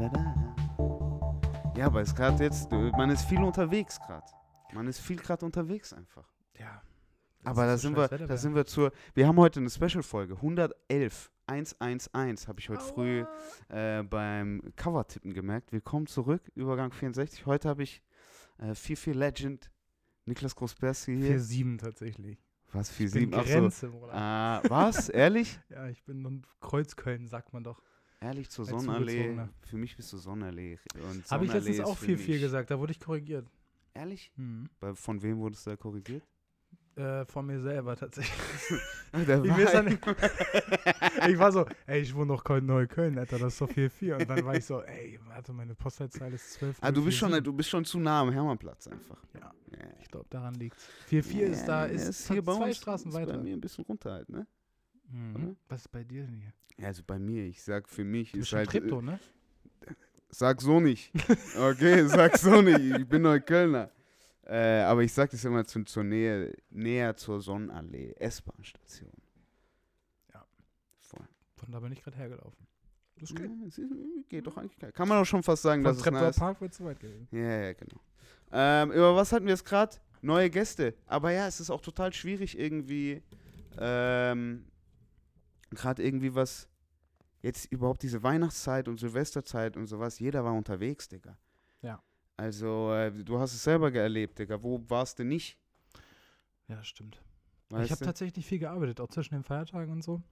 [0.00, 1.74] da, da.
[1.76, 4.26] Ja, aber es ist gerade jetzt, man ist viel unterwegs gerade.
[4.72, 6.26] Man ist viel gerade unterwegs einfach.
[6.58, 6.82] Ja.
[7.44, 12.48] Aber da sind wir, da sind wir zur, wir haben heute eine Special-Folge, 111, 111,
[12.48, 13.24] habe ich heute früh
[13.68, 15.72] äh, beim Cover-Tippen gemerkt.
[15.72, 17.44] Willkommen zurück, Übergang 64.
[17.46, 18.02] Heute habe ich
[18.58, 19.70] äh, 4-4 Legend,
[20.24, 21.38] Niklas Großberski hier.
[21.38, 22.38] 4-7 tatsächlich.
[22.72, 23.34] Was, Ich bin 4-7?
[23.34, 23.52] Ach so.
[23.52, 24.14] Grenze, Bruder.
[24.14, 25.08] Ah, was?
[25.08, 25.58] Ehrlich?
[25.70, 27.82] Ja, ich bin in Kreuzköln, sagt man doch.
[28.20, 29.38] Ehrlich zur Sonnenallee.
[29.62, 30.78] Für mich bist du Sonnenallee.
[31.30, 33.46] Habe ich letztens ist auch 4-4 mich- gesagt, da wurde ich korrigiert.
[33.94, 34.30] Ehrlich?
[34.36, 34.68] Hm.
[34.78, 36.22] Bei, von wem wurdest du da korrigiert?
[36.96, 38.32] Äh, von mir selber tatsächlich.
[39.12, 39.98] Ich ja nicht.
[41.28, 44.20] ich war so, ey, ich wohne noch in Neukölln, Alter, das ist doch 4-4.
[44.20, 46.78] Und dann war ich so, ey, warte, meine Postleitzahl ist 12.
[46.80, 49.16] Ah, du bist, schon, du bist schon zu nah am Hermannplatz einfach.
[49.34, 49.52] Ja.
[49.72, 49.78] Ja.
[50.00, 50.86] Ich glaube, daran liegt's.
[51.10, 53.32] 4-4 ist da, Ja, ist, hier bei zwei uns, Straßen ist weiter.
[53.32, 54.46] bei mir ein bisschen runter halt, ne?
[55.08, 55.56] Mhm.
[55.68, 56.52] Was ist bei dir denn hier?
[56.80, 58.72] Ja, also bei mir, ich sag für mich Du bist ist halt.
[59.02, 59.18] Ne?
[59.86, 59.92] äh,
[60.30, 61.12] Sag so nicht.
[61.58, 62.80] Okay, sag so nicht.
[63.00, 63.90] Ich bin Neuköllner.
[64.46, 69.12] Äh, aber ich sag das immer zu, zur Nähe, näher zur Sonnenallee, S-Bahn-Station.
[70.32, 70.44] Ja.
[70.98, 71.26] Voll.
[71.56, 72.66] Von da bin ich gerade hergelaufen.
[73.20, 73.50] Das Ja, geht.
[73.68, 73.92] es ist,
[74.28, 74.92] geht doch eigentlich geil.
[74.92, 76.98] Kann man auch schon fast sagen, Von dass es Treptower nice Park wird zu weit
[76.98, 77.28] gewesen.
[77.30, 78.00] Ja, ja, genau.
[78.52, 79.96] Ähm, über was hatten wir jetzt gerade?
[80.22, 80.94] Neue Gäste.
[81.06, 83.22] Aber ja, es ist auch total schwierig irgendwie,
[83.78, 84.64] ähm,
[85.70, 86.68] gerade irgendwie was,
[87.42, 91.36] jetzt überhaupt diese Weihnachtszeit und Silvesterzeit und sowas, jeder war unterwegs, Digga.
[91.82, 92.02] Ja.
[92.36, 94.62] Also, äh, du hast es selber erlebt, Digga.
[94.62, 95.58] Wo warst du nicht?
[96.68, 97.20] Ja, stimmt.
[97.70, 100.22] Weißt ich habe tatsächlich viel gearbeitet, auch zwischen den Feiertagen und so.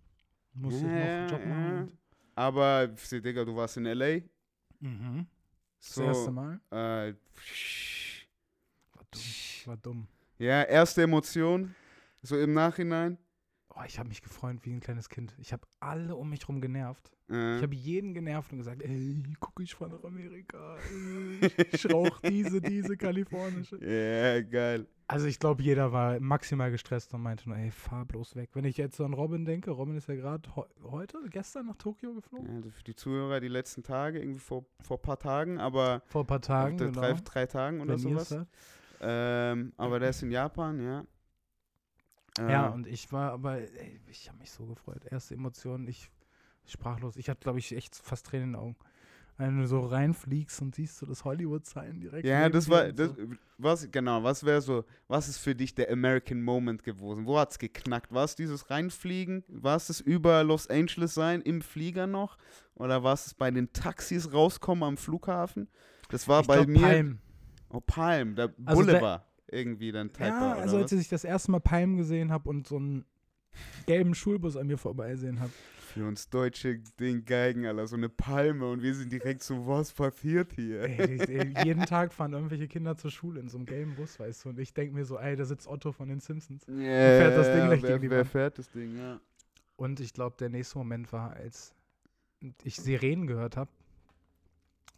[0.55, 1.55] Musste Ja, ich noch Job ja.
[1.55, 1.99] machen.
[2.35, 4.21] Aber, Digga, du warst in L.A.
[4.81, 5.27] Mhm.
[5.81, 6.61] Das So, erste Mal.
[6.71, 7.15] äh,
[8.95, 9.23] War dumm.
[9.67, 10.09] War dumm.
[10.39, 11.75] ja, erste Emotion,
[12.23, 13.19] so im Nachhinein.
[13.81, 15.37] Oh, ich habe mich gefreut wie ein kleines Kind.
[15.39, 17.13] Ich habe alle um mich rum genervt.
[17.31, 20.77] Äh, Ich habe jeden genervt und gesagt, ey, guck, ich fahr nach Amerika.
[21.71, 23.77] Ich rauch diese, diese kalifornische.
[23.81, 24.87] ja, geil.
[25.07, 28.51] Also ich glaube, jeder war maximal gestresst und meinte nur, ey, fahr bloß weg.
[28.55, 31.77] Wenn ich jetzt so an Robin denke, Robin ist ja gerade heu heute, gestern nach
[31.77, 32.57] Tokio geflogen.
[32.57, 36.25] Also für die Zuhörer die letzten Tage, irgendwie vor, vor ein paar Tagen, aber Vor
[36.25, 37.01] ein paar Tagen, genau.
[37.01, 38.37] drei, drei Tagen oder wenn sowas.
[39.01, 41.05] Ähm, aber der ist in Japan, ja.
[42.39, 45.05] Ja, Ähm, und ich war aber, ey, ich habe mich so gefreut.
[45.11, 46.11] Erste Emotionen, ich
[46.67, 47.17] sprachlos.
[47.17, 48.77] Ich hatte, glaube ich, echt fast Tränen in den Augen.
[49.39, 52.27] Wenn du so reinfliegst und siehst so das Hollywood-Sign direkt.
[52.27, 53.17] ja, das war, das, so.
[53.57, 57.25] was, genau, was wäre so, was ist für dich der American Moment gewesen?
[57.25, 58.13] Wo hat's geknackt?
[58.13, 59.45] War es dieses Reinfliegen?
[59.47, 62.37] War es das über Los Angeles sein, im Flieger noch?
[62.75, 65.69] Oder war es das bei den Taxis rauskommen am Flughafen?
[66.09, 67.19] Das war Ich bei glaub, mir, Palm.
[67.69, 70.93] oh Palm, der Also Boulevard, irgendwie dann Type Ja, also was?
[70.93, 73.05] als ich das erste Mal Palm gesehen habe und so einen
[73.87, 75.53] gelben Schulbus an mir vorbeisehen habe.
[75.79, 79.91] Für uns Deutsche den Geigen, Alter, so eine Palme und wir sind direkt so, was
[79.91, 80.83] passiert hier?
[80.83, 84.45] Ey, ey, jeden Tag fahren irgendwelche Kinder zur Schule in so einem gelben Bus, weißt
[84.45, 84.49] du.
[84.51, 86.67] Und ich denke mir so, ey, da sitzt Otto von den Simpsons.
[86.67, 89.19] Ja, fährt das Ding gleich wer, gegen wer fährt das Ding, ja.
[89.77, 91.75] Und ich glaube, der nächste Moment war, als
[92.65, 93.71] ich Sirenen gehört habe,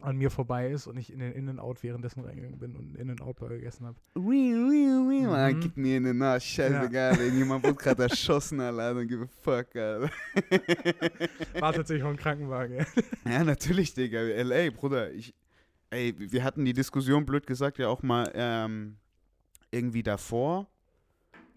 [0.01, 3.55] an mir vorbei ist und ich in den In-N-Out währenddessen reingegangen bin und einen In-N-Out-Burger
[3.55, 3.97] gegessen habe.
[4.15, 5.25] Wii.
[5.27, 5.59] Ah, Mhm.
[5.59, 7.29] Gib mir in den Arsch, scheißegal, ey.
[7.29, 10.09] Jemand wurde gerade erschossen, Alter, don't give a fuck, Alter.
[11.59, 12.77] War tatsächlich auch ein Krankenwagen.
[12.77, 12.85] ja.
[13.31, 14.19] Ja, natürlich, Digga.
[14.19, 15.33] L.A., Bruder, ich,
[15.89, 18.97] ey, wir hatten die Diskussion, blöd gesagt, ja auch mal ähm,
[19.71, 20.67] irgendwie davor.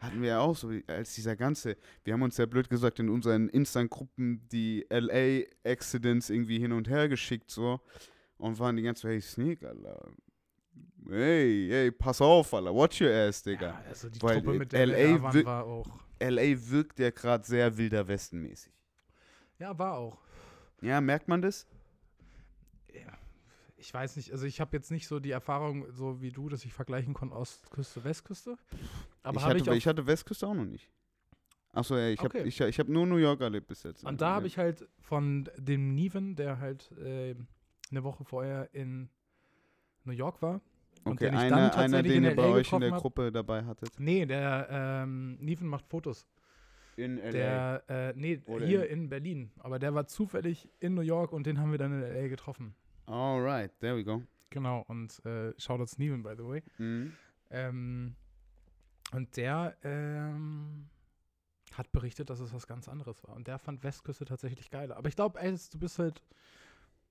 [0.00, 3.08] Hatten wir ja auch so, als dieser ganze, wir haben uns ja blöd gesagt in
[3.08, 7.80] unseren Instant-Gruppen die LA-Accidents irgendwie hin und her geschickt, so.
[8.38, 10.10] Und waren die ganze Zeit, hey, Sneak, Alter.
[11.08, 13.68] Hey, hey, pass auf, Alter, watch your ass, Digga.
[13.68, 15.86] Ja, also die Weil Truppe, mit der LA wir war auch.
[16.20, 18.72] LA wirkt ja gerade sehr wilder Westen-mäßig.
[19.58, 20.18] Ja, war auch.
[20.80, 21.66] Ja, merkt man das?
[22.92, 23.12] Ja,
[23.76, 26.64] ich weiß nicht, also ich habe jetzt nicht so die Erfahrung, so wie du, dass
[26.64, 28.56] ich vergleichen konnte Ostküste, Westküste.
[29.22, 30.90] Aber ich, habe hatte, ich, ich hatte Westküste auch noch nicht.
[31.72, 32.48] Achso, ja, ich habe Okay.
[32.48, 34.04] ich, ich hab nur New York erlebt bis jetzt.
[34.04, 37.34] Und da habe ich halt von dem Neven, der halt äh,
[37.94, 39.08] eine Woche vorher in
[40.04, 40.60] New York war.
[41.04, 43.00] und Okay, den ich dann einer, einer, den in ihr bei euch in der hab.
[43.00, 43.90] Gruppe dabei hattet.
[43.98, 46.26] Nee, der ähm, Neven macht Fotos.
[46.96, 47.30] In LA.
[47.30, 49.50] Der, äh, nee, Oder hier in Berlin.
[49.58, 52.74] Aber der war zufällig in New York und den haben wir dann in LA getroffen.
[53.06, 54.22] Alright, there we go.
[54.50, 56.62] Genau, und äh, Shoutouts Neven, by the way.
[56.78, 57.12] Mhm.
[57.50, 58.14] Ähm,
[59.12, 60.86] und der ähm,
[61.76, 63.34] hat berichtet, dass es was ganz anderes war.
[63.34, 64.96] Und der fand Westküste tatsächlich geiler.
[64.96, 66.22] Aber ich glaube, du bist halt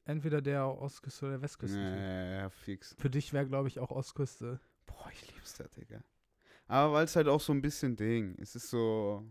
[0.05, 1.79] entweder der Ostküste oder der Westküste.
[1.79, 2.95] Ja, ja, ja, fix.
[2.97, 4.59] Für dich wäre, glaube ich, auch Ostküste.
[4.85, 6.03] Boah, ich lieb's da, Digga.
[6.67, 8.35] Aber weil es halt auch so ein bisschen Ding.
[8.39, 9.25] Es ist so.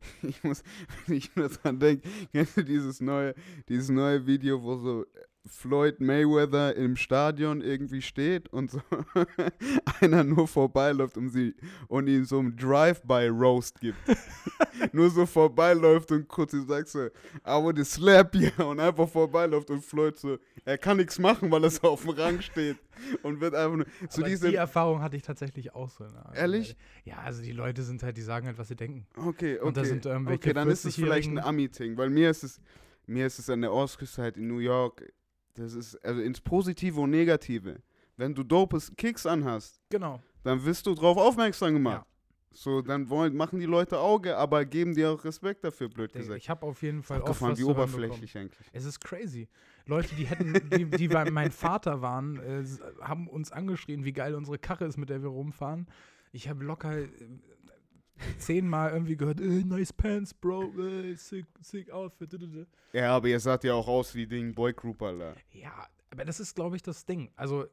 [0.22, 0.62] Ich muss,
[1.06, 3.34] wenn ich nur dran denke, kennst du dieses neue,
[3.68, 5.06] dieses neue Video, wo so
[5.46, 8.80] Floyd Mayweather im Stadion irgendwie steht und so
[10.00, 11.54] einer nur vorbeiläuft um sie
[11.88, 13.96] und ihm so einen Drive-by-Roast gibt.
[14.92, 17.10] nur so vorbeiläuft und kurz sagt so, I
[17.46, 21.70] would slap you und einfach vorbeiläuft und Floyd so, er kann nichts machen, weil er
[21.70, 22.76] so auf dem Rang steht
[23.22, 26.04] und wird einfach nur, so diese, die Erfahrung hatte ich tatsächlich auch so.
[26.04, 26.22] Ne?
[26.34, 26.76] Ehrlich?
[27.04, 29.06] Ja, also die Leute sind halt, die sagen halt, was sie denken.
[29.16, 32.10] okay, okay, Und da sind irgendwelche okay, dann ist es vielleicht ein 40-Jährigen Ami-Ting, weil
[32.10, 32.60] mir ist es,
[33.06, 35.02] mir ist es an der Ostküste halt in New York,
[35.54, 37.80] das ist, also ins Positive und Negative.
[38.16, 40.20] Wenn du dopes Kicks anhast, Genau.
[40.42, 42.06] dann wirst du drauf aufmerksam gemacht.
[42.52, 46.36] So, dann wollen, machen die Leute Auge, aber geben dir auch Respekt dafür, blöd gesagt.
[46.38, 48.68] Ich habe auf jeden Fall oft Abgefahren, was wie oberflächlich eigentlich.
[48.72, 49.48] Es ist crazy.
[49.86, 52.64] Leute, die hätten, die, die bei mein Vater waren, äh,
[53.02, 55.86] haben uns angeschrien, wie geil unsere Karre ist, mit der wir rumfahren.
[56.32, 57.08] Ich habe locker äh,
[58.38, 62.36] zehnmal irgendwie gehört, äh, nice pants, bro, äh, sick, sick outfit.
[62.92, 65.34] Ja, aber ihr saht ja auch aus wie Ding Boy Group, Alter.
[65.52, 67.30] Ja, aber das ist, glaube ich, das Ding.
[67.36, 67.66] Also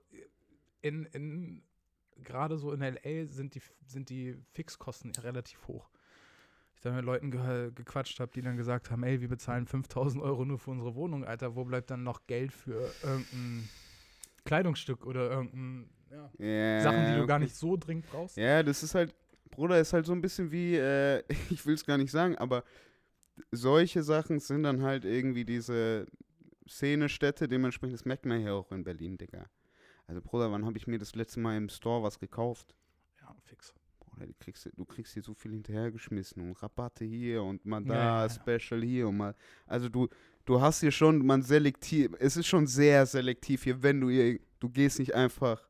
[0.82, 1.64] in, in
[2.24, 5.90] gerade so in LA sind die, sind die Fixkosten relativ hoch.
[6.76, 10.24] Ich da mit Leuten ge gequatscht habe, die dann gesagt haben, ey, wir bezahlen 5000
[10.24, 13.68] Euro nur für unsere Wohnung, Alter, wo bleibt dann noch Geld für irgendein
[14.46, 18.38] Kleidungsstück oder irgendein, ja, Ja, Sachen, die du gar nicht so dringend brauchst?
[18.38, 19.16] Ja, das ist halt,
[19.48, 22.64] Bruder, ist halt so ein bisschen wie, äh, ich will es gar nicht sagen, aber
[23.52, 26.08] solche Sachen sind dann halt irgendwie diese
[26.68, 29.46] Szenestädte, dementsprechend, das merkt man hier auch in Berlin, Digga.
[30.08, 32.76] Also, Bruder, wann habe ich mir das letzte Mal im Store was gekauft?
[33.22, 33.74] Ja, fix.
[34.00, 37.88] Bruder, du kriegst, du kriegst hier so viel hinterhergeschmissen und Rabatte hier und mal Ja,
[37.88, 38.30] da, ja, ja.
[38.30, 39.36] Special hier und mal,
[39.66, 40.08] also du,
[40.46, 44.40] du hast hier schon, man selektiv, es ist schon sehr selektiv hier, wenn du hier,
[44.60, 45.68] du gehst nicht einfach,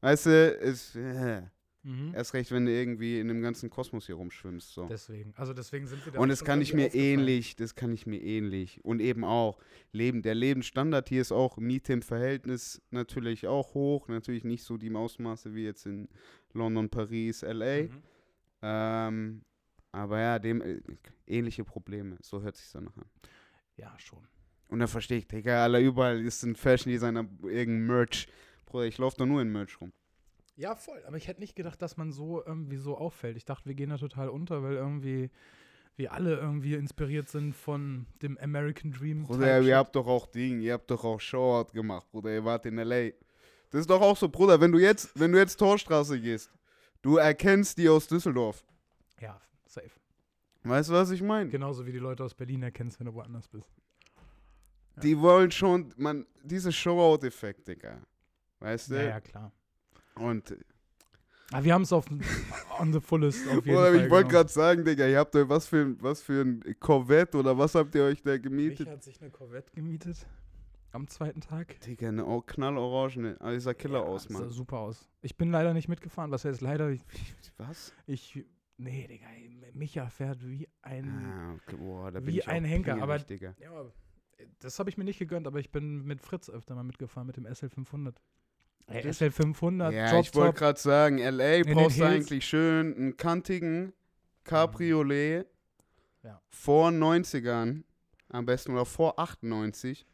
[0.00, 1.42] weißt du, es, äh,
[1.88, 2.12] Mhm.
[2.14, 4.74] Erst recht, wenn du irgendwie in dem ganzen Kosmos hier rumschwimmst.
[4.74, 4.86] So.
[4.88, 8.06] Deswegen, also deswegen sind wir da Und das kann ich mir ähnlich, das kann ich
[8.06, 8.84] mir ähnlich.
[8.84, 9.58] Und eben auch,
[9.92, 14.08] Leben, der Lebensstandard hier ist auch Miete im Verhältnis natürlich auch hoch.
[14.08, 16.10] Natürlich nicht so die Ausmaße wie jetzt in
[16.52, 17.84] London, Paris, LA.
[17.84, 18.02] Mhm.
[18.60, 19.44] Ähm,
[19.90, 20.82] aber ja, dem äh,
[21.26, 22.18] ähnliche Probleme.
[22.20, 23.06] So hört sich danach an.
[23.78, 24.28] Ja, schon.
[24.68, 28.28] Und dann verstehe ich, Digga, aller überall ist ein Fashion Designer, irgendein Merch.
[28.66, 29.90] Bruder, ich laufe doch nur in Merch rum.
[30.58, 31.00] Ja, voll.
[31.06, 33.36] Aber ich hätte nicht gedacht, dass man so irgendwie so auffällt.
[33.36, 35.30] Ich dachte, wir gehen da total unter, weil irgendwie
[35.94, 39.22] wir alle irgendwie inspiriert sind von dem American Dream.
[39.22, 42.66] Bruder, ihr habt doch auch Ding, ihr habt doch auch Showout gemacht, Bruder, ihr wart
[42.66, 43.12] in L.A.
[43.70, 46.50] Das ist doch auch so, Bruder, wenn du jetzt, wenn du jetzt Torstraße gehst,
[47.02, 48.64] du erkennst die aus Düsseldorf.
[49.20, 49.90] Ja, safe.
[50.64, 51.50] Weißt du, was ich meine?
[51.50, 53.68] Genauso wie die Leute aus Berlin erkennst, wenn du woanders bist.
[55.02, 58.00] Die wollen schon, man, diese Showout-Effekt, Digga.
[58.58, 58.96] Weißt du?
[58.96, 59.52] Ja, ja, klar.
[60.20, 60.56] Und,
[61.52, 62.06] Aber wir haben es auf
[62.78, 64.04] on the fullest auf jeden Bruder, Fall.
[64.04, 67.38] ich wollte gerade sagen, Digga, ihr habt euch was für, ein- was für ein Corvette
[67.38, 68.80] oder was habt ihr euch da gemietet?
[68.80, 70.26] Mich hat sich eine Corvette gemietet
[70.92, 71.80] am zweiten Tag.
[71.80, 74.50] Digga, eine oh, knallorangene, also dieser Killer Ja, aus, sah Mann.
[74.50, 75.08] super aus.
[75.22, 77.02] Ich bin leider nicht mitgefahren, was heißt leider, ich,
[77.58, 77.92] Was?
[78.06, 78.44] ich
[78.78, 79.26] nee, Digga,
[79.74, 83.54] Micha fährt wie ein Ah, okay, boah, da bin Wie ich ein Henker, aber- Digga.
[83.60, 83.84] Ja,
[84.60, 87.36] das habe ich mir nicht gegönnt, aber ich bin mit Fritz öfter mal mitgefahren, mit
[87.36, 88.14] dem SL500.
[88.86, 90.56] Ey, Das- SL500, Ja, Drop ich wollte Top.
[90.58, 92.26] gerade sagen, LA brauchst du Hills.
[92.26, 93.92] eigentlich schön einen kantigen
[94.44, 95.46] Cabriolet
[96.22, 96.40] Ja.
[96.48, 97.84] vor 90ern,
[98.30, 100.06] am besten oder vor 98.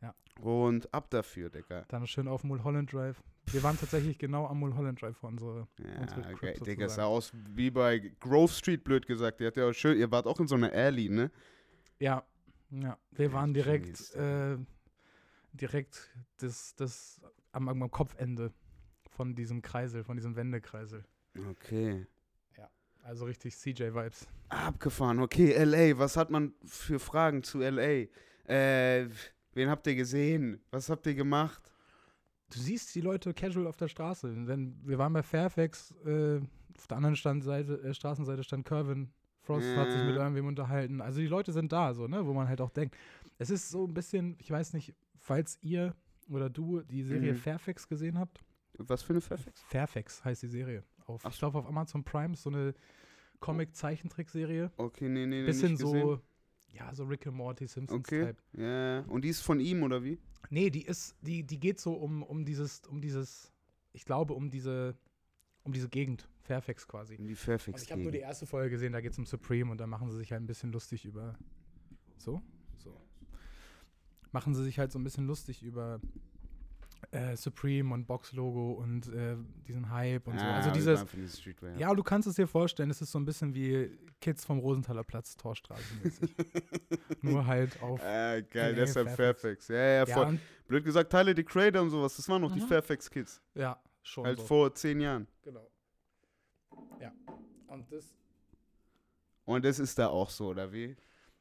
[0.00, 0.14] Ja.
[0.40, 1.84] Und ab dafür, Digga.
[1.88, 3.20] Dann schön auf Mulholland Drive.
[3.46, 5.66] Wir waren tatsächlich genau am Mulholland Drive vor unsere.
[5.78, 7.08] Ja, Unsere okay, Crib Digga, sah sozusagen.
[7.08, 9.40] aus wie bei Grove Street, blöd gesagt.
[9.40, 11.32] Die hat ja auch schön, ihr wart auch in so einer Alley, ne?
[11.98, 12.22] Ja,
[12.70, 12.96] ja.
[13.10, 14.56] Wir waren direkt, Jeez, äh,
[15.52, 17.20] direkt das, das
[17.52, 18.52] am, am Kopfende
[19.08, 21.04] von diesem Kreisel, von diesem Wendekreisel.
[21.50, 22.06] Okay.
[23.02, 24.26] Also richtig CJ-Vibes.
[24.50, 28.06] Abgefahren, okay, LA, was hat man für Fragen zu LA?
[28.46, 29.08] Äh,
[29.54, 30.60] wen habt ihr gesehen?
[30.70, 31.72] Was habt ihr gemacht?
[32.52, 34.46] Du siehst die Leute casual auf der Straße.
[34.46, 36.40] Wenn, wir waren bei Fairfax, äh,
[36.76, 39.10] auf der anderen Standseite, äh, Straßenseite stand Curvin.
[39.40, 40.22] Frost hat sich mit Ja.
[40.22, 41.00] irgendwem unterhalten.
[41.00, 42.94] Also die Leute sind da, so, ne, wo man halt auch denkt.
[43.38, 45.94] Es ist so ein bisschen, ich weiß nicht, falls ihr
[46.30, 47.36] oder du die Serie Mhm.
[47.36, 48.44] Fairfax gesehen habt.
[48.78, 49.60] Was für eine Fairfax?
[49.62, 50.84] Fairfax heißt die Serie.
[51.06, 52.74] Auf, Ach ich glaube auf Amazon Prime ist so eine
[53.40, 54.70] Comic-Zeichentrickserie.
[54.76, 55.46] Okay, nee, nee, nee.
[55.46, 56.00] Bisschen gesehen.
[56.02, 56.20] so,
[56.72, 57.72] ja, so Rick and Morty, Okay.
[57.72, 58.36] Simpsons-Type.
[58.56, 59.00] Ja.
[59.02, 60.18] Und die ist von ihm, oder wie?
[60.50, 63.52] Nee, die ist, die, die geht so um, um dieses, um dieses,
[63.92, 64.96] ich glaube, um diese,
[65.62, 67.14] um diese Gegend, Fairfax quasi.
[67.14, 67.82] In die Und Fairfax.
[67.82, 70.10] ich habe nur die erste Folge gesehen, da geht es um Supreme und da machen
[70.10, 71.36] sie sich halt ein bisschen lustig über.
[72.18, 72.40] So?
[72.78, 72.96] So.
[74.32, 76.00] Machen sie sich halt so ein bisschen lustig über,
[77.12, 80.44] äh, Supreme und Box-Logo und äh, diesen Hype und so.
[80.44, 81.76] Ah, Also wir dieses, Streetwear.
[81.78, 85.02] ja, du kannst es dir vorstellen, es ist so ein bisschen wie Kids vom Rosenthaler
[85.02, 86.34] Platz, Torstraße mäßig.
[87.22, 88.00] Nur halt auf.
[88.02, 89.66] Ah, geil, deshalb Fairfax.
[89.66, 89.68] Fairfax.
[89.68, 90.26] Ja, ja, Ja, voll.
[90.26, 92.66] und, Blöd gesagt, Teile die Creator und sowas, das waren noch die Mhm.
[92.68, 93.42] Fairfax Kids.
[93.54, 94.24] ja schon.
[94.26, 94.44] Halt so.
[94.44, 95.26] vor zehn Jahren.
[95.42, 95.68] Genau.
[97.00, 97.12] Ja.
[97.66, 98.14] Und das,
[99.46, 100.96] Und das ist da auch so, oder wie?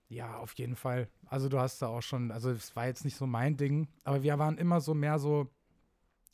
[0.09, 1.07] Ja, auf jeden Fall.
[1.27, 4.23] Also du hast da auch schon, also es war jetzt nicht so mein Ding, aber
[4.23, 5.47] wir waren immer so mehr so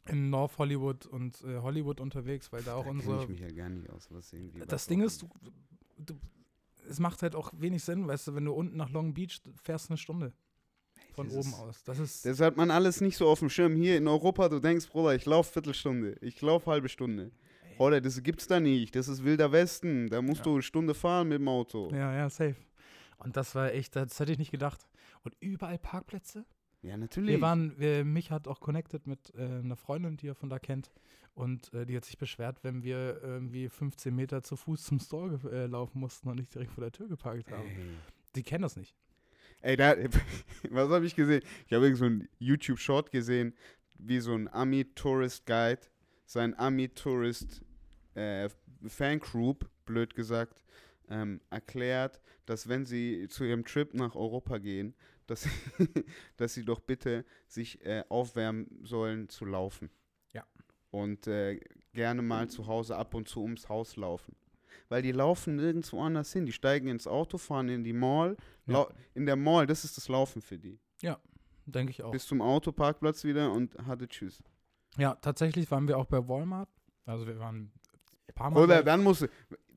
[0.08, 3.39] in North Hollywood und äh, Hollywood unterwegs, weil da auch da kenn unsere ich mich
[3.41, 4.60] ja gar nicht aus, was irgendwie.
[4.65, 5.29] Das Ding auch ist, du,
[5.98, 6.15] du,
[6.88, 9.89] es macht halt auch wenig Sinn, weißt du, wenn du unten nach Long Beach fährst
[9.89, 10.32] eine Stunde
[11.15, 11.84] von das oben ist- aus.
[11.84, 13.75] Das ist, Das hat man alles nicht so auf dem Schirm.
[13.75, 17.32] Hier in Europa, du denkst, Bruder, ich laufe Viertelstunde, ich laufe halbe Stunde.
[17.77, 18.96] Oder das gibt's da nicht.
[18.96, 20.08] Das ist wilder Westen.
[20.08, 20.44] Da musst Ja.
[20.46, 21.89] du eine Stunde fahren mit dem Auto.
[21.91, 22.55] ja, ja, safe.
[23.17, 24.88] Und das war echt, das hätte ich nicht gedacht.
[25.24, 26.45] Und überall Parkplätze.
[26.81, 27.36] Ja, natürlich.
[27.36, 30.60] Wir waren, wir, mich hat auch connected mit äh, einer Freundin, die er von da
[30.60, 30.91] kennt.
[31.34, 35.39] Und äh, die hat sich beschwert, wenn wir irgendwie 15 Meter zu Fuß zum Store
[35.51, 37.67] äh, laufen mussten und nicht direkt vor der Tür geparkt haben.
[37.67, 37.98] Ey.
[38.36, 38.95] Die kennen das nicht.
[39.62, 39.95] Ey, da,
[40.69, 41.41] was habe ich gesehen?
[41.65, 43.53] Ich habe irgend so einen YouTube-Short gesehen,
[43.98, 45.81] wie so ein Ami-Tourist-Guide,
[46.25, 47.63] sein Ami-Tourist
[48.13, 48.50] äh,
[49.86, 50.64] blöd gesagt,
[51.10, 54.96] ähm, erklärt, dass wenn sie zu ihrem Trip nach Europa gehen,
[55.28, 55.50] dass, sie-
[56.38, 59.90] dass sie doch bitte sich äh, aufwärmen sollen zu laufen.
[60.34, 60.46] Ja.
[60.92, 61.60] Und äh,
[61.94, 64.36] gerne mal zu Hause ab und zu ums Haus laufen.
[64.90, 66.46] Weil die laufen nirgendwo anders hin.
[66.46, 68.38] Die steigen ins Auto, fahren in die Mall.
[68.68, 68.88] Ja.
[69.14, 70.80] In der Mall, das ist das Laufen für die.
[71.68, 72.12] Denke ich auch.
[72.12, 74.44] Bis zum Autoparkplatz wieder und hatte Tschüss.
[74.98, 76.70] Ja, tatsächlich waren wir auch bei Walmart.
[77.06, 77.72] Also wir waren
[78.28, 78.64] ein paar Mal.
[78.64, 79.28] Oder dann musst du,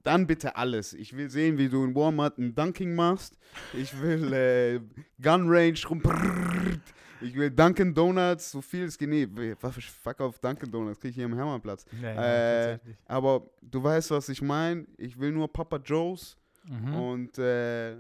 [0.09, 0.93] dann bitte alles.
[0.95, 3.37] Ich will sehen, wie du in Walmart ein Dunking machst.
[3.75, 4.81] Ich will äh,
[5.23, 6.03] Gun Range rum.
[7.21, 9.09] Ich will Dunkin' Donuts, so viel es geht.
[9.09, 11.85] Nee, fuck auf Dunkin' Donuts, krieg ich hier im Hermannplatz.
[12.01, 12.79] Ja, ja, Äh.
[13.07, 14.87] Aber du weißt, was ich meine.
[14.97, 16.37] Ich will nur Papa Joe's
[16.69, 16.95] Mhm.
[16.95, 17.97] und äh,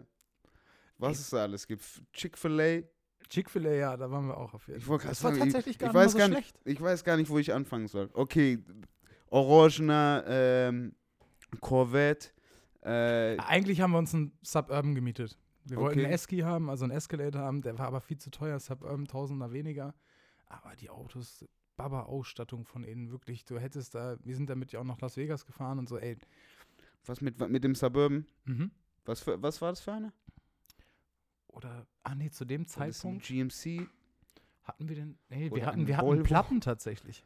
[0.98, 1.22] was Ey.
[1.22, 1.82] es da alles gibt.
[2.12, 2.82] Chick-fil-A.
[3.28, 4.98] Chick-fil-A, ja, da waren wir auch auf jeden Ich Fall.
[4.98, 6.60] Das war sagen, ich- tatsächlich ich gar weiß nicht mal gar so nicht- schlecht.
[6.78, 8.08] Ich weiß gar nicht, wo ich anfangen soll.
[8.12, 8.58] Okay,
[9.30, 10.94] orangener ähm,
[11.60, 12.28] Corvette.
[12.82, 15.38] Äh, Eigentlich haben wir uns einen Suburban gemietet.
[15.64, 16.04] Wir wollten Okay.
[16.06, 19.52] einen Eski haben, also einen Escalator haben, der war aber viel zu teuer, Suburban Tausender
[19.52, 19.94] weniger.
[20.46, 21.44] Aber die Autos,
[21.76, 25.44] Baba-Ausstattung von innen, wirklich, du hättest da, wir sind damit ja auch nach Las Vegas
[25.44, 26.16] gefahren und so, ey.
[27.04, 28.26] was mit, mit dem Suburban?
[28.44, 28.70] Mhm.
[29.04, 30.12] Was, für, was war das für eine?
[31.48, 33.86] Oder, ah nee, zu dem Zeitpunkt GMC?
[34.62, 36.22] hatten wir den, nee, wir hatten, wir hatten Volvo?
[36.24, 37.24] Platten tatsächlich.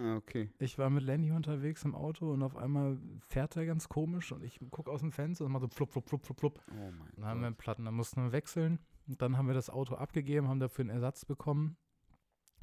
[0.00, 0.50] Ah, okay.
[0.58, 4.42] Ich war mit Lenny unterwegs im Auto und auf einmal fährt er ganz komisch und
[4.44, 6.60] ich gucke aus dem Fenster und mache so flupp, flupp, flupp, flupp, flupp.
[6.70, 7.58] Oh mein Dann haben wir Gott.
[7.58, 8.78] Platten, dann mussten wir wechseln.
[9.06, 11.76] Und dann haben wir das Auto abgegeben, haben dafür einen Ersatz bekommen.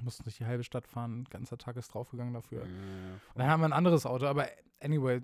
[0.02, 2.60] Mussten durch die halbe Stadt fahren, ein ganzer Tag ist draufgegangen dafür.
[2.60, 4.48] Ja, Und dann haben wir ein anderes Auto, aber
[4.82, 5.22] anyway,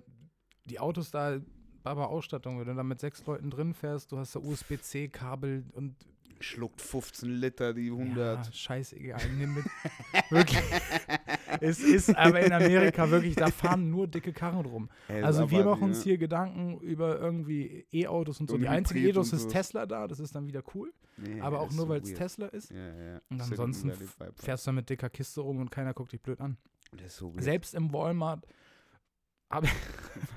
[0.64, 1.38] die Autos da,
[1.82, 5.94] Baba Ausstattung, wenn du da mit sechs Leuten drin fährst, du hast da USB-C-Kabel und
[6.42, 8.46] Schluckt 15 Liter, die 100.
[8.46, 9.64] ja, scheißegal, nimm mit.
[10.30, 10.58] wirklich.
[11.60, 14.88] es ist aber in Amerika wirklich, da fahren nur dicke Karren rum.
[15.08, 18.54] Ey, Also wir machen uns hier Gedanken über irgendwie E-Autos und so.
[18.56, 19.48] Und Die einzige E-Autos und ist so.
[19.50, 20.92] Tesla da, das ist dann wieder cool.
[21.16, 22.14] Nee, aber auch nur, so weil es.
[22.14, 22.70] Tesla ist.
[22.70, 23.20] Ja, ja.
[23.30, 23.92] Und Silicon ansonsten.
[24.36, 26.56] Fährst du mit dicker Kiste rum und keiner guckt dich blöd an.
[26.96, 27.32] Das so.
[27.38, 28.46] Selbst im Walmart
[29.52, 29.68] habe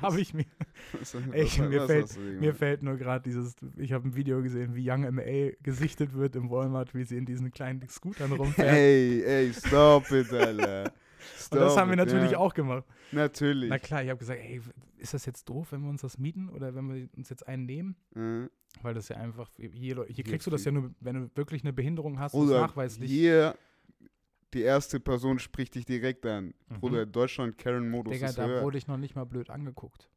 [0.02, 0.44] hab ich mir,
[1.00, 4.76] Was- was- mir was fällt- mir fällt nur gerade dieses, ich habe ein Video gesehen,
[4.76, 8.68] wie Young MA gesichtet wird im Walmart, wie sie in diesen kleinen Scootern rumfährt.
[8.76, 10.92] Ey, ey, stop it, Alter.
[11.52, 12.38] Und das haben wir natürlich ja.
[12.38, 12.84] auch gemacht.
[13.12, 13.70] Natürlich.
[13.70, 14.62] Na klar, ich habe gesagt, ey,
[14.98, 17.66] ist das jetzt doof, wenn wir uns das mieten oder wenn wir uns jetzt einen
[17.66, 17.96] nehmen?
[18.14, 18.50] Mhm.
[18.82, 21.64] Weil das ja einfach, hier, hier Hier kriegst du das ja nur, wenn du wirklich
[21.64, 23.10] eine Behinderung hast, und Bruder, nachweislich.
[23.10, 23.56] hier,
[24.54, 26.54] die erste Person spricht dich direkt an.
[26.70, 26.80] Mhm.
[26.80, 28.64] Bruder, in Deutschland, Karen-Modus Digga, ist da höher.
[28.64, 30.10] wurde ich noch nicht mal blöd angeguckt.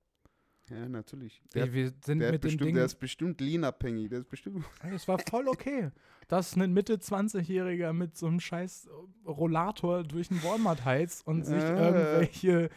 [0.70, 1.40] Ja, natürlich.
[1.54, 2.74] Der, hat- wir sind der, mit dem bestimmt, Ding.
[2.76, 4.08] der ist bestimmt lean-abhängig.
[4.10, 4.64] Der ist bestimmt...
[4.82, 5.90] Ey, Es war voll okay,
[6.28, 8.88] dass ein Mitte 20-Jähriger mit so einem scheiß
[9.26, 12.68] Rollator durch den Walmart heizt und sich irgendwelche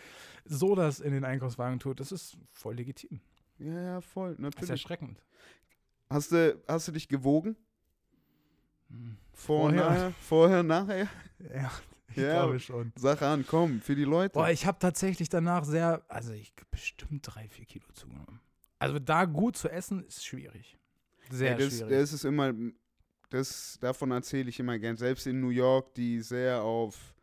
[0.46, 2.00] Sodas in den Einkaufswagen tut.
[2.00, 3.20] Das ist voll legitim.
[3.60, 4.70] Ja, ja, voll, Das ist natürlich.
[4.72, 5.22] erschreckend.
[6.10, 7.56] Hast du, hast du dich gewogen?
[8.90, 9.18] Hm.
[9.34, 10.12] Vor, Vorher.
[10.22, 11.08] Vorher, nachher?
[11.54, 11.72] Ja,
[12.12, 12.44] ich Ja.
[12.44, 12.92] glaube schon.
[12.96, 14.34] Sag an, komm, für die Leute.
[14.34, 18.40] Boah, ich habe tatsächlich danach sehr, also ich bestimmt drei, vier Kilo zugenommen.
[18.80, 20.78] Also da gut zu essen ist schwierig.
[21.30, 21.90] Sehr Ey, das, schwierig.
[21.92, 22.54] das ist immer,
[23.30, 24.98] das, davon erzähle ich immer gern.
[24.98, 27.14] Selbst in New York, die sehr auf,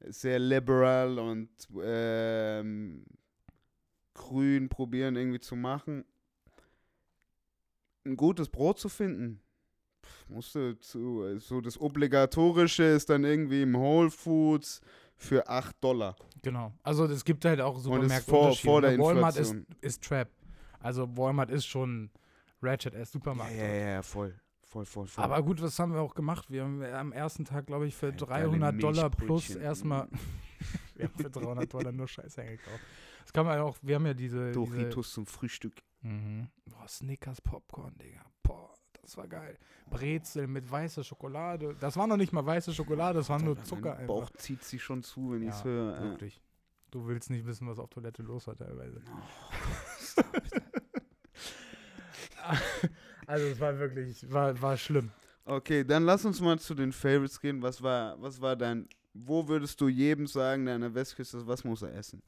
[0.00, 1.50] sehr liberal und
[1.82, 3.04] ähm,
[4.14, 6.04] grün probieren irgendwie zu machen.
[8.06, 9.40] Ein gutes Brot zu finden,
[10.04, 14.80] pff, musst du zu, so das Obligatorische ist dann irgendwie im Whole Foods
[15.16, 16.16] für 8 Dollar.
[16.42, 16.72] Genau.
[16.82, 18.98] Also es gibt halt auch Supermärkte vor, Unterschiede, vor der ne?
[18.98, 19.76] Walmart ist, Inflation.
[19.80, 20.28] ist Trap.
[20.80, 22.10] Also Walmart ist schon
[22.62, 23.52] Ratchet als Supermarkt.
[23.56, 24.34] Ja, ja, ja, voll.
[24.62, 25.24] Voll, voll, voll.
[25.24, 26.50] Aber gut, was haben wir auch gemacht?
[26.50, 29.62] Wir haben am ersten Tag, glaube ich, für Ja, geile 300 Dollar plus Milchbrötchen.
[29.62, 30.08] erstmal.
[30.96, 32.80] wir haben für 300 Dollar nur Scheiße eingekauft.
[33.22, 34.48] Das kann man auch, wir haben ja diese.
[34.48, 35.74] diese Doritos zum Frühstück.
[36.02, 36.48] mhm.
[36.66, 38.24] Boah, Snickers Popcorn, Digga.
[38.42, 38.73] Boah,
[39.04, 39.56] das war geil.
[39.90, 41.76] Brezel mit weißer Schokolade.
[41.78, 44.06] Das war noch nicht mal weiße Schokolade, das war nur Mein Zucker einfach.
[44.06, 46.02] Bauch zieht sich schon zu, wenn ich es Ja, höre.
[46.02, 46.40] Wirklich.
[46.90, 49.02] Du willst nicht wissen, was auf Toilette los war teilweise.
[53.26, 55.10] also es war wirklich, war, war schlimm.
[55.44, 57.60] Okay, dann lass uns mal zu den Favorites gehen.
[57.60, 61.46] Was war, was war dein, wo würdest du jedem sagen, der an der Westküste ist,
[61.46, 62.22] was muss er essen?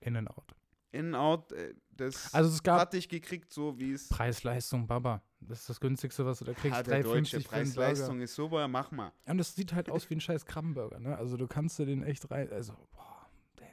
[0.00, 0.54] In and out.
[0.92, 4.08] In-Out, äh, das Also es gab hat dich gekriegt, so wie es.
[4.08, 5.22] Preis-Leistung, Baba.
[5.40, 6.78] Das ist das günstigste, was du da kriegst.
[6.78, 9.12] Ah, der deutsche 3,50 für einen Preis-Leistung ist super, mach mal.
[9.26, 11.16] Und es sieht halt aus wie ein scheiß Krabbenburger, ne?
[11.16, 12.50] Also du kannst dir den echt rein.
[12.52, 13.28] Also, boah,
[13.58, 13.68] der.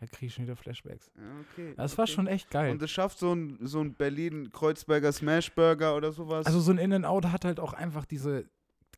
[0.00, 1.12] Da krieg ich schon wieder Flashbacks.
[1.16, 1.22] Ja,
[1.52, 1.74] okay.
[1.76, 2.12] Das war okay.
[2.12, 2.72] schon echt geil.
[2.72, 6.46] Und es schafft so ein, so ein Berlin-Kreuzberger Smashburger oder sowas.
[6.46, 8.48] Also so ein In-N-Out hat halt auch einfach diese,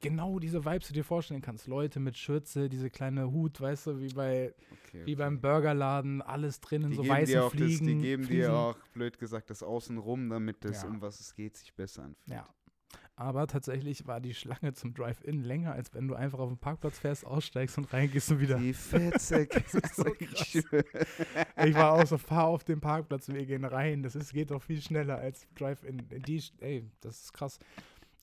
[0.05, 1.67] genau diese Vibes, die du dir vorstellen kannst.
[1.67, 5.15] Leute mit Schürze, diese kleine Hut, weißt du, wie bei, okay, wie okay.
[5.17, 7.87] beim Burgerladen, alles drinnen, die so geben weiße dir auch Fliegen.
[7.87, 8.51] Das, die geben Fliesen.
[8.51, 10.89] dir auch, blöd gesagt, das Außenrum, damit das, Ja.
[10.89, 12.37] um was es geht, sich besser anfühlt.
[12.37, 12.47] Ja.
[13.17, 16.99] Aber tatsächlich war die Schlange zum Drive-In länger, als wenn du einfach auf den Parkplatz
[16.99, 18.59] fährst, aussteigst und reingehst und wieder.
[18.59, 19.63] Die Fettsäcke.
[19.95, 20.05] so.
[21.65, 24.03] Ich war auch so, fahr auf den Parkplatz, wir gehen rein.
[24.03, 26.03] Das ist, geht doch viel schneller als Drive-In.
[26.27, 27.61] Die, ey, das ist krass.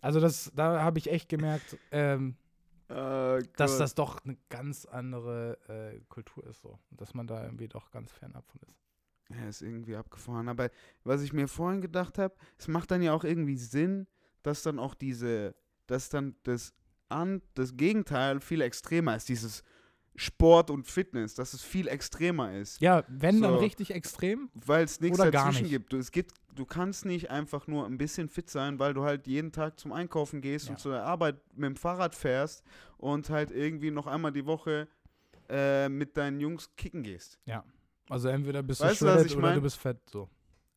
[0.01, 2.35] Also das, da habe ich echt gemerkt, ähm,
[2.93, 6.77] Oh dass das doch eine ganz andere äh, Kultur ist so.
[6.89, 8.77] Dass man da irgendwie doch ganz fernab von ist.
[9.29, 10.49] Ja, ist irgendwie abgefahren.
[10.49, 10.69] Aber
[11.05, 14.07] was ich mir vorhin gedacht habe, es macht dann ja auch irgendwie Sinn,
[14.43, 15.55] dass dann auch diese,
[15.87, 16.73] dass dann das,
[17.07, 19.29] an, das Gegenteil viel extremer ist.
[19.29, 19.63] Dieses
[20.15, 22.81] Sport und Fitness, dass es viel extremer ist.
[22.81, 23.59] Ja, wenn dann So.
[23.59, 24.49] richtig extrem.
[24.53, 25.71] Weil es nichts dazwischen nicht.
[25.71, 25.93] gibt.
[25.93, 26.33] Du, es gibt.
[26.53, 29.93] Du kannst nicht einfach nur ein bisschen fit sein, weil du halt jeden Tag zum
[29.93, 30.71] Einkaufen gehst Ja.
[30.73, 32.63] und zur Arbeit mit dem Fahrrad fährst
[32.97, 34.89] und halt irgendwie noch einmal die Woche
[35.49, 37.39] äh, mit deinen Jungs kicken gehst.
[38.09, 39.55] Also entweder bist Weißt du ich oder mein?
[39.55, 39.97] du bist fett.
[40.09, 40.27] So.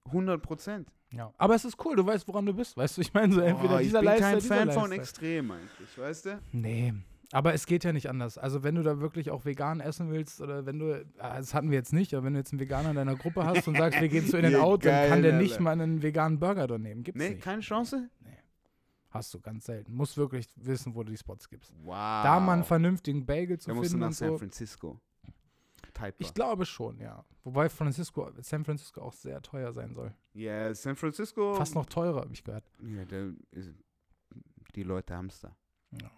[0.06, 0.88] 100 Prozent.
[1.12, 1.32] Ja.
[1.38, 2.76] Aber es ist cool, du weißt, woran du bist.
[2.76, 4.92] Weißt du, ich meine, so entweder Oh, ich dieser bin Lifestyle, kein dieser Fan von
[4.92, 6.40] extrem eigentlich, weißt du?
[6.52, 6.94] Nee.
[7.32, 8.38] Aber es geht ja nicht anders.
[8.38, 11.70] Also wenn du da wirklich auch vegan essen willst oder wenn du, ah, das hatten
[11.70, 14.00] wir jetzt nicht, aber wenn du jetzt einen Veganer in deiner Gruppe hast und sagst,
[14.00, 16.80] wir gehen zu Ja, In-N-Out, dann geil, kann der nicht mal einen veganen Burger dort
[16.80, 17.02] nehmen.
[17.02, 17.42] Gibt's Nee, nicht.
[17.42, 18.08] keine Chance?
[19.10, 19.94] Hast du ganz selten.
[19.94, 21.72] Musst wirklich wissen, wo du die Spots gibst.
[21.84, 21.92] Wow.
[22.24, 24.38] Da mal einen vernünftigen Bagel zu Da musst du finden nach San so.
[24.38, 25.00] Francisco.
[25.92, 26.14] Type.
[26.18, 27.24] Ich glaube schon, ja.
[27.44, 30.12] Wobei Francisco, San Francisco auch sehr teuer sein soll.
[30.32, 31.54] Ja, San Francisco.
[31.54, 32.64] Fast noch teurer, habe ich gehört.
[32.82, 33.32] Ja, der
[34.74, 35.54] die Leute haben es da.
[35.92, 36.10] Ja.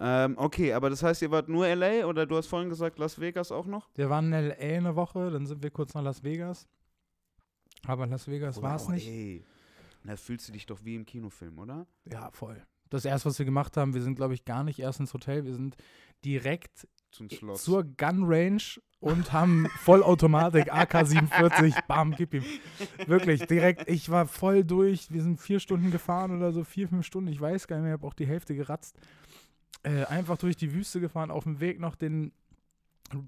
[0.00, 3.20] Ähm, okay, aber das heißt, ihr wart nur LA oder du hast vorhin gesagt Las
[3.20, 3.88] Vegas auch noch?
[3.94, 4.76] Wir waren in L.A.
[4.78, 6.66] eine Woche, dann sind wir kurz nach Las Vegas.
[7.86, 9.08] Aber Las Vegas war es Wow, nicht.
[9.08, 9.44] Ey.
[10.04, 11.86] Da fühlst du dich doch wie im Kinofilm, oder?
[12.10, 12.62] Ja, voll.
[12.88, 15.44] Das erste, was wir gemacht haben, wir sind, glaube ich, gar nicht erst ins Hotel.
[15.44, 15.76] Wir sind
[16.24, 17.62] direkt Zum Schloss.
[17.64, 18.62] zur Gun Range
[18.98, 22.44] und haben Vollautomatik AK-47, bam, gib ihm.
[23.06, 25.10] Wirklich, direkt, ich war voll durch.
[25.12, 27.94] Wir sind vier Stunden gefahren oder so, vier, fünf Stunden, ich weiß gar nicht mehr,
[27.94, 28.98] ich habe auch die Hälfte geratzt.
[29.82, 32.32] Äh, einfach durch die Wüste gefahren, auf dem Weg noch den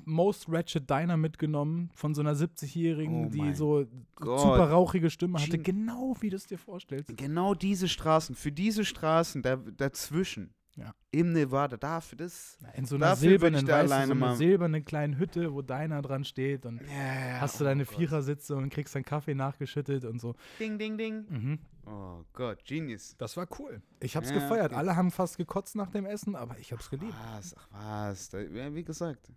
[0.05, 4.41] Most Ratchet Diner mitgenommen von so einer 70-Jährigen, Oh die so Gott.
[4.41, 7.17] super rauchige Stimme hatte, genau wie du es dir vorstellst.
[7.17, 10.95] Genau diese Straßen, für diese Straßen da, dazwischen, Ja.
[11.11, 12.57] im Nevada, dafür das.
[12.63, 16.01] Ja, In so einer silbernen, da weißt du, so einer silbernen kleinen Hütte, wo deiner
[16.01, 17.95] dran steht und Ja, hast du oh deine Gott.
[17.95, 20.35] Vierersitze und kriegst deinen Kaffee nachgeschüttet und so.
[20.59, 21.27] Ding, ding, ding.
[21.29, 21.59] Mhm.
[21.85, 23.15] Oh Gott, Genius.
[23.19, 23.83] Das war cool.
[24.01, 24.71] Ich hab's gefeiert.
[24.71, 24.77] okay.
[24.77, 27.15] Alle haben fast gekotzt nach dem Essen, aber ich hab's geliebt.
[27.35, 28.31] Was, ach was.
[28.31, 28.39] Da,
[28.75, 29.31] wie gesagt,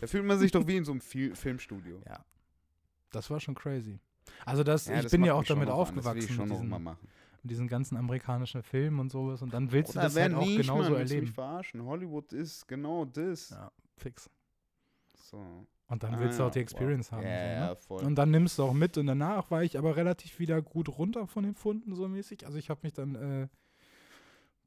[0.00, 2.00] da fühlt man sich doch wie in so einem Fil Filmstudio.
[2.06, 2.24] Ja.
[3.10, 3.98] Das war schon crazy.
[4.46, 6.44] Also das, ich das bin ja auch damit noch an, Das will aufgewachsen ich schon
[6.44, 7.08] mit noch diesen, mal machen.
[7.42, 10.40] Mit diesen ganzen amerikanischen Filmen und sowas und dann willst du Oder das halt auch
[10.44, 11.26] nicht, genauso Mann, du mich erleben.
[11.32, 11.84] verarschen.
[11.84, 13.50] Hollywood ist genau das.
[13.50, 14.28] Ja, fix.
[15.16, 15.66] So.
[15.88, 17.18] Und dann Ah, willst du auch die Experience wow.
[17.18, 17.26] haben.
[17.26, 17.54] Ja, so, ne?
[17.54, 18.04] ja, voll.
[18.04, 21.26] Und dann nimmst du auch mit und danach war ich aber relativ wieder gut runter
[21.26, 22.46] von den Funden so mäßig.
[22.46, 23.48] Also ich habe mich dann äh,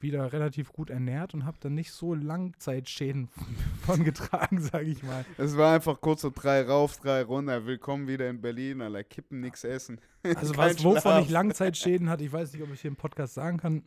[0.03, 3.29] wieder relativ gut ernährt und habe dann nicht so Langzeitschäden
[3.85, 5.25] von getragen, sage ich mal.
[5.37, 7.65] Es war einfach kurz so drei rauf, drei runter.
[7.65, 9.03] Willkommen wieder in Berlin, Alter.
[9.03, 9.99] Kippen, nix essen.
[10.35, 11.25] Also was, wovon Schlaf.
[11.25, 13.83] ich Langzeitschäden hatte, ich weiß nicht, ob ich hier im Podcast sagen kann,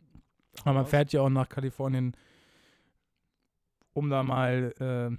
[0.64, 2.14] aber man fährt ja auch nach Kalifornien,
[3.94, 5.16] um da mal äh,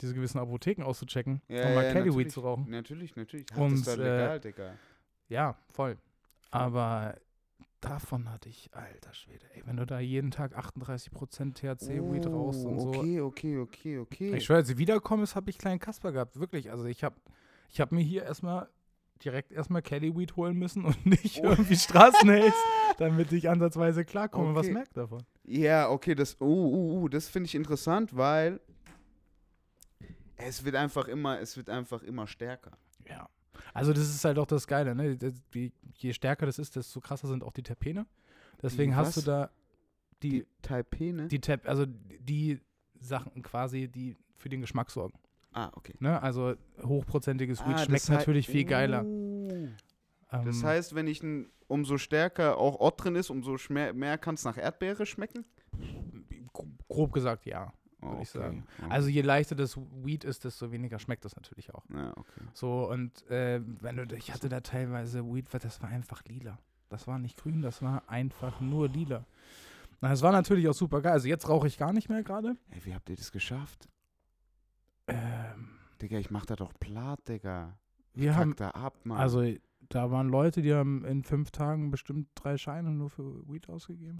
[0.00, 2.32] diese gewissen Apotheken auszuchecken, Ja, um mal ja, Cali Weed natürlich.
[2.32, 2.70] zu rauchen.
[2.70, 3.46] Natürlich, natürlich.
[3.56, 4.74] Und, das ist äh, legal, Digga.
[5.28, 5.98] Ja, voll.
[6.52, 7.16] Aber
[7.82, 12.78] davon hatte ich, alter Schwede, ey, wenn du da jeden Tag 38% THC-Weed rauchst und
[12.80, 12.88] so.
[12.88, 14.36] Oh, Okay, okay, okay, okay.
[14.36, 16.38] Ich schwöre, als ich wiederkomme, habe ich kleinen Kasper gehabt.
[16.40, 16.70] Wirklich.
[16.70, 17.16] Also ich habe
[17.68, 18.68] ich hab mir hier erstmal
[19.24, 21.48] direkt erstmal Caddy Weed holen müssen und nicht Oh.
[21.50, 22.52] irgendwie Straßenhaze,
[22.98, 24.54] damit ich ansatzweise klarkomme.
[24.54, 24.74] Was Okay.
[24.74, 25.22] merkt davon?
[25.44, 28.60] Ja, okay, das, uh, uh, uh, das finde ich interessant, weil
[30.36, 32.72] es wird einfach immer, es wird einfach immer stärker.
[33.08, 33.28] Ja.
[33.74, 35.16] Also das ist halt auch das Geile, ne?
[35.54, 38.06] Die- Je stärker das ist, desto krasser sind auch die Terpene.
[38.62, 39.50] Deswegen Die hast du da
[40.22, 42.60] die, Taipei, die Tep also die
[43.00, 45.18] Sachen quasi, die für den Geschmack sorgen.
[45.52, 45.94] Ah, okay.
[45.98, 46.20] Ne?
[46.22, 49.04] Also hochprozentiges Weed Ah, schmeckt natürlich viel geiler.
[49.04, 49.68] Uh.
[50.32, 54.34] Ähm, Das heißt, wenn ich ein, umso stärker auch Ott drin ist, umso mehr kann
[54.36, 55.44] es nach Erdbeere schmecken?
[56.52, 57.72] gro- grob gesagt ja.
[58.02, 58.64] Oh, ich sagen.
[58.78, 58.90] Okay.
[58.90, 61.84] Also je leichter das Weed ist, desto weniger schmeckt das natürlich auch.
[61.94, 62.40] Ja, okay.
[62.52, 66.58] So, und äh, wenn du, ich hatte da teilweise Weed, das war einfach lila.
[66.88, 69.24] Das war nicht grün, das war einfach nur lila.
[70.00, 71.12] Na, das war natürlich auch super geil.
[71.12, 72.56] Also jetzt rauche ich gar nicht mehr gerade.
[72.70, 73.88] Ey, wie habt ihr das geschafft?
[75.06, 75.68] Ähm,
[76.00, 77.78] Digga, ich mach da doch platt, Digga.
[78.14, 79.18] wir Fuck haben, da ab, Mann.
[79.18, 79.42] also
[79.94, 84.16] da waren Leute, die haben in fünf Tagen bestimmt drei Scheine nur für Weed ausgegeben.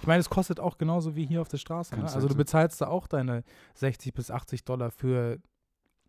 [0.00, 1.94] Ich meine, es kostet auch genauso wie hier auf der Straße.
[1.96, 2.02] Ne?
[2.02, 5.38] Also halt du bezahlst da auch deine 60 bis 80 Dollar für,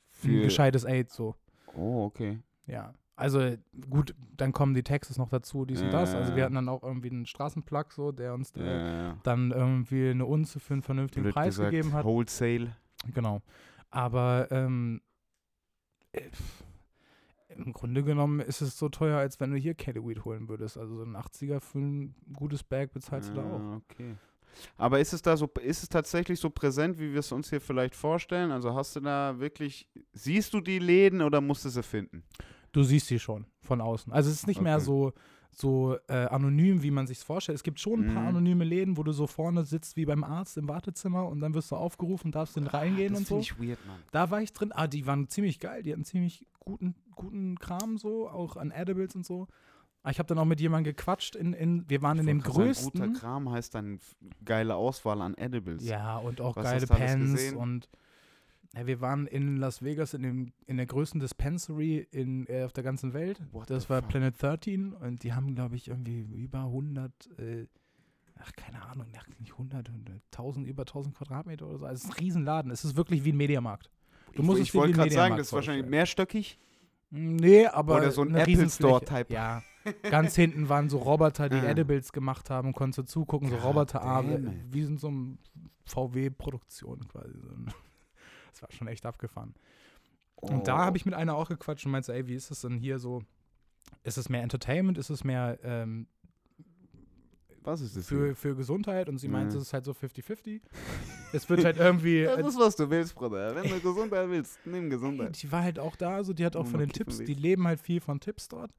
[0.09, 1.35] für ein gescheites Aid so.
[1.75, 2.39] oh, okay.
[2.65, 2.93] Ja.
[3.15, 3.55] Also
[3.91, 6.15] gut, dann kommen die Taxes noch dazu, dies und das.
[6.15, 6.45] Also wir Ja.
[6.45, 9.17] hatten dann auch irgendwie einen Straßenplug so, der uns Ja, ja, ja.
[9.21, 12.03] dann irgendwie eine Unze für einen vernünftigen Blöd Preis gesagt, gegeben hat.
[12.05, 12.75] Wholesale.
[13.13, 13.41] Genau.
[13.91, 15.01] Aber ähm,
[16.13, 16.21] äh,
[17.57, 20.77] im Grunde genommen ist es so teuer, als wenn du hier Cadiweed holen würdest.
[20.77, 23.59] Also so ein 80er für ein gutes Bag bezahlst du da auch.
[23.59, 24.15] Ah, Okay.
[24.77, 27.59] Aber ist es da so, ist es tatsächlich so präsent, wie wir es uns hier
[27.59, 28.51] vielleicht vorstellen?
[28.51, 32.23] Also hast du da wirklich, siehst du die Läden oder musst du sie finden?
[32.71, 34.13] Du siehst sie schon von außen.
[34.13, 34.85] Also es ist nicht mehr Okay.
[34.85, 35.13] so,
[35.55, 37.55] so äh, anonym, wie man sich vorstellt.
[37.55, 38.29] Es gibt schon ein paar Mhm.
[38.29, 41.71] anonyme Läden, wo du so vorne sitzt wie beim Arzt im Wartezimmer und dann wirst
[41.71, 43.41] du aufgerufen, darfst dann reingehen das und so.
[43.41, 43.99] finde ich weird, Mann.
[44.11, 44.71] Da war ich drin.
[44.73, 45.83] Ah, die waren ziemlich geil.
[45.83, 49.47] Die hatten ziemlich guten, guten Kram so, auch an Edibles und so.
[50.05, 51.35] Ah, Ich habe dann auch mit jemandem gequatscht.
[51.35, 53.01] In, in, wir waren in Ich dem wollt grad sagen, größten.
[53.07, 53.99] guter Kram heißt dann
[54.43, 55.85] geile Auswahl an Edibles.
[55.87, 57.87] Ja, und auch Was geile Pens und
[58.75, 62.73] ja, wir waren in Las Vegas in, dem, in der größten Dispensary in, äh, auf
[62.73, 63.39] der ganzen Welt.
[63.51, 64.09] What das war fuck?
[64.09, 67.67] Planet 13 und die haben, glaube ich, irgendwie über 100, äh,
[68.39, 69.07] ach, keine Ahnung,
[69.39, 71.85] nicht 100, 100, 1000, über 1000 Quadratmeter oder so.
[71.85, 72.71] Also es ist ein Riesenladen.
[72.71, 73.89] Es ist wirklich wie ein Mediamarkt.
[74.33, 76.57] Du ich musst ich wollte gerade sagen, das ist wahrscheinlich mehrstöckig.
[77.11, 78.67] Nee, aber Oder so ein Apple.
[78.67, 79.31] Store-Type.
[79.31, 79.61] Ja,
[80.09, 81.69] ganz hinten waren so Roboter, die Ah.
[81.69, 85.37] Edibles gemacht haben, konntest du zugucken, so Roboterarme, wie in so einem
[85.85, 87.37] VW-Produktion quasi.
[88.63, 89.53] So Das war schon echt abgefahren.
[90.35, 90.79] Und da Oh.
[90.79, 93.23] habe ich mit einer auch gequatscht und meinte, ey, wie ist es denn hier so?
[94.03, 94.97] Ist es mehr Entertainment?
[94.97, 96.07] Ist es mehr ähm,
[97.63, 98.05] Was ist das?
[98.07, 99.07] für, für Gesundheit?
[99.07, 99.61] Und sie meinte, Ja.
[99.61, 100.61] es ist halt so 50-50.
[101.31, 102.09] es wird halt irgendwie.
[102.19, 102.33] hier?
[102.33, 103.55] äh, Das ist, was du willst, Bruder.
[103.55, 105.41] Wenn du Gesundheit willst, nimm Ey, Gesundheit.
[105.41, 107.79] die war halt auch da, also die hat auch von den Tipps, die leben halt
[107.79, 108.71] viel von Tipps dort.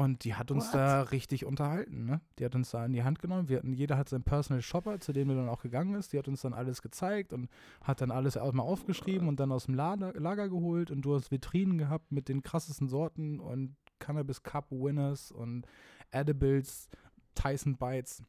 [0.00, 0.74] Und die hat uns What?
[0.74, 2.22] da richtig unterhalten, ne?
[2.38, 3.50] Die hat uns da in die Hand genommen.
[3.50, 6.14] Wir hatten, jeder hat seinen Personal Shopper, zu dem er dann auch gegangen ist.
[6.14, 7.50] Die hat uns dann alles gezeigt und
[7.82, 10.90] hat dann alles mal aufgeschrieben und dann aus dem Lager, Lager geholt.
[10.90, 15.66] Und du hast Vitrinen gehabt mit den krassesten Sorten und Cannabis Cup Winners und
[16.12, 16.88] Edibles,
[17.34, 18.22] Tyson Bites.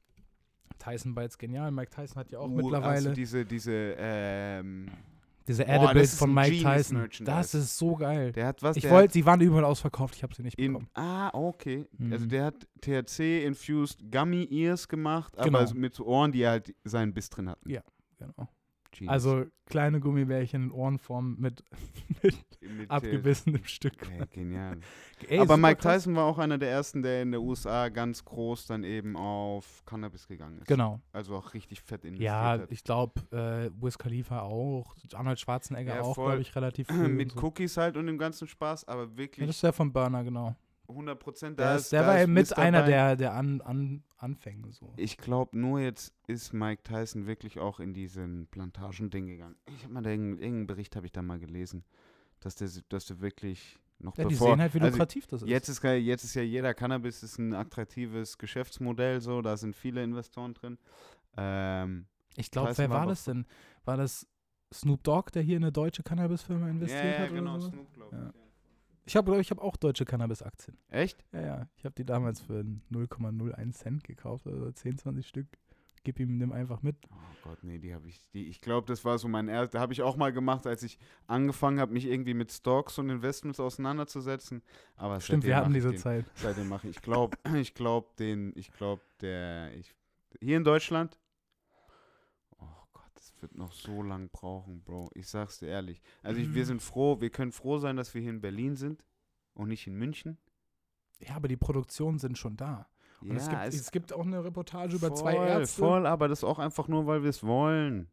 [0.78, 1.72] Tyson Bites genial.
[1.72, 4.90] Mike Tyson hat ja auch Uh, mittlerweile Also diese, diese, ähm,
[5.52, 7.08] diese Edibles von Mike Tyson.
[7.22, 8.32] Das ist so geil.
[8.32, 10.90] der hat was, Ich wollte, sie waren überall ausverkauft, ich habe sie nicht in, bekommen.
[10.94, 11.88] ah, okay.
[12.12, 12.30] Also Mhm.
[12.30, 15.60] der hat THC-infused Gummy Ears gemacht, Genau.
[15.60, 17.70] aber so mit Ohren, die halt seinen Biss drin hatten.
[17.70, 17.82] Ja.
[18.18, 18.48] Genau.
[18.92, 19.12] Genius.
[19.12, 21.64] Also kleine Gummibärchen in Ohrenform mit,
[22.24, 23.94] mit Mit, abgebissenem Stück.
[24.10, 24.78] Äh, genial.
[25.30, 26.04] Ey, aber Mike krass.
[26.04, 29.84] Tyson war auch einer der ersten, der in der USA ganz groß dann eben auf
[29.86, 30.68] Cannabis gegangen ist.
[30.68, 31.00] Genau.
[31.14, 32.72] Also auch richtig fett investiert Ja, hat.
[32.72, 37.08] ich glaube, äh, Wiz Khalifa auch, Arnold Schwarzenegger Ja, auch, glaube ich, relativ früh.
[37.08, 37.40] mit so.
[37.42, 40.56] Cookies halt und dem ganzen Spaß, aber Ja, wirklich das ist der von Burner, genau.
[40.92, 41.60] 100 Prozent.
[41.60, 42.58] Der, Da ist, ist, der da war ja ist mit Mr.
[42.58, 42.90] einer dabei.
[42.90, 44.72] der, der an, an, Anfänge.
[44.72, 44.94] So.
[44.98, 49.56] Ich glaube, nur jetzt ist Mike Tyson wirklich auch in diesen Plantagen-Ding gegangen.
[49.76, 51.84] Ich habe mal da irgendeinen, Bericht habe ich da mal gelesen,
[52.40, 55.42] dass der, dass der wirklich noch Ja, die bevor, sehen halt, wie also lukrativ das
[55.42, 55.50] ist.
[55.50, 60.04] Jetzt ist, jetzt ist ja jeder Cannabis ist ein attraktives Geschäftsmodell, so da sind viele
[60.04, 60.78] Investoren drin.
[61.38, 63.46] Ähm, ich glaube, wer war das denn?
[63.86, 64.28] War das
[64.74, 67.34] Snoop Dogg, der hier in eine deutsche Cannabis-Firma investiert ja, ja, hat?
[67.34, 67.70] genau, oder so?
[67.70, 68.34] Snoop, glaube Ja.
[69.06, 69.16] Ich.
[69.16, 70.78] Habe, ich habe auch deutsche Cannabis-Aktien.
[70.90, 71.26] Echt?
[71.32, 71.70] Ja, ja.
[71.78, 75.48] Ich habe die damals für 0,01 Cent gekauft, also 10, 20 Stück.
[76.04, 76.96] gib ihm, nimm einfach mit.
[77.12, 79.94] Oh Gott, nee, die habe ich, die, ich glaube, das war so mein erster, habe
[79.94, 84.62] ich auch mal gemacht, als ich angefangen habe, mich irgendwie mit Stocks und Investments auseinanderzusetzen.
[84.96, 86.26] Aber Stimmt, wir hatten diese den, Zeit.
[86.36, 89.94] Seitdem mache ich, ich glaube, ich glaube, den, ich glaube, der, ich,
[90.40, 91.20] hier in Deutschland,
[93.16, 95.10] das wird noch so lang brauchen, Bro.
[95.14, 96.02] Ich sag's dir ehrlich.
[96.24, 96.68] Also ich, wir Mhm.
[96.68, 99.04] sind froh, wir können froh sein, dass wir hier in Berlin sind
[99.54, 100.38] und nicht in München.
[101.20, 102.88] Ja, aber die Produktionen sind schon da.
[103.22, 105.80] Und es, gibt, es, gibt auch eine Reportage über zwei voll, Ärzte.
[105.80, 108.10] Voll, aber das auch einfach nur, weil wir es wollen.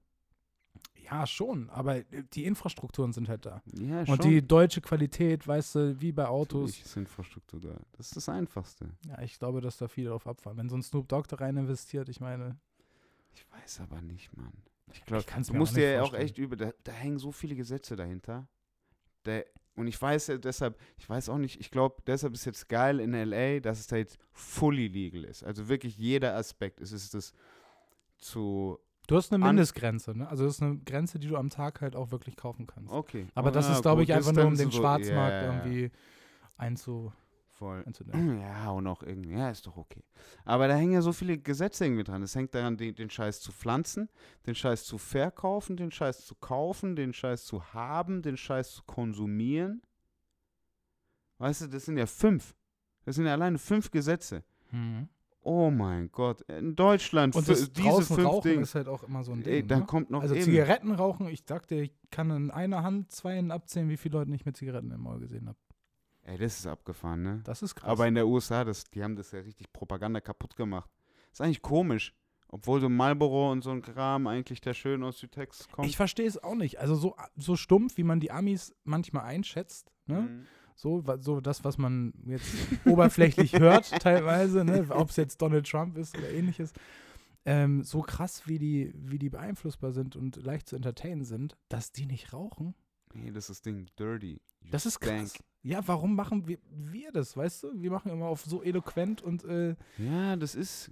[1.11, 3.63] Ja, schon, aber die Infrastrukturen sind halt da.
[3.81, 6.65] Ja, Und die deutsche Qualität, weißt du, wie bei Autos.
[6.73, 7.81] Natürlich ist Infrastruktur da.
[7.93, 8.91] Das ist das Einfachste.
[9.07, 10.59] Ja, ich glaube, dass da viele drauf abfahren.
[10.59, 12.59] Wenn so ein Snoop Dogg da rein investiert, ich meine,
[13.33, 14.53] Ich weiß aber nicht, Mann.
[14.93, 17.33] Ich glaube, Ich kann's du musst dir ja auch echt über, da, da hängen so
[17.33, 18.49] viele Gesetze dahinter.
[19.25, 19.41] Da,
[19.75, 23.01] und ich weiß ja deshalb, ich weiß auch nicht, ich glaube, deshalb ist jetzt geil
[23.01, 25.45] in LA, dass es da jetzt fully legal ist.
[25.45, 26.81] Also wirklich jeder Aspekt.
[26.81, 27.33] Es ist das
[28.17, 30.29] zu, du hast eine Mindestgrenze, ne?
[30.29, 32.93] Also das ist eine Grenze, die du am Tag halt auch wirklich kaufen kannst.
[32.93, 33.27] okay.
[33.35, 35.07] Aber das Ah, ist, glaube ich, einfach nur, um den Schwarzmarkt
[35.43, 35.65] ja, ja, ja.
[35.65, 35.91] irgendwie
[36.57, 37.13] einzu,
[37.59, 37.83] Voll.
[37.87, 38.39] einzudämmen.
[38.43, 40.05] Ja, und auch irgendwie, ja, ist doch okay.
[40.45, 42.23] Aber da hängen ja so viele Gesetze irgendwie dran.
[42.23, 44.09] Es hängt daran, den, den Scheiß zu pflanzen,
[44.47, 48.83] den Scheiß zu verkaufen, den Scheiß zu kaufen, den Scheiß zu haben, den Scheiß zu
[48.85, 49.83] konsumieren.
[51.39, 52.55] Weißt du, das sind ja fünf.
[53.05, 54.45] Das sind ja alleine fünf Gesetze.
[54.71, 55.09] Mhm.
[55.41, 56.43] Oh mein Gott.
[56.43, 58.63] In Deutschland Und das diese fünf rauchen Dinge.
[58.63, 59.69] ist halt auch immer so ein Ey, Ding.
[59.69, 59.87] dann ne?
[59.87, 60.45] kommt noch Also eben.
[60.45, 64.35] Zigaretten rauchen, ich sagte, ich kann in einer Hand zwei Händen abzählen, wie viele Leute
[64.35, 65.59] ich mit Zigaretten im Maul gesehen habe.
[66.29, 67.41] Ey, das ist abgefahren, ne?
[67.45, 67.89] Das ist krass.
[67.89, 70.91] Aber in der USA, das, die haben das ja richtig Propaganda kaputt gemacht.
[71.33, 72.15] Ist eigentlich komisch.
[72.49, 75.89] Obwohl so Marlboro und so ein Kram eigentlich der schön aus Südtex kommt.
[75.89, 76.81] ich verstehe es auch nicht.
[76.81, 80.21] Also so, so stumpf, wie man die Amis manchmal einschätzt, ne?
[80.21, 80.47] Mhm.
[80.75, 82.55] So, so das, was man jetzt
[82.87, 84.87] oberflächlich hört, teilweise, ne?
[84.91, 86.73] ob es jetzt Donald Trump ist oder ähnliches.
[87.45, 91.91] Ähm, so krass, wie die, wie die beeinflussbar sind und leicht zu entertainen sind, dass
[91.91, 92.75] die nicht rauchen.
[93.15, 93.87] Nee, das ist das Ding.
[93.99, 94.41] Dirty.
[94.71, 95.35] Das ist krass.
[95.63, 97.73] Ja, warum machen wir, wir das, weißt du?
[97.75, 100.91] Wir machen immer auf so eloquent und äh, Ja, das ist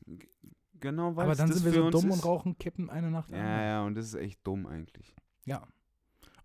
[0.80, 3.82] genau weil aber dann sind wir so dumm und rauchen Kippen eine Nacht Ja, ja,
[3.84, 5.14] und das ist echt dumm eigentlich.
[5.44, 5.62] Ja.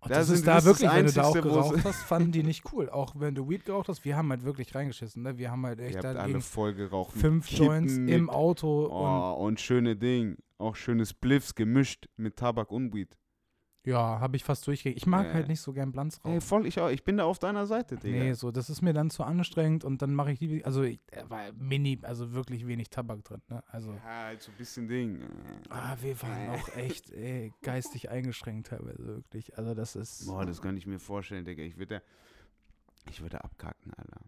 [0.00, 2.02] Und Da das ist da das ist das wirklich, wenn du da auch geraucht hast,
[2.02, 2.88] fanden die nicht cool.
[2.90, 5.22] Auch wenn du Weed geraucht hast, wir haben halt wirklich reingeschissen.
[5.22, 5.38] Ne?
[5.38, 7.12] Wir haben halt echt da alle voll geraucht.
[7.12, 10.38] fünf Kippen, Joints im Auto und Oh, und schöne Ding.
[10.58, 13.16] Auch schöne Spliffs gemischt mit Tabak und Weed.
[13.84, 14.96] Ja, habe ich fast durchgekriegt.
[14.98, 15.32] Ich mag Ja.
[15.34, 16.34] halt nicht so gern Blanz rauchen.
[16.34, 16.88] Ey, voll, ich auch.
[16.88, 18.16] Ich bin da auf deiner Seite, Digga.
[18.24, 21.00] Nee, so, das ist mir dann zu anstrengend und dann mache ich die, also ich,
[21.06, 23.62] da war mini, also wirklich wenig Tabak drin, ne?
[23.68, 25.20] Also, Ja, halt so ein bisschen Ding.
[25.70, 29.56] ah, wir waren auch echt ey, geistig eingeschränkt teilweise, wirklich.
[29.58, 31.62] Also das ist, Boah, das kann ich mir vorstellen, Digga.
[31.62, 32.02] Ich würde
[33.10, 34.20] ich würde abkacken, Alter.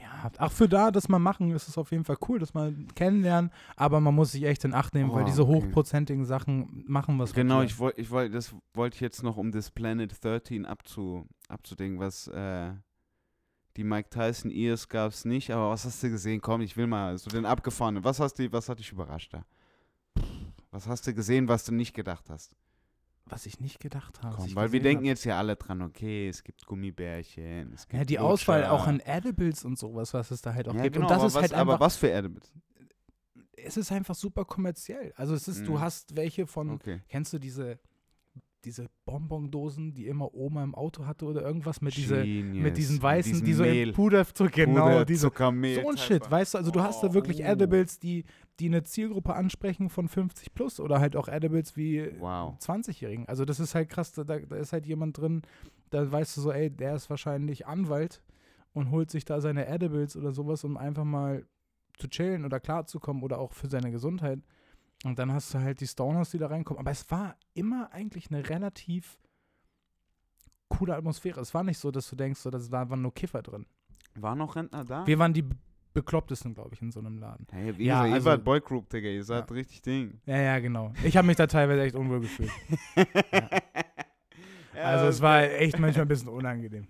[0.00, 2.74] Ja, auch für da, das mal machen, ist es auf jeden Fall cool, das mal
[2.94, 5.52] kennenlernen, aber man muss sich echt in Acht nehmen, weil Oh, diese okay.
[5.52, 9.52] hochprozentigen Sachen machen was Genau, ich wollte, ich wollte, das wollte ich jetzt noch, um
[9.52, 12.72] das Planet 13 abzu, abzudenken, was äh,
[13.76, 16.40] die Mike Tyson Ears gab es nicht, aber was hast du gesehen?
[16.40, 18.02] Komm, ich will mal so den abgefahrenen.
[18.02, 19.44] Was hast du, was hat dich überrascht da?
[20.70, 22.54] Was hast du gesehen, was du nicht gedacht hast?
[23.30, 24.36] Was ich nicht gedacht habe.
[24.36, 25.08] Komm, weil wir denken hab.
[25.08, 28.26] jetzt ja alle dran, okay, es gibt Gummibärchen, es gibt Ja, die Lutscher.
[28.28, 30.94] Auswahl auch an Edibles und sowas, was es da halt auch ja, gibt.
[30.96, 32.52] genau, und das aber ist was, halt aber einfach, was für Edibles?
[33.62, 35.12] es ist einfach super kommerziell.
[35.16, 35.80] Also es ist, du Mhm.
[35.80, 37.02] hast welche von, Okay.
[37.08, 37.78] kennst du diese,
[38.64, 43.32] diese Bonbondosen, die immer Oma im Auto hatte oder irgendwas mit, diese, mit diesen weißen,
[43.32, 46.54] diesem die so Mehl, in Puder, genau, Puder, diese, Zucker, Mehl, so ein Shit, weißt
[46.54, 47.44] du, also du hast da Oh, wirklich uh.
[47.44, 48.24] Edibles, die,
[48.58, 52.56] die eine Zielgruppe ansprechen von 50 plus oder halt auch Edibles wie Wow.
[52.58, 53.26] 20-Jährigen.
[53.28, 55.42] Also das ist halt krass, da, da ist halt jemand drin,
[55.90, 58.22] da weißt du so, ey, der ist wahrscheinlich Anwalt
[58.72, 61.46] und holt sich da seine Edibles oder sowas, um einfach mal
[61.98, 64.40] zu chillen oder klarzukommen oder auch für seine Gesundheit.
[65.04, 66.78] Und dann hast du halt die Stoners, die da reinkommen.
[66.80, 69.18] Aber es war immer eigentlich eine relativ
[70.68, 71.40] coole Atmosphäre.
[71.40, 73.66] Es war nicht so, dass du denkst, so, dass da waren nur Kiffer drin.
[74.14, 75.06] War noch Rentner da?
[75.06, 75.44] Wir waren die
[75.94, 77.46] beklopptesten, glaube ich, in so einem Laden.
[77.50, 80.20] Hey, wie Ja, gesagt, ihr also- wart Boy Group, Digga, ihr seid richtig Ding.
[80.26, 80.92] Ja, ja, genau.
[81.02, 82.50] Ich habe mich da teilweise echt unwohl gefühlt.
[84.74, 86.86] Ja, Also es war echt manchmal ein bisschen unangenehm.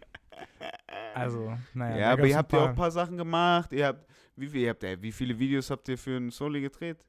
[1.15, 1.97] Also, naja.
[1.97, 3.73] Ja, aber ihr habt ja auch ein paar Sachen gemacht.
[3.73, 6.61] Ihr habt, wie, viel, ihr habt, ey, wie viele Videos habt ihr für einen Soli
[6.61, 7.05] gedreht?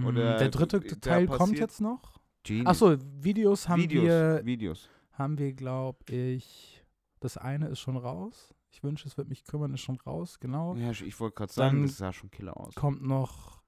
[0.00, 2.20] Mm, oder Der dritte Teil kommt jetzt noch.
[2.64, 4.88] Achso, Videos haben Videos, wir, Videos.
[5.12, 6.84] haben wir, glaube ich,
[7.20, 8.54] das eine ist schon raus.
[8.70, 10.76] Ich wünsche, es wird mich kümmern, ist schon raus, genau.
[10.76, 12.74] Ja, ich- wollte gerade sagen, Dann das sah schon killer aus.
[12.74, 13.62] Kommt noch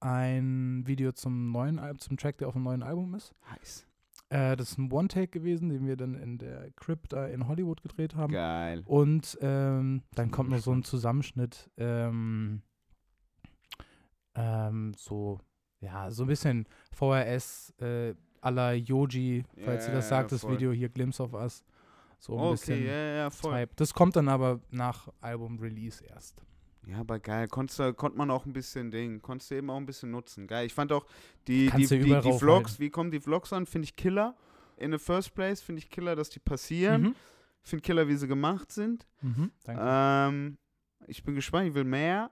[0.00, 3.32] ein Video zum neuen Album, zum Track, der auf dem neuen Album ist.
[3.50, 3.86] Heiß.
[4.30, 7.82] Äh, das ist ein One-Take gewesen, den wir dann in der Crib da in Hollywood
[7.82, 8.32] gedreht haben.
[8.32, 8.82] Geil.
[8.86, 12.62] Und ähm, dann kommt noch so ein Zusammenschnitt, ähm,
[14.34, 15.40] ähm, so,
[15.80, 20.52] ja, so ein bisschen VRS äh, la Yoji, falls ihr das sagt, das voll.
[20.52, 21.64] Video hier, Glimpse of Us.
[22.18, 23.60] So ein bisschen Okay, ja, ja, voll.
[23.60, 23.72] Type.
[23.76, 26.44] Das kommt dann aber nach Album-Release erst.
[26.86, 27.48] Ja, aber geil.
[27.48, 30.46] Konntest, konnte man auch ein bisschen Ding, konntest du eben auch ein bisschen nutzen.
[30.46, 30.66] Geil.
[30.66, 31.06] Ich fand auch
[31.46, 32.78] die, die, Kannst die, überall die Vlogs, raufhalten.
[32.78, 33.66] wie kommen die Vlogs an?
[33.66, 34.36] Finde ich killer.
[34.76, 37.02] In the first place finde ich killer, dass die passieren.
[37.02, 37.14] Mhm.
[37.62, 39.06] Finde killer, wie sie gemacht sind.
[39.20, 39.52] Mhm.
[39.64, 39.82] Danke.
[39.84, 40.58] Ähm,
[41.06, 42.30] ich bin gespannt, ich will mehr.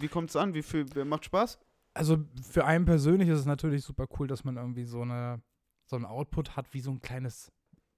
[0.00, 0.54] Wie kommt's an?
[0.54, 1.58] Wie viel macht Spaß?
[1.94, 5.42] also für einen persönlich ist es natürlich super cool, dass man irgendwie so eine
[5.86, 7.50] so ein Output hat wie so ein kleines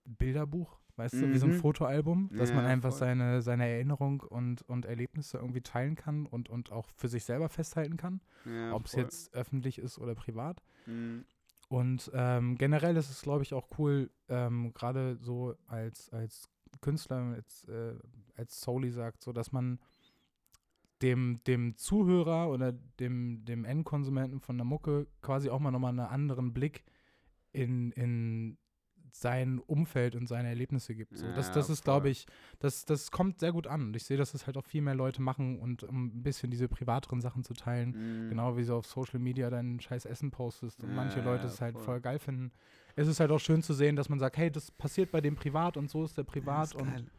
[0.05, 1.61] Bilderbuch, weißt du, wie so ein Mhm.
[1.61, 2.99] Fotoalbum, dass man Ja, einfach voll.
[2.99, 7.49] seine, seine Erinnerung und, und Erlebnisse irgendwie teilen kann und, und auch für sich selber
[7.49, 10.63] festhalten kann, Ja, ob es jetzt öffentlich ist oder privat.
[10.87, 11.25] Mhm.
[11.69, 16.49] Und ähm, generell ist es, glaube ich, auch cool, ähm, gerade so als, als
[16.81, 17.95] Künstler, als, äh,
[18.37, 19.79] als Soli sagt, so dass man
[21.03, 26.01] dem, dem Zuhörer oder dem, dem Endkonsumenten von der Mucke quasi auch mal nochmal einen
[26.01, 26.85] anderen Blick
[27.53, 28.59] in, in
[29.13, 31.19] sein Umfeld und seine Erlebnisse gibt.
[31.19, 32.27] So, das, das ist, glaube ich,
[32.61, 33.83] das, das kommt sehr gut an.
[33.89, 36.51] Und ich sehe, dass es halt auch viel mehr Leute machen und um ein bisschen
[36.53, 37.91] diese privateren Sachen zu teilen.
[38.27, 38.29] Mhm.
[38.29, 41.53] Genau wie du auf Social Media dein scheiß Essen postest und manche Ja, Leute ja,
[41.53, 41.83] es halt voll.
[41.85, 42.53] voll geil finden.
[42.95, 45.35] Es ist halt auch schön zu sehen, dass man sagt, hey, das passiert bei dem
[45.35, 47.11] privat und so ist der Ja, privat ist und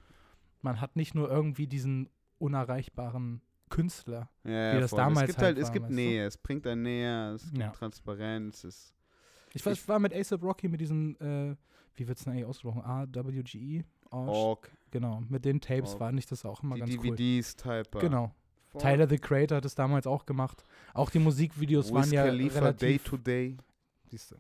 [0.61, 4.29] man hat nicht nur irgendwie diesen unerreichbaren Künstler.
[4.43, 4.97] ja, wie das voll.
[4.99, 5.95] damals es gibt halt halt, es war, gibt weißt du?
[5.95, 7.69] Nähe, es bringt einen näher, es gibt Ja.
[7.71, 8.93] Transparenz, es
[9.53, 11.55] Ich, weiß, Ich- ich war mit ASAP Rocky mit diesem, äh,
[11.95, 12.81] wie wird es denn eigentlich ausgesprochen?
[12.83, 13.83] AWGE?
[14.11, 15.99] Org, Genau, mit den Tapes Org.
[16.01, 17.15] war nicht das auch immer die ganz cool.
[17.15, 17.99] DVDs, Type.
[17.99, 18.33] Genau.
[18.77, 20.63] Tyler the Creator hat es damals auch gemacht.
[20.93, 23.57] Auch die Musikvideos waren Wiz ja Khalifa, Day relativ to Day.
[24.09, 24.37] Siehste.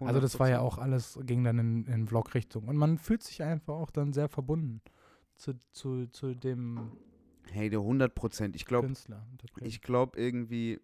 [0.00, 0.60] Also das war ja 100%.
[0.64, 2.68] auch alles, ging dann in, in Vlog-Richtung.
[2.68, 4.80] Und man fühlt sich einfach auch dann sehr verbunden
[5.34, 6.92] zu, zu, zu dem
[7.52, 8.56] Hey, der 100 Prozent.
[8.56, 8.92] Ich glaube,
[9.60, 10.80] ich glaube irgendwie,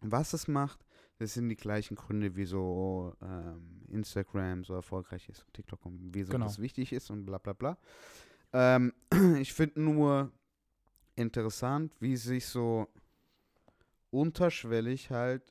[0.00, 0.84] was es macht,
[1.18, 6.46] das sind die gleichen Gründe, wieso ähm, Instagram so erfolgreich ist, TikTok und wieso Genau.
[6.46, 7.78] das wichtig ist und bla bla bla.
[8.52, 8.92] Ähm,
[9.40, 10.32] ich finde nur
[11.14, 12.88] interessant, wie sich so
[14.10, 15.42] unterschwellig halt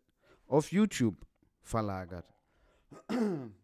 [0.47, 1.25] auf YouTube
[1.61, 2.25] verlagert.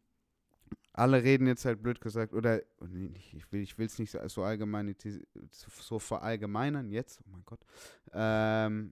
[1.00, 2.86] Alle reden jetzt halt blöd gesagt, oder oh
[3.32, 4.94] ich will ich es nicht so, so allgemein
[5.50, 7.62] so verallgemeinern jetzt, oh mein Gott.
[8.14, 8.92] Ähm,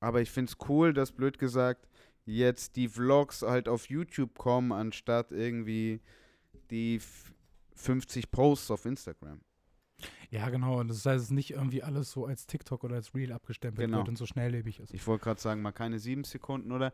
[0.00, 1.88] aber ich finde es cool, dass blöd gesagt
[2.24, 6.00] jetzt die Vlogs halt auf YouTube kommen, anstatt irgendwie
[6.70, 7.32] die f-
[7.74, 9.40] 50 Posts auf Instagram.
[10.30, 10.80] ja, genau.
[10.80, 13.86] Und das heißt, es ist nicht irgendwie alles so als TikTok oder als Reel abgestempelt
[13.86, 13.98] Genau.
[13.98, 14.92] wird und so schnelllebig ist.
[14.92, 16.92] Ich wollte gerade sagen, mal keine sieben Sekunden oder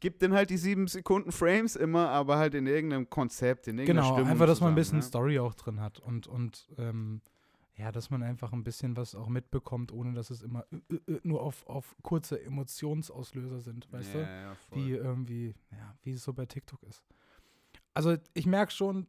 [0.00, 4.02] gibt denn halt die sieben Sekunden Frames immer, aber halt in irgendeinem Konzept, in irgendeiner
[4.02, 7.20] Genau, Stimmung einfach, dass man ein zusammen, bisschen Story auch drin hat und, und ähm,
[7.76, 11.12] ja, dass man einfach ein bisschen was auch mitbekommt, ohne dass es immer äh, äh,
[11.14, 13.98] äh, nur auf, auf kurze Emotionsauslöser sind, ne?
[13.98, 14.26] weißt ja, du?
[14.26, 17.02] Ja, wie irgendwie, ja, wie es so bei TikTok ist.
[17.92, 19.06] Also ich merke schon,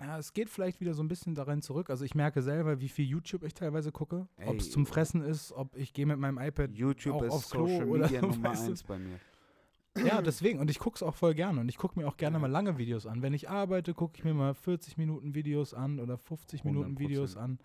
[0.00, 1.88] ja, es geht vielleicht wieder so ein bisschen darin zurück.
[1.88, 4.28] Also ich merke selber, wie viel YouTube ich teilweise gucke.
[4.44, 4.84] Ob es zum.
[4.86, 6.74] Fressen ist, ob ich gehe mit meinem iPad.
[6.74, 8.70] YouTube auch ist aufs Klo Social oder Media Nummer weißt du?
[8.72, 9.18] eins bei mir.
[10.04, 10.58] Ja, deswegen.
[10.58, 11.60] Und ich gucke es auch voll gerne.
[11.60, 12.40] Und ich gucke mir auch gerne Ja.
[12.40, 13.22] mal lange Videos an.
[13.22, 16.98] Wenn ich arbeite, gucke ich mir mal 40 Minuten Videos an oder 50 Minuten 100%.
[16.98, 17.58] Videos an.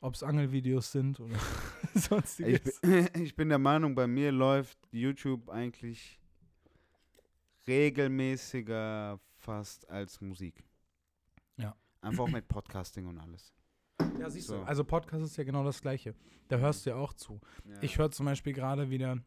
[0.00, 1.34] Ob es Angelvideos sind oder
[1.94, 2.80] Ich sonstiges.
[2.80, 6.20] bin, ich bin der Meinung, bei mir läuft YouTube eigentlich
[7.66, 10.64] regelmäßiger fast als Musik.
[11.56, 11.74] Ja.
[12.00, 13.54] Einfach auch mit Podcasting und alles.
[14.18, 14.58] Ja, siehst So.
[14.58, 14.62] du.
[14.64, 16.14] Also Podcast ist ja genau das Gleiche.
[16.48, 17.40] Da hörst du ja auch zu.
[17.80, 19.18] Ich höre zum Beispiel gerade wieder,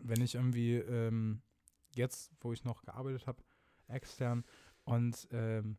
[0.00, 1.40] wenn ich irgendwie ähm,
[1.96, 3.42] jetzt, wo ich noch gearbeitet habe,
[3.88, 4.44] extern
[4.84, 5.76] und ähm,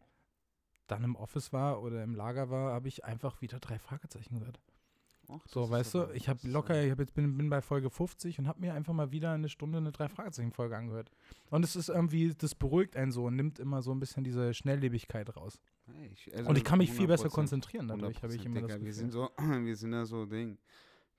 [0.88, 4.60] dann im Office war oder im Lager war, habe ich einfach wieder drei Fragezeichen gehört.
[5.30, 7.62] Och, das So, weißt du, ich habe das locker, ich hab jetzt bin, bin bei
[7.62, 11.12] Folge 50 und habe mir einfach mal wieder eine Stunde eine drei Fragezeichen Folge angehört.
[11.50, 14.54] Und es ist irgendwie, das beruhigt einen so und nimmt immer so ein bisschen diese
[14.54, 15.60] Schnelllebigkeit raus.
[15.88, 18.46] Hey, ich- also und ich kann mich viel besser 100%, konzentrieren dadurch, habe ich 100%,
[18.46, 18.94] immer das Digga, Wir Gefühl.
[18.94, 19.30] sind so,
[19.66, 20.58] wir sind da so Ding.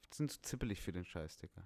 [0.00, 1.62] Wir sind zu zippelig für den Scheiß, Digga.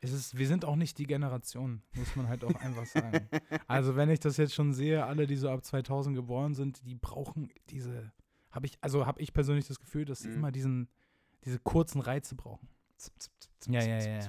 [0.00, 3.28] Es ist, wir sind auch nicht die Generation, muss man halt auch einfach sagen.
[3.66, 6.94] Also wenn ich das jetzt schon sehe, alle, die so ab 2000 geboren sind, die
[6.94, 8.12] brauchen diese,
[8.50, 10.34] habe ich, also habe ich persönlich das Gefühl, dass sie Mhm.
[10.36, 10.88] immer diesen,
[11.44, 12.68] diese kurzen Reize brauchen.
[13.66, 14.20] Ja, ja, ja.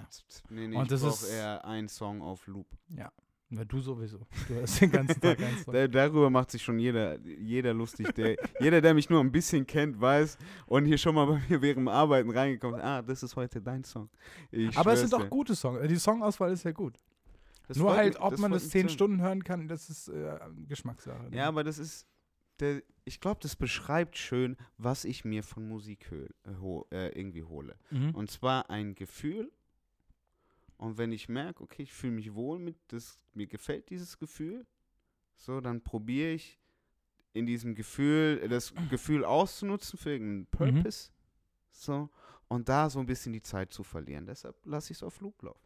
[0.49, 2.67] Nee, nee, Und ich das ist- eher einen Song auf Loop.
[2.89, 3.11] Ja.
[3.51, 4.19] Na, du sowieso.
[4.47, 5.37] Du hörst den ganzen Tag.
[5.71, 8.13] Da, darüber macht sich schon jeder, jeder lustig.
[8.13, 11.61] Der, jeder, der mich nur ein bisschen kennt, weiß und hier schon mal bei mir
[11.61, 14.09] während dem Arbeiten reingekommen ist, ah, das ist heute dein Song.
[14.51, 15.29] Ich Aber es sind auch dir.
[15.29, 15.79] gute Songs.
[15.87, 16.99] Die Songauswahl ist ja gut.
[17.67, 21.29] Das Nur halt, ob man freut das zehn Stunden hören kann, das ist äh, Geschmackssache.
[21.29, 21.37] ne?
[21.37, 22.07] Ja, aber das ist,
[22.59, 27.43] der, ich glaube, das beschreibt schön, was ich mir von Musik äh, ho, äh, irgendwie
[27.43, 27.75] hole.
[27.91, 28.11] Mhm.
[28.15, 29.51] Und zwar ein Gefühl
[30.79, 34.65] Und wenn ich merke, okay, ich fühle mich wohl mit, das, mir gefällt dieses Gefühl,
[35.35, 36.57] so, dann probiere ich
[37.33, 41.11] in diesem Gefühl, das Gefühl auszunutzen für irgendeinen Purpose.
[41.69, 42.09] So.
[42.47, 44.25] Und da so ein bisschen die Zeit zu verlieren.
[44.25, 45.61] Deshalb lasse ich es auf Flug laufen.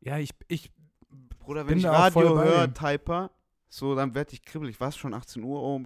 [0.00, 0.72] Ja, ich, ich
[1.38, 2.72] Bruder, wenn ich Radio höre.
[2.72, 3.30] Typer,
[3.74, 4.80] so, dann werde ich kribbelig.
[4.80, 5.62] Was schon 18 Uhr?
[5.62, 5.80] Oh,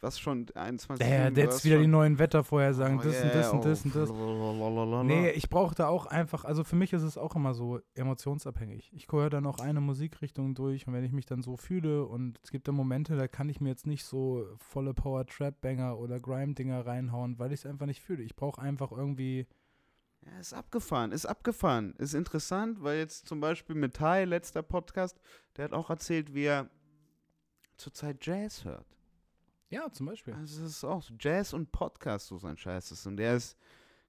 [0.00, 1.30] was schon 21 der, Uhr?
[1.30, 4.10] der jetzt wieder die neuen Wettervorhersagen, Oh, das und das und das und das.
[4.10, 7.80] Nee, Nee, ich brauche da auch einfach, also für mich ist es auch immer so
[7.94, 8.92] emotionsabhängig.
[8.92, 12.38] Ich höre dann auch eine Musikrichtung durch und wenn ich mich dann so fühle und
[12.42, 15.98] es gibt da Momente, da kann ich mir jetzt nicht so volle Power Trap Banger
[15.98, 18.24] oder Grime Dinger reinhauen, weil ich es einfach nicht fühle.
[18.24, 19.46] Ich brauche einfach irgendwie
[20.20, 21.94] Ja, ist abgefahren, ist abgefahren.
[21.96, 25.18] Ist interessant, weil jetzt zum Beispiel mit Tai, letzter Podcast,
[25.56, 26.68] der hat auch erzählt, wie er
[27.76, 28.86] zurzeit Jazz hört.
[29.70, 30.34] ja, zum Beispiel.
[30.34, 33.06] Also es ist auch so Jazz und Podcast so sein Scheiß ist.
[33.06, 33.56] Und der ist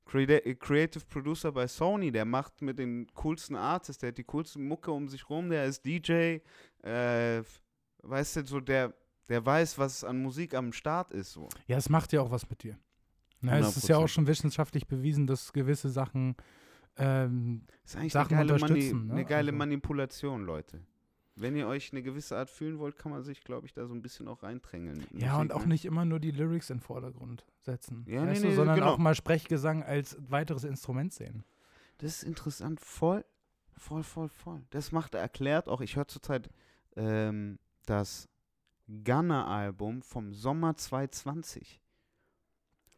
[0.06, 4.60] Creati- Creative Producer bei Sony, der macht mit den coolsten Artists, der hat die coolste
[4.60, 6.40] Mucke um sich rum, der ist DJ,
[6.84, 7.44] äh,
[8.04, 8.94] weißt du, so der,
[9.28, 11.34] der weiß, was an Musik am Start ist.
[11.34, 11.50] So.
[11.68, 12.78] Ja, es macht ja auch was mit dir.
[13.42, 14.08] Na, es ist ja auch 100%.
[14.08, 16.36] schon wissenschaftlich bewiesen, dass gewisse Sachen
[16.96, 19.14] ähm, Ist eigentlich Sachen eine geile, Mani unterstützen, ne?
[19.14, 20.82] eine geile Also- Manipulation, Leute.
[21.40, 23.94] Wenn ihr euch eine gewisse Art fühlen wollt, kann man sich, glaube ich, da so
[23.94, 25.06] ein bisschen auch reindrängeln.
[25.12, 25.68] mit Ja, und Musik, auch ne?
[25.68, 28.04] nicht immer nur die Lyrics in den Vordergrund setzen.
[28.08, 28.94] Ja, nee, du, nee, sondern genau.
[28.94, 31.44] auch mal Sprechgesang als weiteres Instrument sehen.
[32.00, 33.24] Das ist interessant, voll,
[33.76, 34.64] voll, voll, voll.
[34.72, 35.82] Das macht er erklärt auch.
[35.82, 36.50] Ich höre zurzeit
[36.96, 38.28] ähm, das
[38.88, 41.82] Gunner-Album vom Sommer 2020.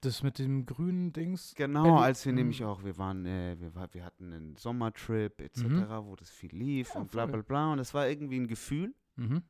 [0.01, 1.53] Das mit dem grünen Dings.
[1.55, 5.89] Genau, als wir nämlich auch, wir waren, äh, wir, wir hatten einen Sommertrip etc., Mhm.
[6.05, 7.73] wo das viel lief Ja, und bla bla bla.
[7.73, 8.93] Und es war irgendwie ein Gefühl.
[9.17, 9.43] Mhm.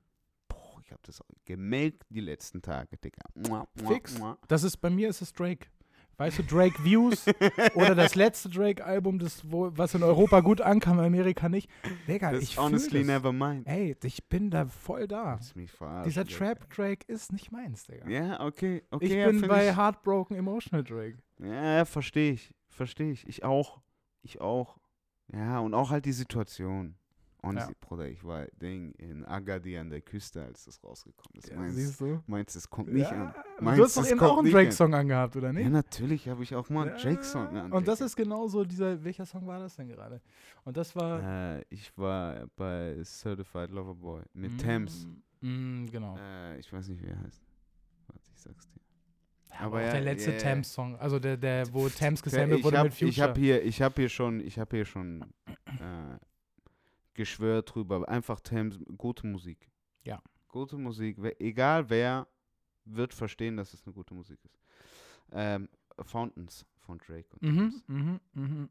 [0.48, 3.22] Boah, ich habe das auch gemelkt die letzten Tage, Digga.
[3.36, 4.18] Mua, mua, Fix.
[4.18, 4.38] mua.
[4.48, 5.68] Das ist bei mir ist es Drake.
[6.20, 7.26] Weißt du, Drake Views
[7.76, 11.70] oder das letzte Drake-Album, das wo, was in Europa gut ankam, in Amerika nicht.
[12.10, 13.08] Digga, Das ich honestly das.
[13.08, 13.62] never mine.
[13.66, 15.40] Ey, ich bin da voll da.
[16.06, 16.38] Dieser Digga?
[16.38, 18.10] Trap-Drake ist nicht meins, Digga.
[18.10, 19.06] Ja, okay, okay.
[19.06, 21.20] ich bin bei ich, Heartbroken Emotional Drake.
[21.42, 22.54] Ja, verstehe ich.
[22.68, 23.26] Verstehe ich.
[23.26, 23.80] Ich auch.
[24.22, 24.78] Ich auch.
[25.32, 26.96] Ja, und auch halt die Situation.
[27.42, 27.70] Und Ja.
[27.80, 31.50] Bruder, ich war Ding in Agadir an der Küste, als das rausgekommen ist.
[31.50, 32.22] Ja, meinst, siehst du?
[32.28, 33.34] meinst das kommt nicht ja, an.
[33.58, 34.52] Du Meinst, hast doch eben auch einen.
[34.52, 35.64] Drake-Song angehabt, oder nicht?
[35.64, 37.72] Ja, natürlich habe ich auch mal einen Drake-Song an.
[37.72, 40.22] Und das ist genauso dieser, welcher Song war das denn gerade?
[40.66, 45.08] Und das war Äh, ich war bei Certified Lover Boy mit Thames.
[45.42, 46.18] Mm, genau.
[46.18, 47.42] Äh, ich weiß nicht, wie er heißt.
[48.08, 48.82] Warte, ich sag's dir.
[49.52, 50.44] aber aber auch ja, der letzte ja, ja.
[50.44, 53.10] Thames-Song, also der, der, wo Thames Ja, gesampelt ich wurde hab, mit Future.
[53.10, 56.18] Ich habe hier, ich habe hier schon, ich habe hier schon äh,
[57.20, 58.08] geschwört drüber.
[58.08, 59.70] Einfach Thames, gute Musik.
[60.06, 60.22] Ja.
[60.48, 61.18] Gute Musik.
[61.40, 62.28] Egal wer,
[62.86, 64.58] wird verstehen, dass es eine gute Musik ist.
[65.34, 65.68] Ähm,
[66.00, 67.28] Fountains von Drake.
[67.34, 68.70] Und mhm, mhm, mhm.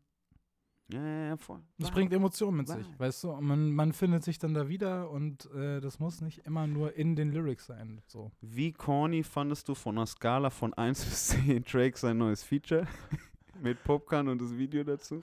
[0.91, 1.61] Ja, ja, ja, voll.
[1.77, 2.79] Das bringt Emotionen mit Wahr.
[2.79, 3.33] sich, weißt du?
[3.35, 7.17] Man, man findet sich dann da wieder und äh, das muss nicht immer nur in
[7.17, 8.01] den Lyrics sein.
[8.07, 8.33] So.
[8.41, 12.87] Wie corny fandest du von einer Skala von 1 bis 10 Drake sein neues Feature?
[13.61, 15.21] Mit Popcorn und das Video dazu?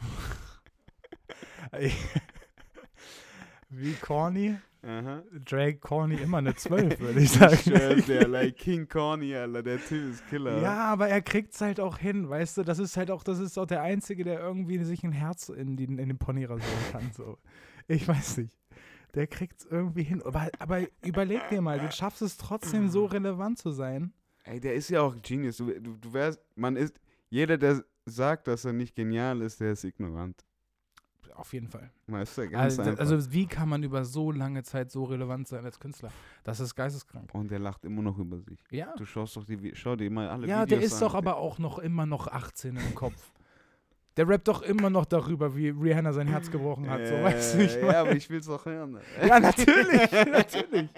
[3.78, 4.57] Wie corny?
[4.84, 5.23] Aha.
[5.43, 7.57] Drake corny immer eine 12, würde ich sagen.
[7.57, 10.61] Schwör's dir, like King Corny, Alter, der Typ ist Killer.
[10.61, 12.63] Ja, aber er kriegt es halt auch hin, weißt du?
[12.63, 15.76] Das ist halt auch, das ist auch der Einzige, der irgendwie sich ein Herz in,
[15.76, 17.11] die, in den Pony rasieren kann.
[17.13, 17.39] So.
[17.88, 18.55] Ich weiß nicht.
[19.15, 20.21] Der kriegt es irgendwie hin.
[20.23, 24.13] Aber, aber überleg dir mal, du schaffst es trotzdem so relevant zu sein.
[24.43, 25.57] Ey, der ist ja auch Genius.
[25.57, 26.99] Du, du, du wärst, man ist,
[27.30, 30.45] jeder, der sagt, dass er nicht genial ist, der ist ignorant.
[31.36, 31.89] Auf jeden Fall.
[32.07, 36.11] Ganz Also, also wie kann man über so lange Zeit so relevant sein als Künstler?
[36.43, 37.34] Das ist geisteskrank.
[37.34, 38.59] und der lacht immer noch über sich.
[38.71, 38.93] Ja.
[38.97, 40.99] Du schaust doch die, schau dir mal alle Ja, Videos der ist an.
[41.01, 43.32] doch aber auch noch immer noch 18 im Kopf.
[44.17, 47.05] Der rappt doch immer noch darüber, wie Rihanna sein Herz gebrochen hat.
[47.05, 48.97] So, weißt du, ich Ja, aber ich will's auch hören.
[49.21, 50.89] Ja, natürlich, natürlich.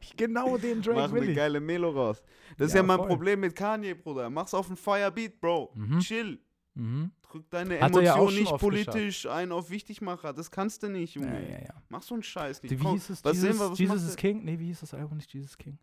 [0.00, 1.36] Ich, genau den Drake Mach will eine ich.
[1.36, 2.20] geile Melo raus.
[2.58, 3.06] Das ist Ja, ja mein voll.
[3.06, 4.28] Problem mit Kanye, Bruder.
[4.28, 5.70] Mach's auf einen Firebeat, Bro.
[5.74, 5.98] Mhm.
[6.00, 6.40] Chill.
[6.74, 7.12] Mhm.
[7.34, 10.32] Drück deine Hat er ja auch schon nicht oft politisch ein auf Wichtigmacher.
[10.32, 11.42] Das kannst du nicht, Junge.
[11.42, 11.82] Ja, ja, ja.
[11.88, 12.70] Mach so einen Scheiß nicht.
[12.70, 13.24] Wie Komm, hieß es?
[13.24, 14.44] was Jesus, sehen wir, was Jesus macht is King?
[14.44, 15.34] Nee, wie hieß das Album nicht?
[15.34, 15.78] Jesus King.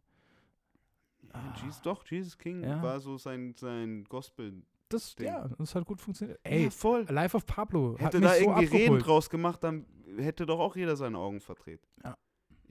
[1.33, 2.81] Ja, Jesus, doch, Jesus King Ja.
[2.81, 4.61] war so sein, sein Gospel.
[4.87, 5.27] Das, Ding.
[5.27, 6.39] ja, das hat gut funktioniert.
[6.43, 7.05] Ey, ja, voll.
[7.09, 9.05] Life of Pablo hat Hätte mich da so irgendwie Reden abgeholt.
[9.05, 9.85] draus gemacht, dann
[10.17, 11.85] hätte doch auch jeder seine Augen verdreht.
[12.03, 12.17] Ja.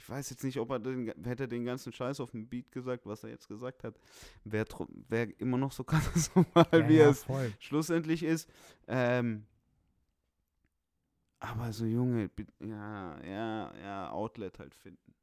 [0.01, 3.05] Ich weiß jetzt nicht, ob er den, hätte den ganzen Scheiß auf dem Beat gesagt,
[3.05, 4.01] was er jetzt gesagt hat.
[4.45, 4.65] Wäre
[5.09, 7.53] wär immer noch so katastrophal, ja, wie ja, es voll.
[7.59, 8.49] schlussendlich ist.
[8.89, 9.45] Ähm,
[11.39, 12.31] aber so Junge,
[12.61, 15.15] ja, ja, ja, Outlet halt finden.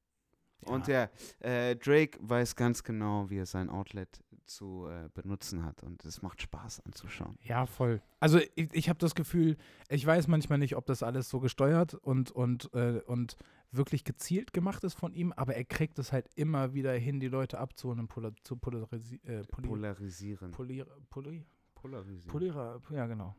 [0.65, 1.07] Und Ja.
[1.39, 5.83] der äh, Drake weiß ganz genau, wie er sein Outlet zu äh, benutzen hat.
[5.83, 7.37] Und es macht Spaß anzuschauen.
[7.41, 8.01] Ja, voll.
[8.19, 9.57] Also ich, ich habe das Gefühl,
[9.89, 13.37] ich weiß manchmal nicht, ob das alles so gesteuert und, und, äh, und
[13.71, 17.27] wirklich gezielt gemacht ist von ihm, aber er kriegt es halt immer wieder hin, die
[17.27, 20.51] Leute abzuholen, polar, zu polarisi äh, poli Polarisieren.
[20.51, 21.45] polier poli
[21.75, 22.27] Polarisieren.
[22.27, 23.35] polierer, ja genau.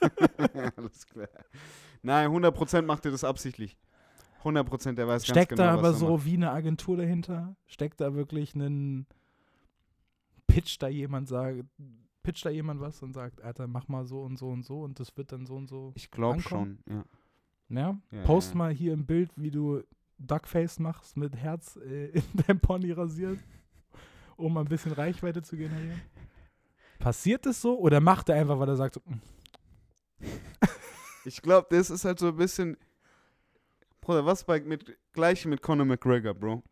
[0.76, 1.28] Alles klar.
[2.02, 3.76] Nein, 100% macht er das absichtlich.
[4.44, 6.24] 100% der weiß Steckt ganz da genau, aber was er so macht.
[6.26, 7.56] wie eine Agentur dahinter?
[7.66, 9.06] Steckt da wirklich ein
[10.50, 11.64] Pitch da jemand sagt,
[12.22, 15.00] pitcht da jemand was und sagt, Alter, mach mal so und so und so und
[15.00, 15.92] das wird dann so und so.
[15.96, 17.04] Ich glaube schon, ja.
[17.68, 18.00] Ja?
[18.10, 18.56] Ja, Post ja.
[18.56, 19.82] mal hier im Bild, wie du
[20.18, 23.38] Duckface machst mit Herz äh, in deinem Pony rasiert,
[24.36, 26.00] um ein bisschen Reichweite zu generieren.
[26.98, 29.20] Passiert es so oder macht er einfach, weil er sagt, so, "Mm,
[31.24, 32.76] Ich glaube, das ist halt so ein bisschen.
[34.00, 36.62] Bruder, was bei mit gleich mit Conor McGregor, Bro?